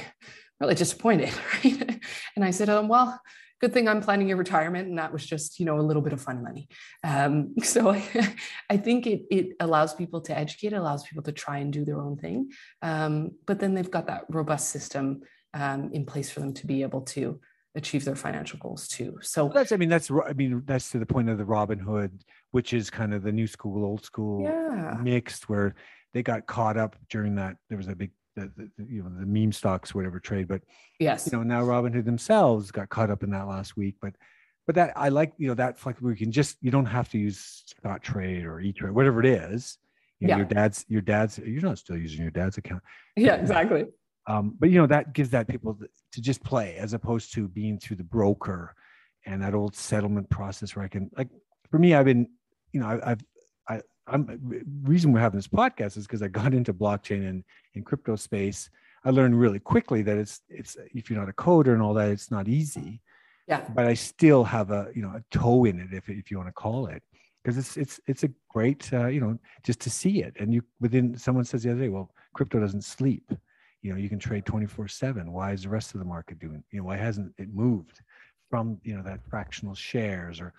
really 0.61 0.75
disappointed. 0.75 1.33
Right. 1.65 2.01
and 2.37 2.45
I 2.45 2.51
said, 2.51 2.69
um, 2.69 2.89
well, 2.89 3.21
good 3.61 3.73
thing 3.73 3.89
I'm 3.89 4.01
planning 4.01 4.29
your 4.29 4.37
retirement. 4.37 4.89
And 4.89 4.99
that 4.99 5.13
was 5.13 5.25
just, 5.27 5.59
you 5.59 5.67
know, 5.67 5.79
a 5.79 5.83
little 5.83 6.03
bit 6.03 6.13
of 6.13 6.21
fun 6.21 6.43
money. 6.43 6.69
Um, 7.05 7.55
so 7.63 7.91
I, 7.91 8.35
I 8.71 8.77
think 8.77 9.07
it, 9.07 9.23
it 9.31 9.57
allows 9.61 9.95
people 9.95 10.21
to 10.23 10.37
educate, 10.37 10.73
allows 10.73 11.05
people 11.05 11.23
to 11.25 11.33
try 11.33 11.59
and 11.59 11.73
do 11.73 11.85
their 11.85 12.01
own 12.01 12.17
thing. 12.17 12.51
Um, 12.83 13.33
but 13.47 13.59
then 13.59 13.75
they've 13.75 13.91
got 13.91 14.07
that 14.07 14.25
robust 14.29 14.71
system 14.71 15.23
um, 15.55 15.91
in 15.93 16.05
place 16.05 16.31
for 16.31 16.41
them 16.41 16.55
to 16.55 16.67
be 16.67 16.83
able 16.83 17.03
to 17.03 17.41
achieve 17.75 18.05
their 18.05 18.17
financial 18.17 18.59
goals 18.59 18.89
too. 18.89 19.19
So 19.23 19.51
that's, 19.53 19.73
I 19.73 19.77
mean, 19.77 19.89
that's, 19.89 20.11
I 20.11 20.33
mean, 20.33 20.63
that's 20.67 20.91
to 20.91 20.99
the 20.99 21.07
point 21.07 21.29
of 21.29 21.39
the 21.39 21.45
Robinhood, 21.45 22.11
which 22.51 22.73
is 22.73 22.91
kind 22.91 23.15
of 23.15 23.23
the 23.23 23.33
new 23.33 23.47
school, 23.47 23.85
old 23.85 24.05
school 24.05 24.43
yeah. 24.43 24.97
mixed 25.01 25.49
where 25.49 25.75
they 26.13 26.23
got 26.23 26.47
caught 26.47 26.77
up 26.77 26.97
during 27.11 27.37
that. 27.37 27.57
There 27.69 27.79
was 27.79 27.89
a 27.89 27.95
big 27.95 28.11
the, 28.39 28.71
the, 28.77 28.85
you 28.89 29.03
know 29.03 29.11
the 29.19 29.27
meme 29.27 29.53
stocks 29.53 29.95
whatever 29.95 30.19
trade 30.19 30.49
but 30.49 30.63
yes. 30.99 31.29
you 31.31 31.37
know 31.37 31.43
now 31.43 31.63
robinhood 31.63 32.05
themselves 32.05 32.71
got 32.71 32.89
caught 32.89 33.11
up 33.11 33.23
in 33.23 33.31
that 33.31 33.47
last 33.47 33.77
week 33.77 33.97
but 34.01 34.15
but 34.67 34.75
that 34.75 34.93
i 34.97 35.09
like 35.09 35.33
you 35.39 35.49
know 35.49 35.55
that 35.55 35.77
like 35.87 36.01
we 36.01 36.15
can 36.15 36.31
just 36.31 36.57
you 36.61 36.71
don't 36.71 36.87
have 36.87 37.09
to 37.09 37.19
use 37.19 37.65
Scottrade 37.85 38.45
or 38.45 38.61
e-trade 38.61 38.93
whatever 38.93 39.21
it 39.21 39.27
is. 39.27 39.79
You 40.21 40.27
know, 40.29 40.33
yeah. 40.33 40.37
your 40.39 40.47
dad's 40.47 40.85
your 40.89 41.01
dad's 41.01 41.39
you're 41.39 41.63
not 41.63 41.79
still 41.79 41.97
using 41.97 42.23
your 42.23 42.31
dad's 42.31 42.59
account. 42.59 42.83
Yeah 43.17 43.35
exactly. 43.35 43.87
Um, 44.27 44.57
but 44.59 44.71
you 44.71 44.79
know 44.79 44.87
that 44.87 45.13
gives 45.13 45.31
that 45.31 45.49
people 45.49 45.79
to 46.13 46.21
just 46.21 46.43
play 46.43 46.77
as 46.77 46.93
opposed 46.93 47.33
to 47.35 47.49
being 47.49 47.79
through 47.79 47.97
the 47.97 48.05
broker 48.05 48.75
and 49.25 49.43
that 49.43 49.55
old 49.55 49.75
settlement 49.75 50.29
process 50.29 50.77
where 50.77 50.85
i 50.85 50.89
can 50.89 51.11
like 51.17 51.29
for 51.71 51.79
me 51.79 51.95
i've 51.95 52.05
been 52.05 52.29
you 52.73 52.81
know 52.81 52.87
I, 52.87 53.13
i've 53.13 53.83
I'm 54.11 54.27
the 54.27 54.63
reason 54.83 55.13
we're 55.13 55.21
having 55.21 55.39
this 55.39 55.49
podcast 55.49 55.97
is 55.97 56.07
because 56.07 56.23
I 56.23 56.29
got 56.29 56.55
into 56.59 56.73
blockchain 56.73 57.29
and 57.29 57.45
in 57.75 57.83
crypto 57.83 58.17
space. 58.17 58.71
I 59.05 59.11
learned 59.11 59.39
really 59.39 59.61
quickly 59.61 60.03
that 60.03 60.19
it's 60.19 60.43
it's 60.49 60.77
if 60.95 61.09
you're 61.09 61.19
not 61.19 61.29
a 61.29 61.33
coder 61.33 61.73
and 61.73 61.83
all 61.83 61.95
that, 61.95 62.11
it's 62.11 62.31
not 62.31 62.49
easy. 62.49 63.01
Yeah. 63.47 63.63
But 63.75 63.87
I 63.87 63.95
still 63.95 64.45
have 64.45 64.71
a 64.71 64.91
you 64.95 65.03
know 65.03 65.11
a 65.11 65.23
toe 65.31 65.65
in 65.65 65.81
it 65.81 65.93
if 65.93 66.09
if 66.09 66.31
you 66.31 66.37
want 66.37 66.49
to 66.49 66.53
call 66.53 66.87
it 66.87 67.03
because 67.43 67.57
it's 67.57 67.77
it's 67.77 68.01
it's 68.07 68.25
a 68.25 68.31
great 68.51 68.93
uh, 68.93 69.07
you 69.07 69.21
know 69.21 69.39
just 69.65 69.81
to 69.81 69.91
see 69.91 70.23
it 70.23 70.35
and 70.39 70.53
you 70.53 70.63
within 70.81 71.17
someone 71.17 71.45
says 71.45 71.63
the 71.63 71.71
other 71.71 71.81
day 71.81 71.89
well 71.89 72.11
crypto 72.35 72.61
doesn't 72.61 72.85
sleep 72.85 73.33
you 73.81 73.91
know 73.91 73.97
you 73.97 74.09
can 74.09 74.19
trade 74.19 74.45
24 74.45 74.89
7 74.89 75.33
why 75.33 75.53
is 75.53 75.63
the 75.63 75.69
rest 75.69 75.95
of 75.95 76.01
the 76.01 76.05
market 76.05 76.39
doing 76.39 76.63
you 76.71 76.79
know 76.79 76.85
why 76.85 76.97
hasn't 76.97 77.33
it 77.39 77.49
moved 77.55 78.03
from 78.51 78.79
you 78.83 78.95
know 78.95 79.03
that 79.03 79.21
fractional 79.31 79.75
shares 79.75 80.41
or 80.41 80.53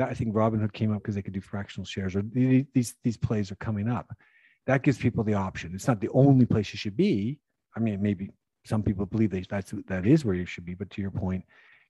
that 0.00 0.08
i 0.08 0.14
think 0.14 0.34
robinhood 0.34 0.72
came 0.72 0.92
up 0.92 1.02
because 1.02 1.14
they 1.14 1.22
could 1.22 1.34
do 1.34 1.42
fractional 1.42 1.84
shares 1.84 2.16
or 2.16 2.22
these 2.22 2.94
these 3.04 3.16
plays 3.16 3.52
are 3.52 3.56
coming 3.56 3.88
up. 3.88 4.08
That 4.66 4.82
gives 4.82 4.98
people 4.98 5.24
the 5.24 5.34
option. 5.34 5.74
It's 5.74 5.88
not 5.88 6.00
the 6.00 6.10
only 6.10 6.46
place 6.46 6.72
you 6.72 6.78
should 6.78 6.96
be. 6.96 7.38
I 7.76 7.80
mean 7.80 8.00
maybe 8.00 8.30
some 8.64 8.82
people 8.82 9.04
believe 9.06 9.30
they, 9.30 9.44
that's 9.48 9.74
that 9.88 10.06
is 10.06 10.24
where 10.24 10.34
you 10.34 10.46
should 10.46 10.64
be 10.64 10.74
but 10.74 10.90
to 10.90 11.00
your 11.00 11.10
point 11.10 11.44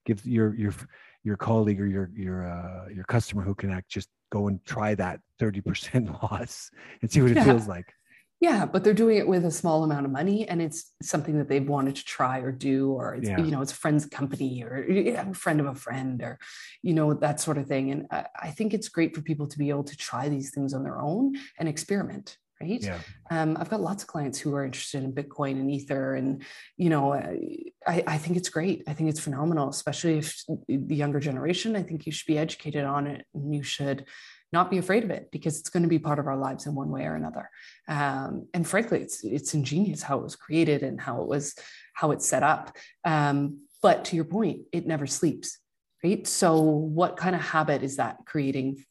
give 0.07 0.25
your 0.27 0.55
your 0.55 0.75
your 1.23 1.37
colleague 1.37 1.81
or 1.81 1.87
your 1.87 2.11
your 2.15 2.39
uh, 2.47 2.89
your 2.97 3.05
customer 3.05 3.43
who 3.43 3.55
can 3.55 3.71
act 3.71 3.89
just 3.89 4.09
go 4.31 4.49
and 4.49 4.65
try 4.65 4.95
that 4.95 5.21
30% 5.41 6.23
loss 6.23 6.71
and 7.03 7.11
see 7.11 7.21
what 7.21 7.33
it 7.33 7.37
yeah. 7.37 7.45
feels 7.45 7.67
like 7.67 7.93
yeah 8.41 8.65
but 8.65 8.83
they're 8.83 8.95
doing 8.95 9.19
it 9.19 9.29
with 9.29 9.45
a 9.45 9.51
small 9.51 9.85
amount 9.85 10.07
of 10.07 10.11
money 10.13 10.49
and 10.49 10.61
it's 10.61 10.93
something 11.03 11.39
that 11.39 11.49
they've 11.49 11.69
wanted 11.69 11.95
to 11.95 12.05
try 12.05 12.39
or 12.39 12.51
do 12.51 12.91
or 12.93 13.15
it's 13.15 13.29
yeah. 13.29 13.39
you 13.39 13.51
know 13.51 13.61
it's 13.61 13.73
a 13.73 13.77
friend's 13.77 14.07
company 14.07 14.63
or 14.63 14.85
a 14.89 15.35
friend 15.35 15.61
of 15.61 15.67
a 15.67 15.75
friend 15.75 16.23
or 16.23 16.39
you 16.83 16.95
know 16.95 17.15
that 17.15 17.41
sort 17.41 17.59
of 17.59 17.67
thing 17.67 17.91
and 17.91 18.07
I 18.11 18.51
think 18.51 18.75
it's 18.75 18.89
great 18.89 19.15
for 19.15 19.23
people 19.23 19.47
to 19.47 19.59
be 19.59 19.69
able 19.69 19.85
to 19.85 19.97
try 19.97 20.29
these 20.29 20.51
things 20.51 20.75
on 20.75 20.83
their 20.83 21.01
own 21.01 21.37
and 21.59 21.69
experiment 21.69 22.37
right 22.61 22.83
yeah. 22.83 22.99
um, 23.31 23.57
i've 23.59 23.71
got 23.71 23.81
lots 23.81 24.03
of 24.03 24.09
clients 24.09 24.39
who 24.39 24.55
are 24.55 24.65
interested 24.65 25.03
in 25.03 25.13
bitcoin 25.13 25.53
and 25.53 25.71
ether 25.71 26.15
and 26.15 26.43
you 26.77 26.91
know 26.91 27.13
I, 27.15 28.05
I 28.07 28.19
think 28.19 28.37
it's 28.37 28.49
great 28.49 28.83
i 28.87 28.93
think 28.93 29.09
it's 29.09 29.21
phenomenal 29.21 29.69
especially 29.69 30.19
if 30.19 30.43
the 30.69 30.95
younger 30.95 31.21
generation 31.21 31.77
i 31.77 31.83
think 31.83 32.07
you 32.07 32.13
should 32.13 32.27
be 32.27 32.39
educated 32.39 32.85
on 32.85 33.07
it 33.07 33.25
and 33.35 33.55
you 33.55 33.63
should 33.63 34.05
not 34.53 34.71
be 34.71 34.79
afraid 34.79 35.05
of 35.05 35.11
it 35.11 35.29
because 35.31 35.59
it's 35.59 35.71
going 35.71 35.83
to 35.85 35.89
be 35.89 35.99
part 35.99 36.19
of 36.19 36.27
our 36.27 36.37
lives 36.37 36.67
in 36.67 36.75
one 36.75 36.91
way 36.91 37.05
or 37.05 37.15
another. 37.15 37.49
Um, 37.89 38.49
and 38.53 38.67
frankly 38.67 39.01
it's 39.01 39.25
it's 39.25 39.55
ingenious 39.55 40.03
how 40.03 40.19
it 40.19 40.25
was 40.25 40.37
created 40.37 40.83
and 40.83 41.01
how 41.01 41.23
it 41.23 41.29
was 41.29 41.55
how 41.95 42.11
it's 42.11 42.27
set 42.27 42.43
up. 42.43 42.77
Um, 43.05 43.61
but 43.83 44.05
to 44.07 44.17
your 44.17 44.25
point 44.25 44.63
it 44.73 44.87
never 44.87 45.07
sleeps 45.07 45.59
right? 46.03 46.27
So 46.27 46.61
what 46.61 47.17
kind 47.17 47.35
of 47.35 47.43
habit 47.43 47.83
is 47.83 47.97
that 47.97 48.19
creating 48.27 48.85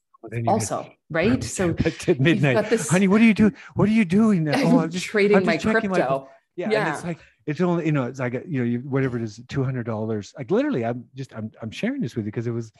also 0.47 0.89
right? 1.09 1.43
So 1.43 1.75
at 1.85 2.19
midnight. 2.19 2.69
this, 2.69 2.89
honey 2.89 3.07
what 3.07 3.21
are 3.21 3.25
you 3.25 3.33
doing 3.33 3.55
what 3.75 3.89
are 3.89 3.93
you 3.93 4.05
doing 4.05 4.43
now? 4.43 4.53
oh 4.57 4.79
i'm 4.79 4.91
just 4.91 5.05
trading 5.05 5.37
I'm 5.37 5.45
just 5.45 5.65
my 5.65 5.71
crypto. 5.71 5.89
my, 5.89 6.25
yeah, 6.55 6.69
yeah. 6.71 6.93
it's 6.93 7.03
like 7.03 7.19
it's 7.45 7.61
only 7.61 7.85
you 7.85 7.91
know 7.91 8.03
it's 8.03 8.19
like 8.19 8.33
you 8.47 8.59
know 8.59 8.65
you, 8.65 8.79
whatever 8.79 9.17
it 9.17 9.23
is 9.23 9.39
two 9.47 9.63
hundred 9.63 9.85
dollars. 9.85 10.33
Like 10.37 10.51
literally 10.51 10.85
i'm 10.85 11.05
just 11.15 11.33
I'm, 11.33 11.51
I'm 11.61 11.71
sharing 11.71 12.01
this 12.01 12.15
with 12.15 12.25
you 12.25 12.31
because 12.31 12.47
it 12.47 12.51
was 12.51 12.71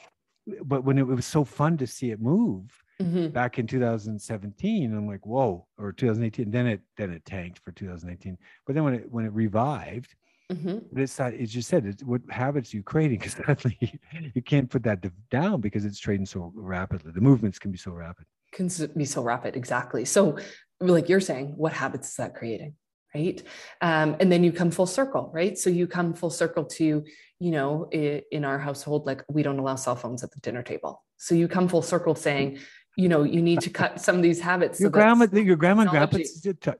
but 0.64 0.84
when 0.84 0.98
it, 0.98 1.06
was 1.06 1.26
so 1.26 1.44
fun 1.44 1.76
to 1.76 1.86
see 1.86 2.10
it 2.10 2.20
move 2.20 2.82
mm-hmm. 3.00 3.28
back 3.28 3.58
in 3.58 3.66
2017 3.66 4.94
i'm 4.94 5.06
like 5.06 5.24
whoa 5.26 5.66
or 5.78 5.92
2018 5.92 6.50
then 6.50 6.66
it 6.66 6.80
then 6.96 7.10
it 7.10 7.24
tanked 7.24 7.58
for 7.58 7.72
2018 7.72 8.36
but 8.66 8.74
then 8.74 8.84
when 8.84 8.94
it 8.94 9.10
when 9.10 9.24
it 9.24 9.32
revived 9.32 10.14
Mm-hmm. 10.50 10.78
But 10.92 11.02
it's 11.02 11.18
not, 11.18 11.34
as 11.34 11.54
you 11.54 11.62
said, 11.62 11.86
it's 11.86 12.02
what 12.02 12.22
habits 12.28 12.74
you 12.74 12.82
creating 12.82 13.18
because 13.20 13.34
suddenly 13.34 14.00
you 14.34 14.42
can't 14.42 14.68
put 14.68 14.82
that 14.82 15.04
down 15.30 15.60
because 15.60 15.84
it's 15.84 15.98
trading 15.98 16.26
so 16.26 16.52
rapidly. 16.54 17.12
The 17.12 17.20
movements 17.20 17.58
can 17.58 17.70
be 17.70 17.78
so 17.78 17.92
rapid. 17.92 18.26
Can 18.52 18.68
be 18.96 19.04
so 19.04 19.22
rapid, 19.22 19.54
exactly. 19.54 20.04
So, 20.04 20.36
like 20.80 21.08
you're 21.08 21.20
saying, 21.20 21.54
what 21.56 21.72
habits 21.72 22.08
is 22.08 22.16
that 22.16 22.34
creating? 22.34 22.74
Right. 23.14 23.42
Um, 23.80 24.16
and 24.20 24.30
then 24.30 24.44
you 24.44 24.52
come 24.52 24.70
full 24.70 24.86
circle, 24.86 25.30
right? 25.34 25.58
So 25.58 25.68
you 25.68 25.86
come 25.86 26.14
full 26.14 26.30
circle 26.30 26.64
to, 26.64 27.04
you 27.40 27.50
know, 27.50 27.88
in 27.90 28.44
our 28.44 28.58
household, 28.58 29.06
like 29.06 29.24
we 29.28 29.42
don't 29.42 29.58
allow 29.58 29.74
cell 29.74 29.96
phones 29.96 30.22
at 30.22 30.30
the 30.30 30.38
dinner 30.40 30.62
table. 30.62 31.02
So 31.16 31.34
you 31.34 31.48
come 31.48 31.68
full 31.68 31.82
circle 31.82 32.14
saying, 32.14 32.58
you 32.96 33.08
know, 33.08 33.24
you 33.24 33.42
need 33.42 33.62
to 33.62 33.70
cut 33.70 34.00
some 34.00 34.16
of 34.16 34.22
these 34.22 34.40
habits. 34.40 34.78
Your 34.78 34.88
so 34.88 34.92
grandma, 34.92 35.26
your 35.32 35.56
grandma 35.56 35.82
and 35.82 35.90
grandpa 35.90 36.18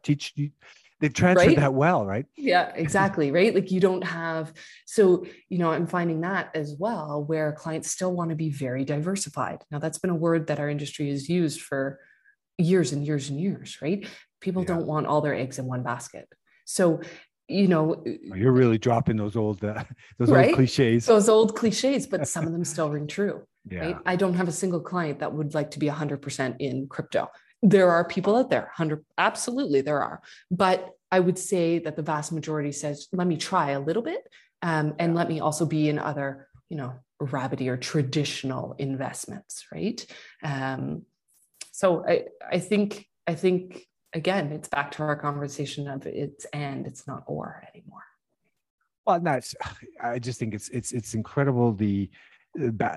teach 0.03 0.33
you 0.37 0.51
they 1.01 1.09
transferred 1.09 1.47
right? 1.47 1.57
that 1.57 1.75
well, 1.75 2.05
right? 2.05 2.27
Yeah, 2.37 2.73
exactly. 2.75 3.31
right. 3.31 3.55
Like 3.55 3.71
you 3.71 3.81
don't 3.81 4.03
have, 4.03 4.53
so, 4.85 5.25
you 5.49 5.59
know, 5.59 5.71
I'm 5.71 5.87
finding 5.87 6.21
that 6.21 6.51
as 6.55 6.77
well, 6.79 7.25
where 7.25 7.53
clients 7.53 7.91
still 7.91 8.13
want 8.13 8.31
to 8.31 8.37
be 8.37 8.51
very 8.51 8.85
diversified. 8.85 9.65
Now, 9.71 9.79
that's 9.79 9.99
been 9.99 10.11
a 10.11 10.15
word 10.15 10.49
that 10.49 10.61
our 10.61 10.69
industry 10.69 11.09
has 11.09 11.29
used 11.29 11.63
for 11.63 11.99
years 12.59 12.93
and 12.93 13.05
years 13.05 13.31
and 13.31 13.41
years, 13.41 13.79
right? 13.81 14.07
People 14.41 14.63
yeah. 14.63 14.69
don't 14.69 14.87
want 14.87 15.07
all 15.07 15.21
their 15.21 15.35
eggs 15.35 15.59
in 15.59 15.67
one 15.67 15.83
basket. 15.83 16.29
So, 16.65 17.01
you 17.49 17.69
know, 17.69 18.03
oh, 18.07 18.35
you're 18.35 18.53
really 18.53 18.79
dropping 18.79 19.17
those 19.17 19.37
old, 19.37 19.65
uh, 19.65 19.85
those 20.19 20.31
right? 20.31 20.49
old 20.49 20.57
cliches. 20.57 21.07
Those 21.07 21.29
old 21.29 21.57
cliches, 21.57 22.07
but 22.07 22.29
some 22.29 22.47
of 22.47 22.53
them 22.53 22.65
still 22.75 22.91
ring 22.91 23.07
true. 23.07 23.43
Yeah. 23.69 23.81
Right? 23.81 23.97
I 24.07 24.17
don't 24.17 24.35
have 24.35 24.49
a 24.49 24.53
single 24.53 24.81
client 24.81 25.19
that 25.19 25.33
would 25.33 25.55
like 25.55 25.73
to 25.73 25.79
be 25.79 25.89
100% 25.89 26.57
in 26.59 26.87
crypto 26.89 27.29
there 27.63 27.91
are 27.91 28.05
people 28.05 28.37
out 28.37 28.51
there 28.51 28.63
100 28.63 29.05
absolutely 29.19 29.81
there 29.81 30.03
are 30.03 30.21
but 30.51 30.91
i 31.11 31.21
would 31.21 31.39
say 31.39 31.79
that 31.79 31.97
the 31.97 32.03
vast 32.03 32.33
majority 32.33 32.73
says 32.73 33.09
let 33.13 33.27
me 33.27 33.37
try 33.37 33.73
a 33.73 33.81
little 33.81 34.03
bit 34.03 34.27
um, 34.63 34.95
and 34.99 35.15
let 35.15 35.29
me 35.29 35.41
also 35.41 35.67
be 35.67 35.89
in 35.89 35.99
other 35.99 36.49
you 36.69 36.77
know 36.77 36.95
rabbity 37.21 37.69
or 37.69 37.77
traditional 37.77 38.75
investments 38.79 39.67
right 39.73 40.07
um, 40.43 41.03
so 41.71 42.05
i 42.07 42.25
i 42.51 42.59
think 42.59 43.07
i 43.27 43.35
think 43.35 43.87
again 44.13 44.53
it's 44.53 44.69
back 44.69 44.91
to 44.91 45.03
our 45.03 45.17
conversation 45.17 45.89
of 45.89 46.07
it's 46.07 46.45
and 46.53 46.87
it's 46.87 47.07
not 47.07 47.23
or 47.27 47.63
anymore 47.75 48.03
well 49.07 49.21
that's 49.21 49.55
i 50.03 50.19
just 50.19 50.39
think 50.39 50.55
it's 50.55 50.69
it's 50.71 50.93
it's 50.93 51.15
incredible 51.15 51.73
the 51.73 52.11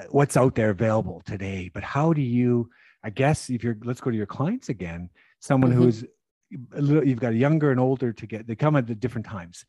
what's 0.09 0.35
out 0.35 0.55
there 0.55 0.71
available 0.71 1.21
today 1.25 1.69
but 1.73 1.83
how 1.83 2.11
do 2.13 2.21
you 2.21 2.69
I 3.03 3.09
guess 3.09 3.49
if 3.49 3.63
you're 3.63 3.77
let's 3.83 4.01
go 4.01 4.09
to 4.09 4.17
your 4.17 4.25
clients 4.25 4.69
again, 4.69 5.09
someone 5.39 5.71
mm-hmm. 5.71 5.83
who's 5.83 6.05
a 6.73 6.81
little, 6.81 7.05
you've 7.05 7.19
got 7.19 7.33
a 7.33 7.35
younger 7.35 7.71
and 7.71 7.79
older 7.79 8.13
to 8.13 8.25
get 8.25 8.47
they 8.47 8.55
come 8.55 8.75
at 8.75 8.87
the 8.87 8.95
different 8.95 9.27
times. 9.27 9.65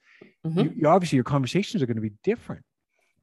Mm-hmm. 0.47 0.61
You, 0.61 0.73
you, 0.77 0.89
obviously 0.89 1.17
your 1.17 1.25
conversations 1.25 1.83
are 1.83 1.87
going 1.87 1.97
to 1.97 2.03
be 2.03 2.13
different, 2.23 2.63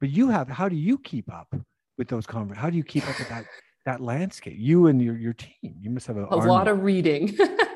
but 0.00 0.10
you 0.10 0.28
have 0.28 0.48
how 0.48 0.68
do 0.68 0.76
you 0.76 0.98
keep 0.98 1.32
up 1.32 1.54
with 1.96 2.08
those 2.08 2.26
conversations? 2.26 2.62
How 2.62 2.70
do 2.70 2.76
you 2.76 2.84
keep 2.84 3.08
up 3.08 3.18
with 3.18 3.28
that 3.30 3.46
that 3.86 4.00
landscape? 4.00 4.56
You 4.58 4.88
and 4.88 5.00
your 5.00 5.16
your 5.16 5.32
team, 5.32 5.76
you 5.80 5.90
must 5.90 6.06
have 6.06 6.18
a, 6.18 6.26
a 6.30 6.36
lot 6.36 6.68
of 6.68 6.82
reading. 6.82 7.36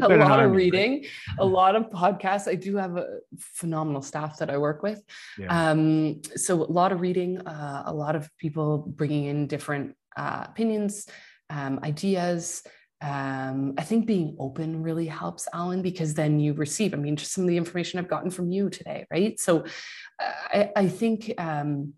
a 0.00 0.08
lot 0.08 0.40
of 0.42 0.52
reading, 0.52 1.04
a 1.38 1.44
lot 1.44 1.76
of 1.76 1.90
podcasts. 1.90 2.48
I 2.48 2.54
do 2.54 2.76
have 2.76 2.96
a 2.96 3.18
phenomenal 3.38 4.02
staff 4.02 4.38
that 4.38 4.50
I 4.50 4.58
work 4.58 4.82
with. 4.82 5.02
Yeah. 5.38 5.70
Um, 5.70 6.22
so 6.36 6.62
a 6.62 6.70
lot 6.72 6.92
of 6.92 7.00
reading, 7.00 7.40
uh, 7.40 7.84
a 7.86 7.92
lot 7.92 8.16
of 8.16 8.30
people 8.38 8.78
bringing 8.78 9.24
in 9.26 9.46
different 9.46 9.94
uh, 10.16 10.44
opinions, 10.48 11.06
um, 11.50 11.80
ideas. 11.82 12.62
Um, 13.00 13.74
I 13.76 13.82
think 13.82 14.06
being 14.06 14.36
open 14.38 14.82
really 14.82 15.06
helps, 15.06 15.48
Alan, 15.52 15.82
because 15.82 16.14
then 16.14 16.38
you 16.38 16.52
receive. 16.52 16.94
I 16.94 16.98
mean, 16.98 17.16
just 17.16 17.32
some 17.32 17.44
of 17.44 17.48
the 17.48 17.56
information 17.56 17.98
I've 17.98 18.08
gotten 18.08 18.30
from 18.30 18.52
you 18.52 18.70
today, 18.70 19.06
right? 19.10 19.38
So, 19.40 19.64
uh, 20.20 20.32
I, 20.52 20.70
I, 20.76 20.88
think 20.88 21.32
um, 21.36 21.94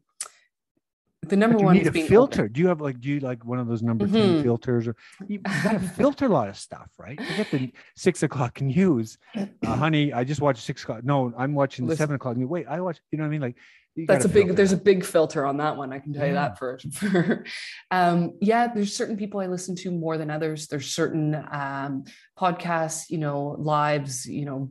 the 1.29 1.37
number 1.37 1.59
one 1.59 1.75
need 1.75 1.87
is 1.87 1.95
a 1.95 2.07
filter. 2.07 2.43
Open. 2.43 2.53
Do 2.53 2.61
you 2.61 2.69
have 2.69 2.81
like 2.81 3.01
do 3.01 3.09
you 3.09 3.21
like 3.21 3.45
one 3.45 3.59
of 3.59 3.67
those 3.67 3.83
number 3.83 4.07
mm-hmm. 4.07 4.35
10 4.37 4.43
filters 4.43 4.89
or 4.89 4.97
you, 5.29 5.41
you 5.47 5.63
got 5.63 5.73
to 5.73 5.81
filter 5.81 6.27
a 6.27 6.29
lot 6.29 6.49
of 6.49 6.57
stuff, 6.57 6.89
right? 6.99 7.19
You 7.19 7.37
get 7.37 7.51
the 7.51 7.73
six 7.97 8.23
o'clock 8.23 8.61
news, 8.61 9.19
uh, 9.37 9.47
honey. 9.65 10.13
I 10.13 10.25
just 10.25 10.41
watched 10.41 10.63
six 10.63 10.83
o'clock. 10.83 11.05
No, 11.05 11.33
I'm 11.37 11.55
watching 11.55 11.87
the 11.87 11.97
seven 11.97 12.17
o'clock 12.17 12.37
news. 12.37 12.49
Wait, 12.49 12.67
I 12.69 12.81
watch. 12.81 12.99
You 13.11 13.19
know 13.19 13.25
what 13.25 13.29
I 13.29 13.31
mean? 13.31 13.41
Like 13.41 13.57
that's 13.97 14.25
a 14.25 14.29
big 14.29 14.57
there's 14.57 14.71
that. 14.71 14.81
a 14.81 14.83
big 14.83 15.05
filter 15.05 15.47
on 15.47 15.57
that 15.59 15.77
one 15.77 15.93
i 15.93 15.99
can 15.99 16.13
tell 16.13 16.23
yeah. 16.23 16.29
you 16.29 16.35
that 16.35 16.59
for, 16.59 16.79
for 16.93 17.45
um, 17.91 18.33
yeah 18.41 18.67
there's 18.67 18.95
certain 18.95 19.17
people 19.17 19.41
i 19.41 19.47
listen 19.47 19.77
to 19.77 19.91
more 19.91 20.19
than 20.19 20.31
others 20.31 20.67
there's 20.67 20.91
certain 20.91 21.35
um, 21.53 22.05
podcasts 22.39 23.09
you 23.09 23.19
know 23.19 23.55
lives 23.59 24.27
you 24.27 24.45
know 24.45 24.71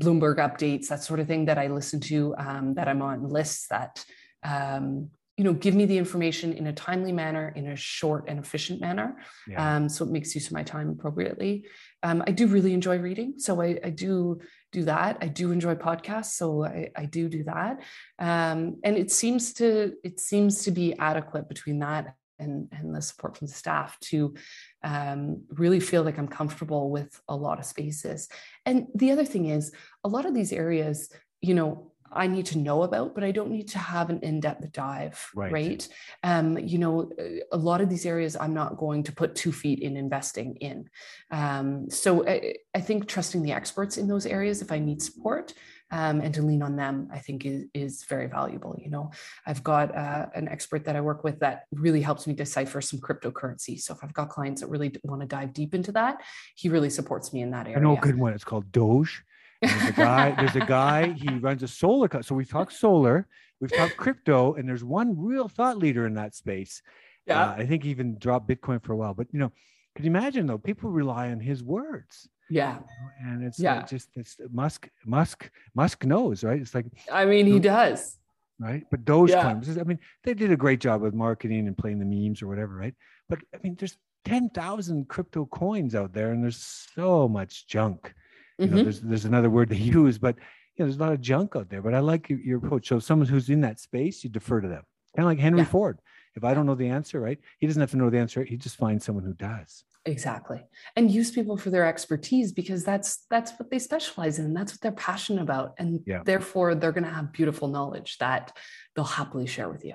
bloomberg 0.00 0.36
updates 0.36 0.88
that 0.88 1.02
sort 1.02 1.20
of 1.20 1.26
thing 1.26 1.44
that 1.44 1.58
i 1.58 1.66
listen 1.66 2.00
to 2.00 2.34
um, 2.38 2.74
that 2.74 2.88
i'm 2.88 3.02
on 3.02 3.28
lists 3.28 3.68
that 3.68 4.04
um, 4.42 5.10
you 5.36 5.42
know 5.42 5.52
give 5.52 5.74
me 5.74 5.84
the 5.84 5.98
information 5.98 6.52
in 6.52 6.68
a 6.68 6.72
timely 6.72 7.12
manner 7.12 7.52
in 7.56 7.68
a 7.68 7.76
short 7.76 8.24
and 8.28 8.38
efficient 8.38 8.80
manner 8.80 9.16
yeah. 9.48 9.76
um, 9.76 9.88
so 9.88 10.04
it 10.04 10.10
makes 10.10 10.34
use 10.34 10.46
of 10.46 10.52
my 10.52 10.62
time 10.62 10.90
appropriately. 10.90 11.66
Um, 12.02 12.22
i 12.26 12.30
do 12.30 12.46
really 12.46 12.72
enjoy 12.72 12.98
reading 12.98 13.34
so 13.38 13.60
I, 13.60 13.78
I, 13.82 13.90
do 13.90 14.40
do 14.72 14.84
that. 14.84 15.18
I 15.20 15.28
do 15.28 15.52
enjoy 15.52 15.74
podcasts 15.74 16.32
so 16.36 16.64
i, 16.64 16.90
I 16.96 17.06
do 17.06 17.28
do 17.28 17.44
that. 17.44 17.80
Um, 18.18 18.78
and 18.84 18.96
it 18.96 19.10
seems 19.10 19.54
to 19.54 19.94
it 20.04 20.20
seems 20.20 20.64
to 20.64 20.70
be 20.70 20.96
adequate 20.98 21.48
between 21.48 21.80
that 21.80 22.14
and, 22.38 22.68
and 22.72 22.94
the 22.94 23.00
support 23.00 23.36
from 23.36 23.46
the 23.46 23.54
staff 23.54 23.98
to 24.00 24.34
um, 24.82 25.42
really 25.50 25.80
feel 25.80 26.02
like 26.02 26.18
i'm 26.18 26.28
comfortable 26.28 26.90
with 26.90 27.20
a 27.28 27.34
lot 27.34 27.58
of 27.58 27.64
spaces. 27.64 28.28
And 28.66 28.86
the 28.94 29.10
other 29.10 29.24
thing 29.24 29.46
is 29.46 29.72
a 30.04 30.08
lot 30.08 30.26
of 30.26 30.34
these 30.34 30.52
areas 30.52 31.10
you 31.40 31.54
know 31.54 31.92
I 32.14 32.26
need 32.26 32.46
to 32.46 32.58
know 32.58 32.82
about, 32.84 33.14
but 33.14 33.24
I 33.24 33.32
don't 33.32 33.50
need 33.50 33.68
to 33.68 33.78
have 33.78 34.08
an 34.08 34.20
in-depth 34.20 34.72
dive, 34.72 35.30
right? 35.34 35.52
right? 35.52 35.88
Um, 36.22 36.56
you 36.58 36.78
know, 36.78 37.10
a 37.52 37.56
lot 37.56 37.80
of 37.80 37.88
these 37.88 38.06
areas 38.06 38.36
I'm 38.36 38.54
not 38.54 38.76
going 38.76 39.02
to 39.04 39.12
put 39.12 39.34
two 39.34 39.52
feet 39.52 39.80
in 39.80 39.96
investing 39.96 40.56
in. 40.56 40.88
Um, 41.30 41.90
so 41.90 42.26
I, 42.26 42.54
I, 42.74 42.80
think 42.80 43.08
trusting 43.08 43.42
the 43.42 43.52
experts 43.52 43.98
in 43.98 44.06
those 44.06 44.26
areas 44.26 44.62
if 44.62 44.70
I 44.70 44.78
need 44.78 45.02
support 45.02 45.54
um, 45.90 46.20
and 46.20 46.32
to 46.34 46.42
lean 46.42 46.62
on 46.62 46.76
them, 46.76 47.08
I 47.12 47.18
think 47.18 47.44
is, 47.44 47.64
is 47.74 48.04
very 48.04 48.26
valuable. 48.26 48.78
You 48.80 48.90
know, 48.90 49.10
I've 49.46 49.62
got 49.62 49.94
uh, 49.94 50.26
an 50.34 50.48
expert 50.48 50.84
that 50.84 50.96
I 50.96 51.00
work 51.00 51.24
with 51.24 51.40
that 51.40 51.64
really 51.72 52.00
helps 52.00 52.26
me 52.26 52.34
decipher 52.34 52.80
some 52.80 53.00
cryptocurrency. 53.00 53.80
So 53.80 53.94
if 53.94 54.02
I've 54.02 54.14
got 54.14 54.28
clients 54.28 54.60
that 54.60 54.68
really 54.68 54.94
want 55.02 55.20
to 55.20 55.26
dive 55.26 55.52
deep 55.52 55.74
into 55.74 55.92
that, 55.92 56.22
he 56.54 56.68
really 56.68 56.90
supports 56.90 57.32
me 57.32 57.42
in 57.42 57.50
that 57.50 57.66
area. 57.66 57.78
I 57.78 57.82
know 57.82 57.96
a 57.96 58.00
good 58.00 58.18
one. 58.18 58.32
It's 58.32 58.44
called 58.44 58.70
Doge. 58.72 59.22
There's 59.66 59.88
a 59.88 59.92
guy. 59.92 60.30
there's 60.38 60.56
a 60.56 60.66
guy. 60.66 61.12
He 61.12 61.28
runs 61.38 61.62
a 61.62 61.68
solar. 61.68 62.08
Co- 62.08 62.22
so 62.22 62.34
we've 62.34 62.48
talked 62.48 62.72
solar, 62.72 63.26
we've 63.60 63.72
talked 63.72 63.96
crypto, 63.96 64.54
and 64.54 64.68
there's 64.68 64.84
one 64.84 65.14
real 65.18 65.48
thought 65.48 65.78
leader 65.78 66.06
in 66.06 66.14
that 66.14 66.34
space. 66.34 66.82
Yeah, 67.26 67.42
uh, 67.42 67.54
I 67.56 67.66
think 67.66 67.84
he 67.84 67.90
even 67.90 68.18
dropped 68.18 68.48
Bitcoin 68.48 68.82
for 68.82 68.92
a 68.92 68.96
while. 68.96 69.14
But 69.14 69.28
you 69.32 69.38
know, 69.38 69.52
could 69.94 70.04
you 70.04 70.10
imagine 70.10 70.46
though? 70.46 70.58
People 70.58 70.90
rely 70.90 71.30
on 71.30 71.40
his 71.40 71.62
words. 71.62 72.28
Yeah. 72.50 72.78
And 73.22 73.42
it's 73.42 73.58
yeah. 73.58 73.82
just 73.84 74.10
it's 74.14 74.36
Musk 74.52 74.88
Musk 75.06 75.50
Musk 75.74 76.04
knows, 76.04 76.44
right? 76.44 76.60
It's 76.60 76.74
like 76.74 76.86
I 77.10 77.24
mean, 77.24 77.46
he 77.46 77.58
does. 77.58 78.18
Right. 78.58 78.84
But 78.90 79.04
Dogecoin, 79.04 79.66
yeah. 79.66 79.80
I 79.80 79.84
mean, 79.84 79.98
they 80.22 80.34
did 80.34 80.52
a 80.52 80.56
great 80.56 80.80
job 80.80 81.02
with 81.02 81.12
marketing 81.12 81.66
and 81.66 81.76
playing 81.76 81.98
the 81.98 82.04
memes 82.04 82.40
or 82.40 82.46
whatever, 82.46 82.74
right? 82.76 82.94
But 83.28 83.40
I 83.52 83.58
mean, 83.62 83.76
there's 83.78 83.96
10,000 84.24 85.08
crypto 85.08 85.46
coins 85.46 85.94
out 85.94 86.12
there 86.12 86.32
and 86.32 86.42
there's 86.42 86.88
so 86.94 87.28
much 87.28 87.66
junk. 87.66 88.14
You 88.58 88.66
mm-hmm. 88.66 88.76
know, 88.76 88.82
there's 88.84 89.00
there's 89.00 89.24
another 89.24 89.50
word 89.50 89.68
they 89.68 89.76
use, 90.00 90.18
but 90.18 90.36
you 90.36 90.84
know, 90.84 90.86
there's 90.86 90.96
a 90.96 91.00
lot 91.00 91.12
of 91.12 91.20
junk 91.20 91.56
out 91.56 91.70
there. 91.70 91.82
But 91.82 91.94
I 91.94 92.00
like 92.00 92.28
your, 92.28 92.40
your 92.40 92.58
approach. 92.58 92.88
So 92.88 92.98
someone 92.98 93.28
who's 93.28 93.48
in 93.48 93.60
that 93.62 93.80
space, 93.80 94.24
you 94.24 94.30
defer 94.30 94.60
to 94.60 94.68
them. 94.68 94.82
Kind 95.16 95.26
of 95.26 95.30
like 95.30 95.38
Henry 95.38 95.60
yeah. 95.60 95.66
Ford. 95.66 95.98
If 96.34 96.42
I 96.42 96.52
don't 96.52 96.66
know 96.66 96.74
the 96.74 96.88
answer, 96.88 97.20
right? 97.20 97.38
He 97.58 97.66
doesn't 97.66 97.80
have 97.80 97.92
to 97.92 97.96
know 97.96 98.10
the 98.10 98.18
answer. 98.18 98.42
He 98.42 98.56
just 98.56 98.76
finds 98.76 99.04
someone 99.04 99.24
who 99.24 99.34
does 99.34 99.84
exactly 100.06 100.62
and 100.96 101.10
use 101.10 101.30
people 101.30 101.56
for 101.56 101.70
their 101.70 101.86
expertise 101.86 102.52
because 102.52 102.84
that's 102.84 103.24
that's 103.30 103.52
what 103.52 103.70
they 103.70 103.78
specialize 103.78 104.38
in 104.38 104.52
that's 104.52 104.72
what 104.72 104.80
they're 104.82 104.92
passionate 104.92 105.40
about 105.40 105.74
and 105.78 106.00
yeah. 106.06 106.22
therefore 106.24 106.74
they're 106.74 106.92
going 106.92 107.04
to 107.04 107.10
have 107.10 107.32
beautiful 107.32 107.68
knowledge 107.68 108.18
that 108.18 108.54
they'll 108.94 109.04
happily 109.04 109.46
share 109.46 109.70
with 109.70 109.82
you 109.84 109.94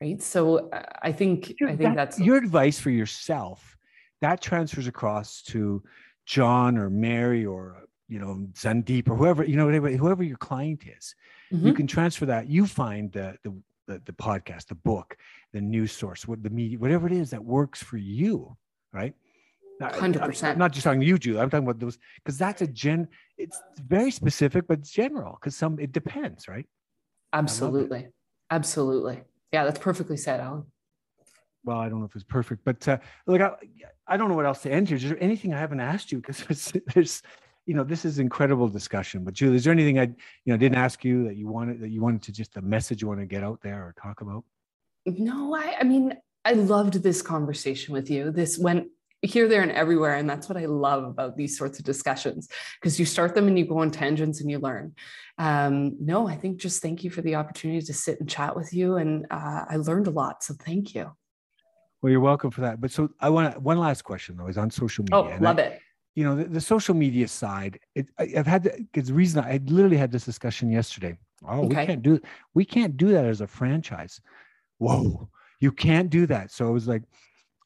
right 0.00 0.20
so 0.20 0.68
uh, 0.70 0.82
i 1.00 1.12
think 1.12 1.54
i 1.62 1.76
think 1.76 1.80
that, 1.80 1.94
that's 1.94 2.18
your 2.18 2.36
advice 2.36 2.80
for 2.80 2.90
yourself 2.90 3.76
that 4.20 4.40
transfers 4.40 4.88
across 4.88 5.42
to 5.42 5.80
john 6.26 6.76
or 6.76 6.90
mary 6.90 7.46
or 7.46 7.84
you 8.08 8.18
know 8.18 8.46
sandeep 8.52 9.08
or 9.08 9.16
whoever 9.16 9.44
you 9.44 9.56
know 9.56 9.68
whoever, 9.68 9.90
whoever 9.90 10.22
your 10.22 10.36
client 10.36 10.82
is 10.86 11.14
mm-hmm. 11.52 11.66
you 11.66 11.72
can 11.72 11.86
transfer 11.86 12.26
that 12.26 12.48
you 12.48 12.66
find 12.66 13.12
the, 13.12 13.36
the 13.42 13.54
the, 13.86 14.02
the 14.04 14.12
podcast 14.12 14.66
the 14.66 14.74
book 14.74 15.16
the 15.52 15.60
news 15.60 15.92
source 15.92 16.26
what 16.26 16.42
the 16.42 16.50
media 16.50 16.78
whatever 16.78 17.06
it 17.06 17.12
is 17.12 17.30
that 17.30 17.44
works 17.44 17.82
for 17.82 17.96
you 17.96 18.56
right 18.92 19.14
Hundred 19.80 20.22
percent. 20.22 20.58
Not 20.58 20.72
just 20.72 20.84
talking 20.84 21.00
to 21.00 21.06
you, 21.06 21.18
Julie. 21.18 21.40
I'm 21.40 21.50
talking 21.50 21.66
about 21.66 21.78
those 21.78 21.98
because 22.16 22.38
that's 22.38 22.62
a 22.62 22.66
gen. 22.66 23.08
It's 23.36 23.60
very 23.86 24.10
specific, 24.10 24.66
but 24.66 24.78
it's 24.78 24.90
general 24.90 25.36
because 25.38 25.54
some 25.54 25.78
it 25.78 25.92
depends, 25.92 26.48
right? 26.48 26.66
Absolutely, 27.32 28.08
absolutely. 28.50 29.20
Yeah, 29.52 29.64
that's 29.64 29.78
perfectly 29.78 30.16
said, 30.16 30.40
Alan. 30.40 30.64
Well, 31.66 31.78
I 31.78 31.88
don't 31.88 31.98
know 31.98 32.06
if 32.06 32.14
it's 32.14 32.24
perfect, 32.24 32.64
but 32.64 32.86
uh, 32.86 32.98
look, 33.26 33.40
I, 33.40 33.50
I 34.06 34.16
don't 34.16 34.28
know 34.28 34.36
what 34.36 34.46
else 34.46 34.62
to 34.62 34.70
end 34.70 34.88
here. 34.88 34.96
Is 34.96 35.02
there 35.02 35.22
anything 35.22 35.52
I 35.52 35.58
haven't 35.58 35.80
asked 35.80 36.12
you? 36.12 36.18
Because 36.18 36.72
there's, 36.94 37.22
you 37.66 37.74
know, 37.74 37.82
this 37.82 38.04
is 38.04 38.20
incredible 38.20 38.68
discussion. 38.68 39.24
But 39.24 39.34
Julie, 39.34 39.56
is 39.56 39.64
there 39.64 39.72
anything 39.72 39.98
I, 39.98 40.04
you 40.04 40.52
know, 40.52 40.56
didn't 40.56 40.78
ask 40.78 41.04
you 41.04 41.24
that 41.24 41.36
you 41.36 41.48
wanted 41.48 41.80
that 41.80 41.88
you 41.88 42.00
wanted 42.00 42.22
to 42.22 42.32
just 42.32 42.56
a 42.56 42.62
message 42.62 43.02
you 43.02 43.08
want 43.08 43.20
to 43.20 43.26
get 43.26 43.42
out 43.42 43.60
there 43.62 43.82
or 43.82 43.94
talk 44.00 44.20
about? 44.20 44.44
No, 45.06 45.54
I, 45.54 45.76
I 45.80 45.84
mean, 45.84 46.16
I 46.44 46.52
loved 46.52 47.02
this 47.02 47.20
conversation 47.20 47.92
with 47.92 48.08
you. 48.08 48.30
This 48.30 48.58
went 48.58 48.86
here, 49.22 49.48
there, 49.48 49.62
and 49.62 49.72
everywhere. 49.72 50.14
And 50.14 50.30
that's 50.30 50.48
what 50.48 50.56
I 50.56 50.66
love 50.66 51.02
about 51.02 51.36
these 51.36 51.58
sorts 51.58 51.80
of 51.80 51.84
discussions 51.84 52.48
because 52.80 53.00
you 53.00 53.06
start 53.06 53.34
them 53.34 53.48
and 53.48 53.58
you 53.58 53.66
go 53.66 53.78
on 53.78 53.90
tangents 53.90 54.40
and 54.40 54.48
you 54.48 54.60
learn. 54.60 54.94
Um, 55.38 55.96
no, 56.00 56.28
I 56.28 56.36
think 56.36 56.58
just 56.58 56.80
thank 56.80 57.02
you 57.02 57.10
for 57.10 57.22
the 57.22 57.34
opportunity 57.34 57.84
to 57.84 57.92
sit 57.92 58.20
and 58.20 58.28
chat 58.28 58.54
with 58.54 58.72
you. 58.72 58.96
And 58.96 59.26
uh, 59.30 59.64
I 59.68 59.76
learned 59.76 60.06
a 60.06 60.10
lot. 60.10 60.44
So 60.44 60.54
thank 60.54 60.94
you. 60.94 61.10
Well, 62.06 62.12
you're 62.12 62.20
welcome 62.20 62.52
for 62.52 62.60
that. 62.60 62.80
But 62.80 62.92
so 62.92 63.10
I 63.18 63.28
want 63.28 63.60
one 63.60 63.80
last 63.80 64.02
question 64.02 64.36
though 64.36 64.46
is 64.46 64.56
on 64.56 64.70
social 64.70 65.02
media. 65.02 65.36
Oh, 65.40 65.42
love 65.42 65.58
I, 65.58 65.62
it. 65.62 65.80
You 66.14 66.22
know, 66.22 66.36
the, 66.36 66.44
the, 66.44 66.60
social 66.60 66.94
media 66.94 67.26
side, 67.26 67.80
it, 67.96 68.06
I, 68.16 68.26
have 68.26 68.46
had 68.46 68.62
because 68.62 69.08
the 69.08 69.14
reason 69.14 69.42
I 69.42 69.60
literally 69.64 69.96
had 69.96 70.12
this 70.12 70.24
discussion 70.24 70.70
yesterday. 70.70 71.18
Oh, 71.44 71.64
okay. 71.64 71.66
we 71.66 71.74
can't 71.74 72.02
do 72.04 72.20
we 72.54 72.64
can't 72.64 72.96
do 72.96 73.08
that 73.08 73.24
as 73.24 73.40
a 73.40 73.46
franchise. 73.48 74.20
Whoa, 74.78 75.28
you 75.58 75.72
can't 75.72 76.08
do 76.08 76.26
that. 76.26 76.52
So 76.52 76.68
I 76.68 76.70
was 76.70 76.86
like, 76.86 77.02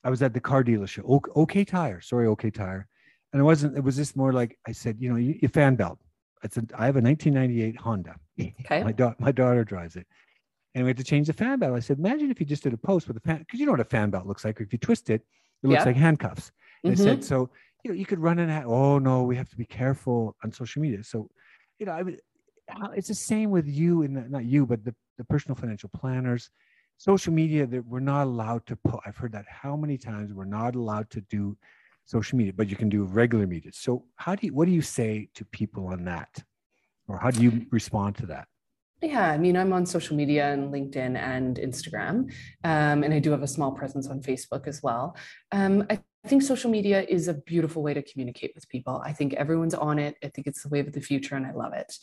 I 0.05 0.09
was 0.09 0.23
at 0.23 0.33
the 0.33 0.41
car 0.41 0.65
dealership, 0.65 1.03
OK, 1.07 1.31
OK 1.37 1.65
Tire, 1.67 2.01
sorry, 2.01 2.27
OK 2.27 2.49
Tire, 2.51 2.89
and 3.35 3.41
it 3.41 3.45
wasn't. 3.45 3.77
It 3.77 3.85
was 3.85 3.97
just 3.97 4.17
more 4.17 4.33
like 4.33 4.57
I 4.67 4.73
said, 4.73 4.97
you 5.01 5.11
know, 5.11 5.17
you, 5.17 5.39
you 5.43 5.49
fan 5.49 5.77
belt. 5.77 5.99
It's 6.43 6.57
a, 6.57 6.63
I 6.79 6.87
have 6.87 6.97
a 6.97 7.03
1998 7.03 7.77
Honda. 7.77 8.17
Okay. 8.41 8.85
My 8.85 8.93
daughter, 8.93 9.17
my 9.19 9.33
daughter 9.33 9.65
drives 9.65 9.97
it, 9.97 10.07
and 10.75 10.85
we 10.85 10.91
had 10.91 10.97
to 10.97 11.05
change 11.05 11.27
the 11.27 11.33
fan 11.33 11.59
belt. 11.59 11.77
I 11.77 11.81
said, 11.81 11.99
imagine 11.99 12.31
if 12.31 12.41
you 12.41 12.47
just 12.47 12.63
did 12.63 12.73
a 12.73 12.79
post 12.79 13.09
with 13.09 13.17
a 13.17 13.21
fan, 13.21 13.39
because 13.39 13.59
you 13.59 13.67
know 13.67 13.73
what 13.73 13.81
a 13.81 13.85
fan 13.85 14.11
belt 14.11 14.27
looks 14.27 14.45
like. 14.45 14.61
If 14.61 14.73
you 14.73 14.79
twist 14.79 15.11
it, 15.11 15.23
it 15.63 15.67
looks 15.67 15.81
yeah. 15.81 15.85
like 15.85 15.97
handcuffs. 15.97 16.53
And 16.85 16.95
mm-hmm. 16.95 17.03
I 17.03 17.05
said, 17.05 17.19
mm-hmm. 17.19 17.27
so 17.27 17.51
you 17.85 17.91
know, 17.91 17.97
you 17.97 18.07
could 18.07 18.19
run 18.19 18.39
in. 18.39 18.51
At, 18.51 18.67
oh 18.67 18.99
no, 18.99 19.23
we 19.23 19.37
have 19.37 19.49
to 19.51 19.57
be 19.57 19.65
careful 19.65 20.37
on 20.45 20.53
social 20.53 20.83
media. 20.83 21.03
So, 21.03 21.31
you 21.79 21.87
know, 21.87 21.93
I 21.93 22.03
mean, 22.03 22.19
it's 22.95 23.09
the 23.09 23.15
same 23.15 23.51
with 23.51 23.67
you 23.67 24.03
and 24.03 24.31
not 24.31 24.45
you, 24.45 24.67
but 24.67 24.85
the 24.85 24.95
the 25.19 25.25
personal 25.25 25.55
financial 25.55 25.91
planners 25.91 26.51
social 27.01 27.33
media 27.33 27.67
that 27.67 27.85
we're 27.87 27.99
not 27.99 28.25
allowed 28.25 28.65
to 28.67 28.77
put 28.77 29.01
i've 29.07 29.17
heard 29.17 29.33
that 29.33 29.47
how 29.49 29.75
many 29.75 29.97
times 29.97 30.33
we're 30.35 30.45
not 30.45 30.75
allowed 30.75 31.09
to 31.11 31.23
do 31.23 31.57
social 32.05 32.37
media 32.37 32.53
but 32.55 32.69
you 32.69 32.77
can 32.77 32.91
do 32.91 33.05
regular 33.05 33.47
media 33.47 33.71
so 33.73 34.05
how 34.17 34.35
do 34.35 34.47
you 34.47 34.53
what 34.55 34.67
do 34.67 34.73
you 34.73 34.83
say 34.83 35.27
to 35.35 35.45
people 35.47 35.87
on 35.87 36.05
that 36.05 36.43
or 37.09 37.19
how 37.19 37.31
do 37.31 37.43
you 37.43 37.67
respond 37.71 38.15
to 38.15 38.27
that 38.27 38.49
yeah, 39.03 39.31
I 39.31 39.39
mean, 39.39 39.57
I'm 39.57 39.73
on 39.73 39.87
social 39.87 40.17
media 40.17 40.53
and 40.53 40.73
LinkedIn 40.73 41.17
and 41.17 41.57
Instagram, 41.57 42.31
um, 42.65 43.03
and 43.03 43.15
I 43.15 43.19
do 43.19 43.31
have 43.31 43.43
a 43.43 43.49
small 43.49 43.73
presence 43.73 44.09
on 44.09 44.21
Facebook 44.21 44.67
as 44.67 44.83
well. 44.83 45.17
Um, 45.53 45.87
I 45.91 46.01
think 46.29 46.43
social 46.43 46.71
media 46.71 47.03
is 47.09 47.29
a 47.29 47.35
beautiful 47.35 47.83
way 47.83 47.95
to 47.95 48.03
communicate 48.03 48.53
with 48.55 48.69
people. 48.69 49.03
I 49.05 49.13
think 49.13 49.33
everyone's 49.35 49.75
on 49.75 49.99
it. 49.99 50.17
I 50.23 50.29
think 50.29 50.47
it's 50.47 50.63
the 50.63 50.69
wave 50.69 50.87
of 50.87 50.93
the 50.93 51.01
future, 51.01 51.35
and 51.35 51.47
I 51.47 51.53
love 51.53 51.73
it. 51.73 51.95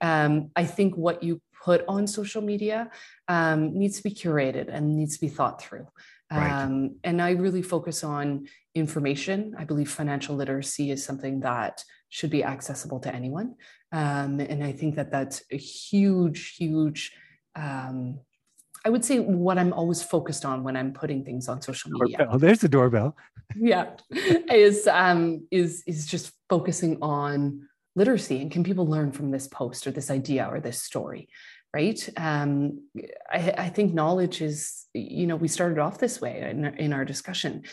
Um, 0.00 0.50
I 0.56 0.64
think 0.64 0.96
what 0.96 1.22
you 1.22 1.42
put 1.62 1.84
on 1.88 2.06
social 2.06 2.40
media 2.40 2.90
um, 3.28 3.78
needs 3.78 3.98
to 3.98 4.02
be 4.02 4.14
curated 4.14 4.72
and 4.72 4.96
needs 4.96 5.14
to 5.14 5.20
be 5.20 5.28
thought 5.28 5.60
through. 5.60 5.86
Right. 6.30 6.50
Um, 6.50 6.96
and 7.04 7.20
I 7.20 7.30
really 7.32 7.62
focus 7.62 8.02
on 8.02 8.46
information. 8.74 9.54
I 9.58 9.64
believe 9.64 9.90
financial 9.90 10.36
literacy 10.36 10.90
is 10.90 11.04
something 11.04 11.40
that 11.40 11.84
should 12.08 12.30
be 12.30 12.44
accessible 12.44 13.00
to 13.00 13.14
anyone. 13.14 13.54
Um, 13.96 14.40
and 14.40 14.62
I 14.62 14.72
think 14.72 14.96
that 14.96 15.10
that's 15.10 15.42
a 15.50 15.56
huge, 15.56 16.56
huge 16.56 17.12
um, 17.54 18.20
I 18.84 18.88
would 18.88 19.04
say 19.04 19.18
what 19.18 19.58
I'm 19.58 19.72
always 19.72 20.00
focused 20.00 20.44
on 20.44 20.62
when 20.62 20.76
I'm 20.76 20.92
putting 20.92 21.24
things 21.24 21.48
on 21.48 21.60
social 21.60 21.90
media. 21.90 22.28
Oh, 22.30 22.38
there's 22.38 22.60
the 22.60 22.68
doorbell. 22.68 23.16
yeah, 23.56 23.86
is 24.12 24.86
um, 24.86 25.46
is 25.50 25.82
is 25.88 26.06
just 26.06 26.32
focusing 26.48 26.98
on 27.02 27.66
literacy 27.96 28.40
and 28.42 28.50
can 28.50 28.62
people 28.62 28.86
learn 28.86 29.10
from 29.10 29.30
this 29.32 29.48
post 29.48 29.86
or 29.86 29.90
this 29.90 30.10
idea 30.10 30.46
or 30.48 30.60
this 30.60 30.80
story, 30.82 31.28
right? 31.74 32.08
Um, 32.16 32.84
I, 33.30 33.54
I 33.58 33.68
think 33.68 33.94
knowledge 33.94 34.40
is 34.40 34.86
you 34.94 35.26
know 35.26 35.36
we 35.36 35.48
started 35.48 35.78
off 35.78 35.98
this 35.98 36.20
way 36.20 36.48
in, 36.50 36.64
in 36.64 36.92
our 36.92 37.04
discussion. 37.04 37.64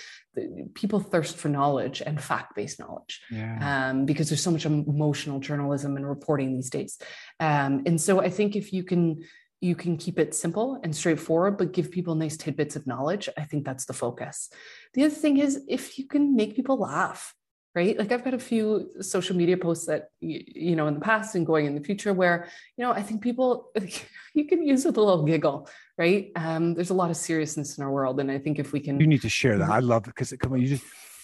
People 0.74 1.00
thirst 1.00 1.38
for 1.38 1.48
knowledge 1.48 2.02
and 2.06 2.22
fact-based 2.22 2.80
knowledge 2.80 3.22
yeah. 3.30 3.90
um, 3.90 4.06
because 4.06 4.30
there's 4.30 4.42
so 4.42 4.52
much 4.52 4.66
emotional 4.66 5.40
journalism 5.40 5.96
and 5.96 6.08
reporting 6.08 6.56
these 6.56 6.70
days, 6.70 6.98
um, 7.40 7.84
and 7.86 8.00
so 8.00 8.22
I 8.22 8.30
think 8.30 8.56
if 8.56 8.74
you 8.74 8.84
can 8.84 9.24
you 9.62 9.76
can 9.76 9.96
keep 9.96 10.20
it 10.20 10.36
simple 10.36 10.78
and 10.84 10.94
straightforward, 10.94 11.58
but 11.58 11.72
give 11.72 11.90
people 11.90 12.16
nice 12.16 12.36
tidbits 12.36 12.76
of 12.76 12.86
knowledge. 12.86 13.30
I 13.38 13.44
think 13.46 13.64
that's 13.64 13.86
the 13.86 13.94
focus. 13.94 14.50
The 14.94 15.06
other 15.06 15.16
thing 15.16 15.38
is 15.38 15.64
if 15.70 15.98
you 15.98 16.06
can 16.06 16.36
make 16.36 16.54
people 16.54 16.78
laugh, 16.78 17.34
right? 17.76 17.98
Like 17.98 18.12
I've 18.12 18.24
got 18.24 18.34
a 18.34 18.40
few 18.40 18.92
social 19.02 19.36
media 19.36 19.58
posts 19.58 19.86
that, 19.88 20.10
you 20.20 20.76
know, 20.76 20.88
in 20.88 20.94
the 20.94 21.00
past 21.00 21.36
and 21.36 21.46
going 21.46 21.66
in 21.66 21.74
the 21.74 21.82
future 21.82 22.14
where, 22.14 22.48
you 22.78 22.84
know, 22.84 22.92
I 22.92 23.02
think 23.02 23.22
people, 23.22 23.72
you 24.34 24.46
can 24.46 24.66
use 24.66 24.86
with 24.86 24.98
a 24.98 25.02
little 25.02 25.24
giggle, 25.24 25.68
right? 25.98 26.32
Um, 26.36 26.76
there's 26.76 26.92
a 26.92 26.94
lot 26.94 27.10
of 27.10 27.18
seriousness 27.18 27.78
in 27.78 27.84
our 27.84 27.92
world. 27.92 28.20
And 28.20 28.30
I 28.32 28.38
think 28.38 28.60
if 28.60 28.74
we 28.74 28.80
can. 28.80 29.00
You 29.00 29.08
need 29.08 29.22
to 29.24 29.30
share 29.30 29.58
that. 29.58 29.70
I 29.70 29.80
love 29.80 30.04
it 30.04 30.16
because 30.16 30.32
it 30.32 30.38
come 30.38 30.54
on, 30.54 30.62
you 30.62 30.68
just, 30.68 30.84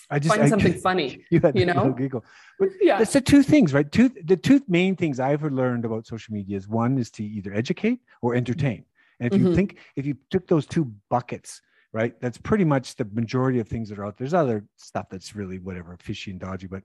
I 0.10 0.18
just 0.18 0.36
find 0.36 0.50
something 0.50 0.74
I, 0.74 0.78
funny. 0.90 1.26
You, 1.30 1.40
you 1.54 1.66
know, 1.66 1.94
giggle. 1.98 2.26
But 2.58 2.70
yeah, 2.82 3.00
it's 3.00 3.14
the 3.14 3.22
two 3.22 3.44
things, 3.44 3.74
right? 3.74 3.90
Two 3.92 4.10
the 4.24 4.38
two 4.38 4.64
main 4.68 4.96
things 4.96 5.20
I've 5.20 5.44
learned 5.44 5.86
about 5.86 6.08
social 6.08 6.34
media 6.34 6.58
is 6.58 6.68
one 6.68 6.98
is 6.98 7.12
to 7.12 7.24
either 7.24 7.54
educate 7.54 8.00
or 8.22 8.36
entertain. 8.36 8.86
And 9.20 9.32
if 9.32 9.38
mm-hmm. 9.38 9.50
you 9.50 9.56
think 9.56 9.78
if 9.96 10.06
you 10.06 10.18
took 10.30 10.48
those 10.48 10.66
two 10.66 10.92
buckets, 11.10 11.62
right, 11.94 12.20
that's 12.20 12.38
pretty 12.38 12.66
much 12.66 12.96
the 12.96 13.06
majority 13.06 13.60
of 13.60 13.68
things 13.68 13.90
that 13.90 14.00
are 14.00 14.06
out. 14.06 14.18
there. 14.18 14.26
There's 14.26 14.34
other 14.34 14.66
stuff 14.78 15.08
that's 15.10 15.36
really 15.36 15.60
whatever 15.60 15.98
fishy 16.00 16.32
and 16.32 16.40
dodgy, 16.40 16.68
but 16.68 16.84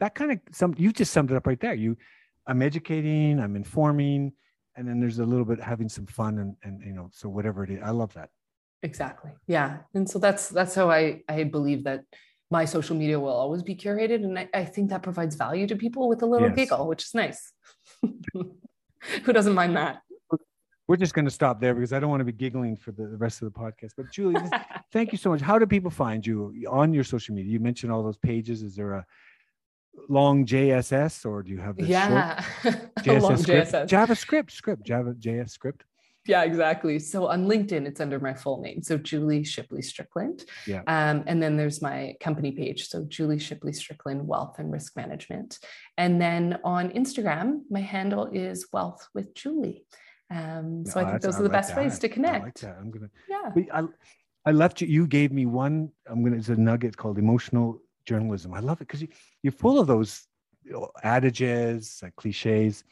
that 0.00 0.14
kind 0.14 0.32
of 0.32 0.40
some 0.52 0.74
you 0.76 0.92
just 0.92 1.12
summed 1.12 1.30
it 1.30 1.36
up 1.36 1.46
right 1.46 1.60
there. 1.60 1.74
You, 1.74 1.96
I'm 2.46 2.62
educating, 2.62 3.40
I'm 3.40 3.56
informing, 3.56 4.32
and 4.76 4.88
then 4.88 5.00
there's 5.00 5.18
a 5.18 5.24
little 5.24 5.44
bit 5.44 5.60
having 5.60 5.88
some 5.88 6.06
fun 6.06 6.38
and 6.38 6.56
and 6.62 6.82
you 6.84 6.92
know 6.92 7.10
so 7.12 7.28
whatever 7.28 7.64
it 7.64 7.70
is. 7.70 7.80
I 7.82 7.90
love 7.90 8.12
that. 8.14 8.30
Exactly. 8.82 9.30
Yeah, 9.46 9.78
and 9.94 10.08
so 10.08 10.18
that's 10.18 10.48
that's 10.48 10.74
how 10.74 10.90
I 10.90 11.22
I 11.28 11.44
believe 11.44 11.84
that 11.84 12.02
my 12.50 12.64
social 12.64 12.96
media 12.96 13.18
will 13.18 13.32
always 13.32 13.62
be 13.62 13.74
curated. 13.74 14.22
And 14.24 14.38
I, 14.38 14.48
I 14.54 14.64
think 14.64 14.90
that 14.90 15.02
provides 15.02 15.34
value 15.34 15.66
to 15.66 15.76
people 15.76 16.08
with 16.08 16.22
a 16.22 16.26
little 16.26 16.48
yes. 16.48 16.56
giggle, 16.56 16.86
which 16.86 17.04
is 17.04 17.14
nice. 17.14 17.52
Who 18.32 19.32
doesn't 19.32 19.54
mind 19.54 19.76
that? 19.76 20.02
We're 20.86 20.96
just 20.96 21.14
going 21.14 21.24
to 21.24 21.30
stop 21.30 21.60
there 21.60 21.74
because 21.74 21.92
I 21.92 22.00
don't 22.00 22.10
want 22.10 22.20
to 22.20 22.24
be 22.24 22.32
giggling 22.32 22.76
for 22.76 22.92
the 22.92 23.06
rest 23.16 23.40
of 23.40 23.52
the 23.52 23.58
podcast. 23.58 23.92
But 23.96 24.10
Julie, 24.12 24.40
thank 24.92 25.12
you 25.12 25.18
so 25.18 25.30
much. 25.30 25.40
How 25.40 25.58
do 25.58 25.66
people 25.66 25.90
find 25.90 26.26
you 26.26 26.52
on 26.70 26.92
your 26.92 27.04
social 27.04 27.34
media? 27.34 27.52
You 27.52 27.60
mentioned 27.60 27.90
all 27.90 28.02
those 28.02 28.18
pages. 28.18 28.62
Is 28.62 28.76
there 28.76 28.92
a 28.92 29.06
long 30.08 30.44
JSS 30.44 31.24
or 31.24 31.42
do 31.42 31.50
you 31.52 31.58
have 31.58 31.76
the 31.76 31.86
yeah 31.86 32.42
short 32.62 32.94
JSS 32.98 33.20
long 33.20 33.36
script? 33.36 33.72
JSS. 33.72 33.88
JavaScript 33.88 34.50
script 34.50 34.84
Java 34.84 35.14
JS 35.14 35.50
script? 35.50 35.84
Yeah, 36.26 36.42
exactly. 36.42 36.98
So 36.98 37.26
on 37.26 37.46
LinkedIn, 37.46 37.86
it's 37.86 38.00
under 38.00 38.18
my 38.18 38.32
full 38.32 38.60
name. 38.62 38.82
So 38.82 38.96
Julie 38.96 39.44
Shipley 39.44 39.82
Strickland. 39.82 40.44
Yeah. 40.66 40.82
Um, 40.86 41.22
and 41.26 41.42
then 41.42 41.58
there's 41.58 41.82
my 41.82 42.14
company 42.18 42.52
page. 42.52 42.88
So 42.88 43.04
Julie 43.04 43.38
Shipley 43.38 43.74
Strickland 43.74 44.26
Wealth 44.26 44.58
and 44.58 44.72
Risk 44.72 44.96
Management. 44.96 45.58
And 45.98 46.20
then 46.20 46.60
on 46.64 46.90
Instagram, 46.90 47.60
my 47.68 47.80
handle 47.80 48.30
is 48.32 48.68
Wealth 48.72 49.06
with 49.14 49.34
Julie. 49.34 49.84
Um, 50.30 50.84
so 50.86 51.00
Oh, 51.00 51.04
I 51.04 51.10
think 51.10 51.22
those 51.22 51.36
I 51.36 51.38
are 51.38 51.42
the 51.42 51.48
like 51.48 51.52
best 51.52 51.76
ways 51.76 51.98
that. 51.98 52.12
to 52.12 52.20
I 52.26 52.38
like 52.38 52.54
connect. 52.54 52.64
I'm 52.64 52.90
gonna. 52.90 53.10
Yeah. 53.28 53.52
I, 53.72 53.84
I 54.46 54.52
left 54.52 54.80
you. 54.80 54.86
You 54.88 55.06
gave 55.06 55.32
me 55.32 55.46
one. 55.46 55.90
I'm 56.06 56.22
gonna. 56.24 56.36
It's 56.36 56.48
a 56.48 56.56
nugget 56.56 56.96
called 56.96 57.18
emotional 57.18 57.80
journalism. 58.06 58.54
I 58.54 58.60
love 58.60 58.80
it 58.80 58.88
because 58.88 59.02
you, 59.02 59.08
you're 59.42 59.52
full 59.52 59.78
of 59.78 59.86
those 59.86 60.26
you 60.62 60.72
know, 60.72 60.90
adages, 61.02 62.02
uh, 62.04 62.10
cliches. 62.16 62.84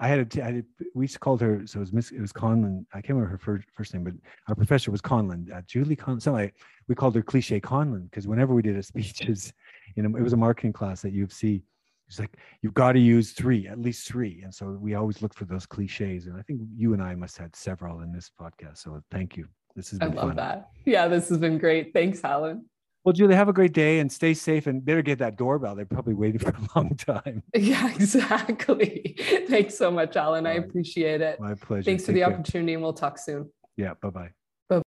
I 0.00 0.06
had 0.06 0.36
a, 0.36 0.42
I 0.42 0.46
had 0.46 0.54
a, 0.56 0.84
we 0.94 1.04
used 1.04 1.14
to 1.14 1.18
call 1.20 1.36
her. 1.38 1.62
So 1.66 1.78
it 1.78 1.80
was 1.80 1.92
Miss. 1.92 2.12
It 2.12 2.20
was 2.20 2.32
Conlon. 2.32 2.84
I 2.92 3.00
can't 3.00 3.10
remember 3.10 3.30
her 3.30 3.38
first, 3.38 3.66
first 3.74 3.92
name, 3.94 4.04
but 4.04 4.14
our 4.48 4.54
professor 4.54 4.90
was 4.92 5.02
Conlon. 5.02 5.52
Uh, 5.52 5.62
Julie 5.66 5.96
Conlon. 5.96 6.22
Something 6.22 6.44
like, 6.44 6.54
we 6.86 6.94
called 6.94 7.16
her 7.16 7.22
cliche 7.22 7.60
Conlon 7.60 8.04
because 8.04 8.28
whenever 8.28 8.54
we 8.54 8.62
did 8.62 8.76
a 8.76 8.82
speeches, 8.92 9.52
you 9.96 10.02
know, 10.02 10.16
it 10.16 10.22
was 10.22 10.32
a 10.32 10.36
marketing 10.36 10.72
class 10.72 11.04
at 11.04 11.12
U 11.12 11.24
of 11.24 11.32
C. 11.32 11.62
It's 12.08 12.18
like 12.18 12.36
you've 12.62 12.74
got 12.74 12.92
to 12.92 12.98
use 12.98 13.32
three, 13.32 13.68
at 13.68 13.78
least 13.78 14.08
three, 14.08 14.40
and 14.42 14.52
so 14.54 14.70
we 14.80 14.94
always 14.94 15.20
look 15.22 15.34
for 15.34 15.44
those 15.44 15.66
cliches. 15.66 16.26
And 16.26 16.36
I 16.38 16.42
think 16.42 16.60
you 16.74 16.94
and 16.94 17.02
I 17.02 17.14
must 17.14 17.36
have 17.36 17.44
had 17.46 17.56
several 17.56 18.00
in 18.00 18.12
this 18.12 18.30
podcast. 18.40 18.78
So 18.78 19.00
thank 19.10 19.36
you. 19.36 19.46
This 19.76 19.90
has 19.90 19.98
been 19.98 20.12
I 20.12 20.14
love 20.14 20.28
fun. 20.30 20.36
that. 20.36 20.70
Yeah, 20.86 21.06
this 21.06 21.28
has 21.28 21.38
been 21.38 21.58
great. 21.58 21.92
Thanks, 21.92 22.24
Alan. 22.24 22.64
Well, 23.04 23.12
Julie, 23.12 23.34
have 23.36 23.48
a 23.48 23.52
great 23.52 23.72
day 23.72 24.00
and 24.00 24.10
stay 24.10 24.34
safe 24.34 24.66
and 24.66 24.84
better 24.84 25.02
get 25.02 25.18
that 25.20 25.36
doorbell. 25.36 25.74
They're 25.76 25.84
probably 25.86 26.14
waiting 26.14 26.40
for 26.40 26.50
a 26.50 26.58
long 26.76 26.96
time. 26.96 27.42
Yeah, 27.54 27.88
exactly. 27.94 29.16
Thanks 29.48 29.76
so 29.76 29.90
much, 29.90 30.16
Alan. 30.16 30.46
I 30.46 30.54
appreciate 30.54 31.20
it. 31.20 31.38
My 31.40 31.54
pleasure. 31.54 31.84
Thanks 31.84 32.04
for 32.06 32.12
the 32.12 32.20
care. 32.20 32.32
opportunity, 32.32 32.74
and 32.74 32.82
we'll 32.82 32.92
talk 32.92 33.18
soon. 33.18 33.50
Yeah. 33.76 33.94
Bye 34.00 34.10
bye. 34.10 34.37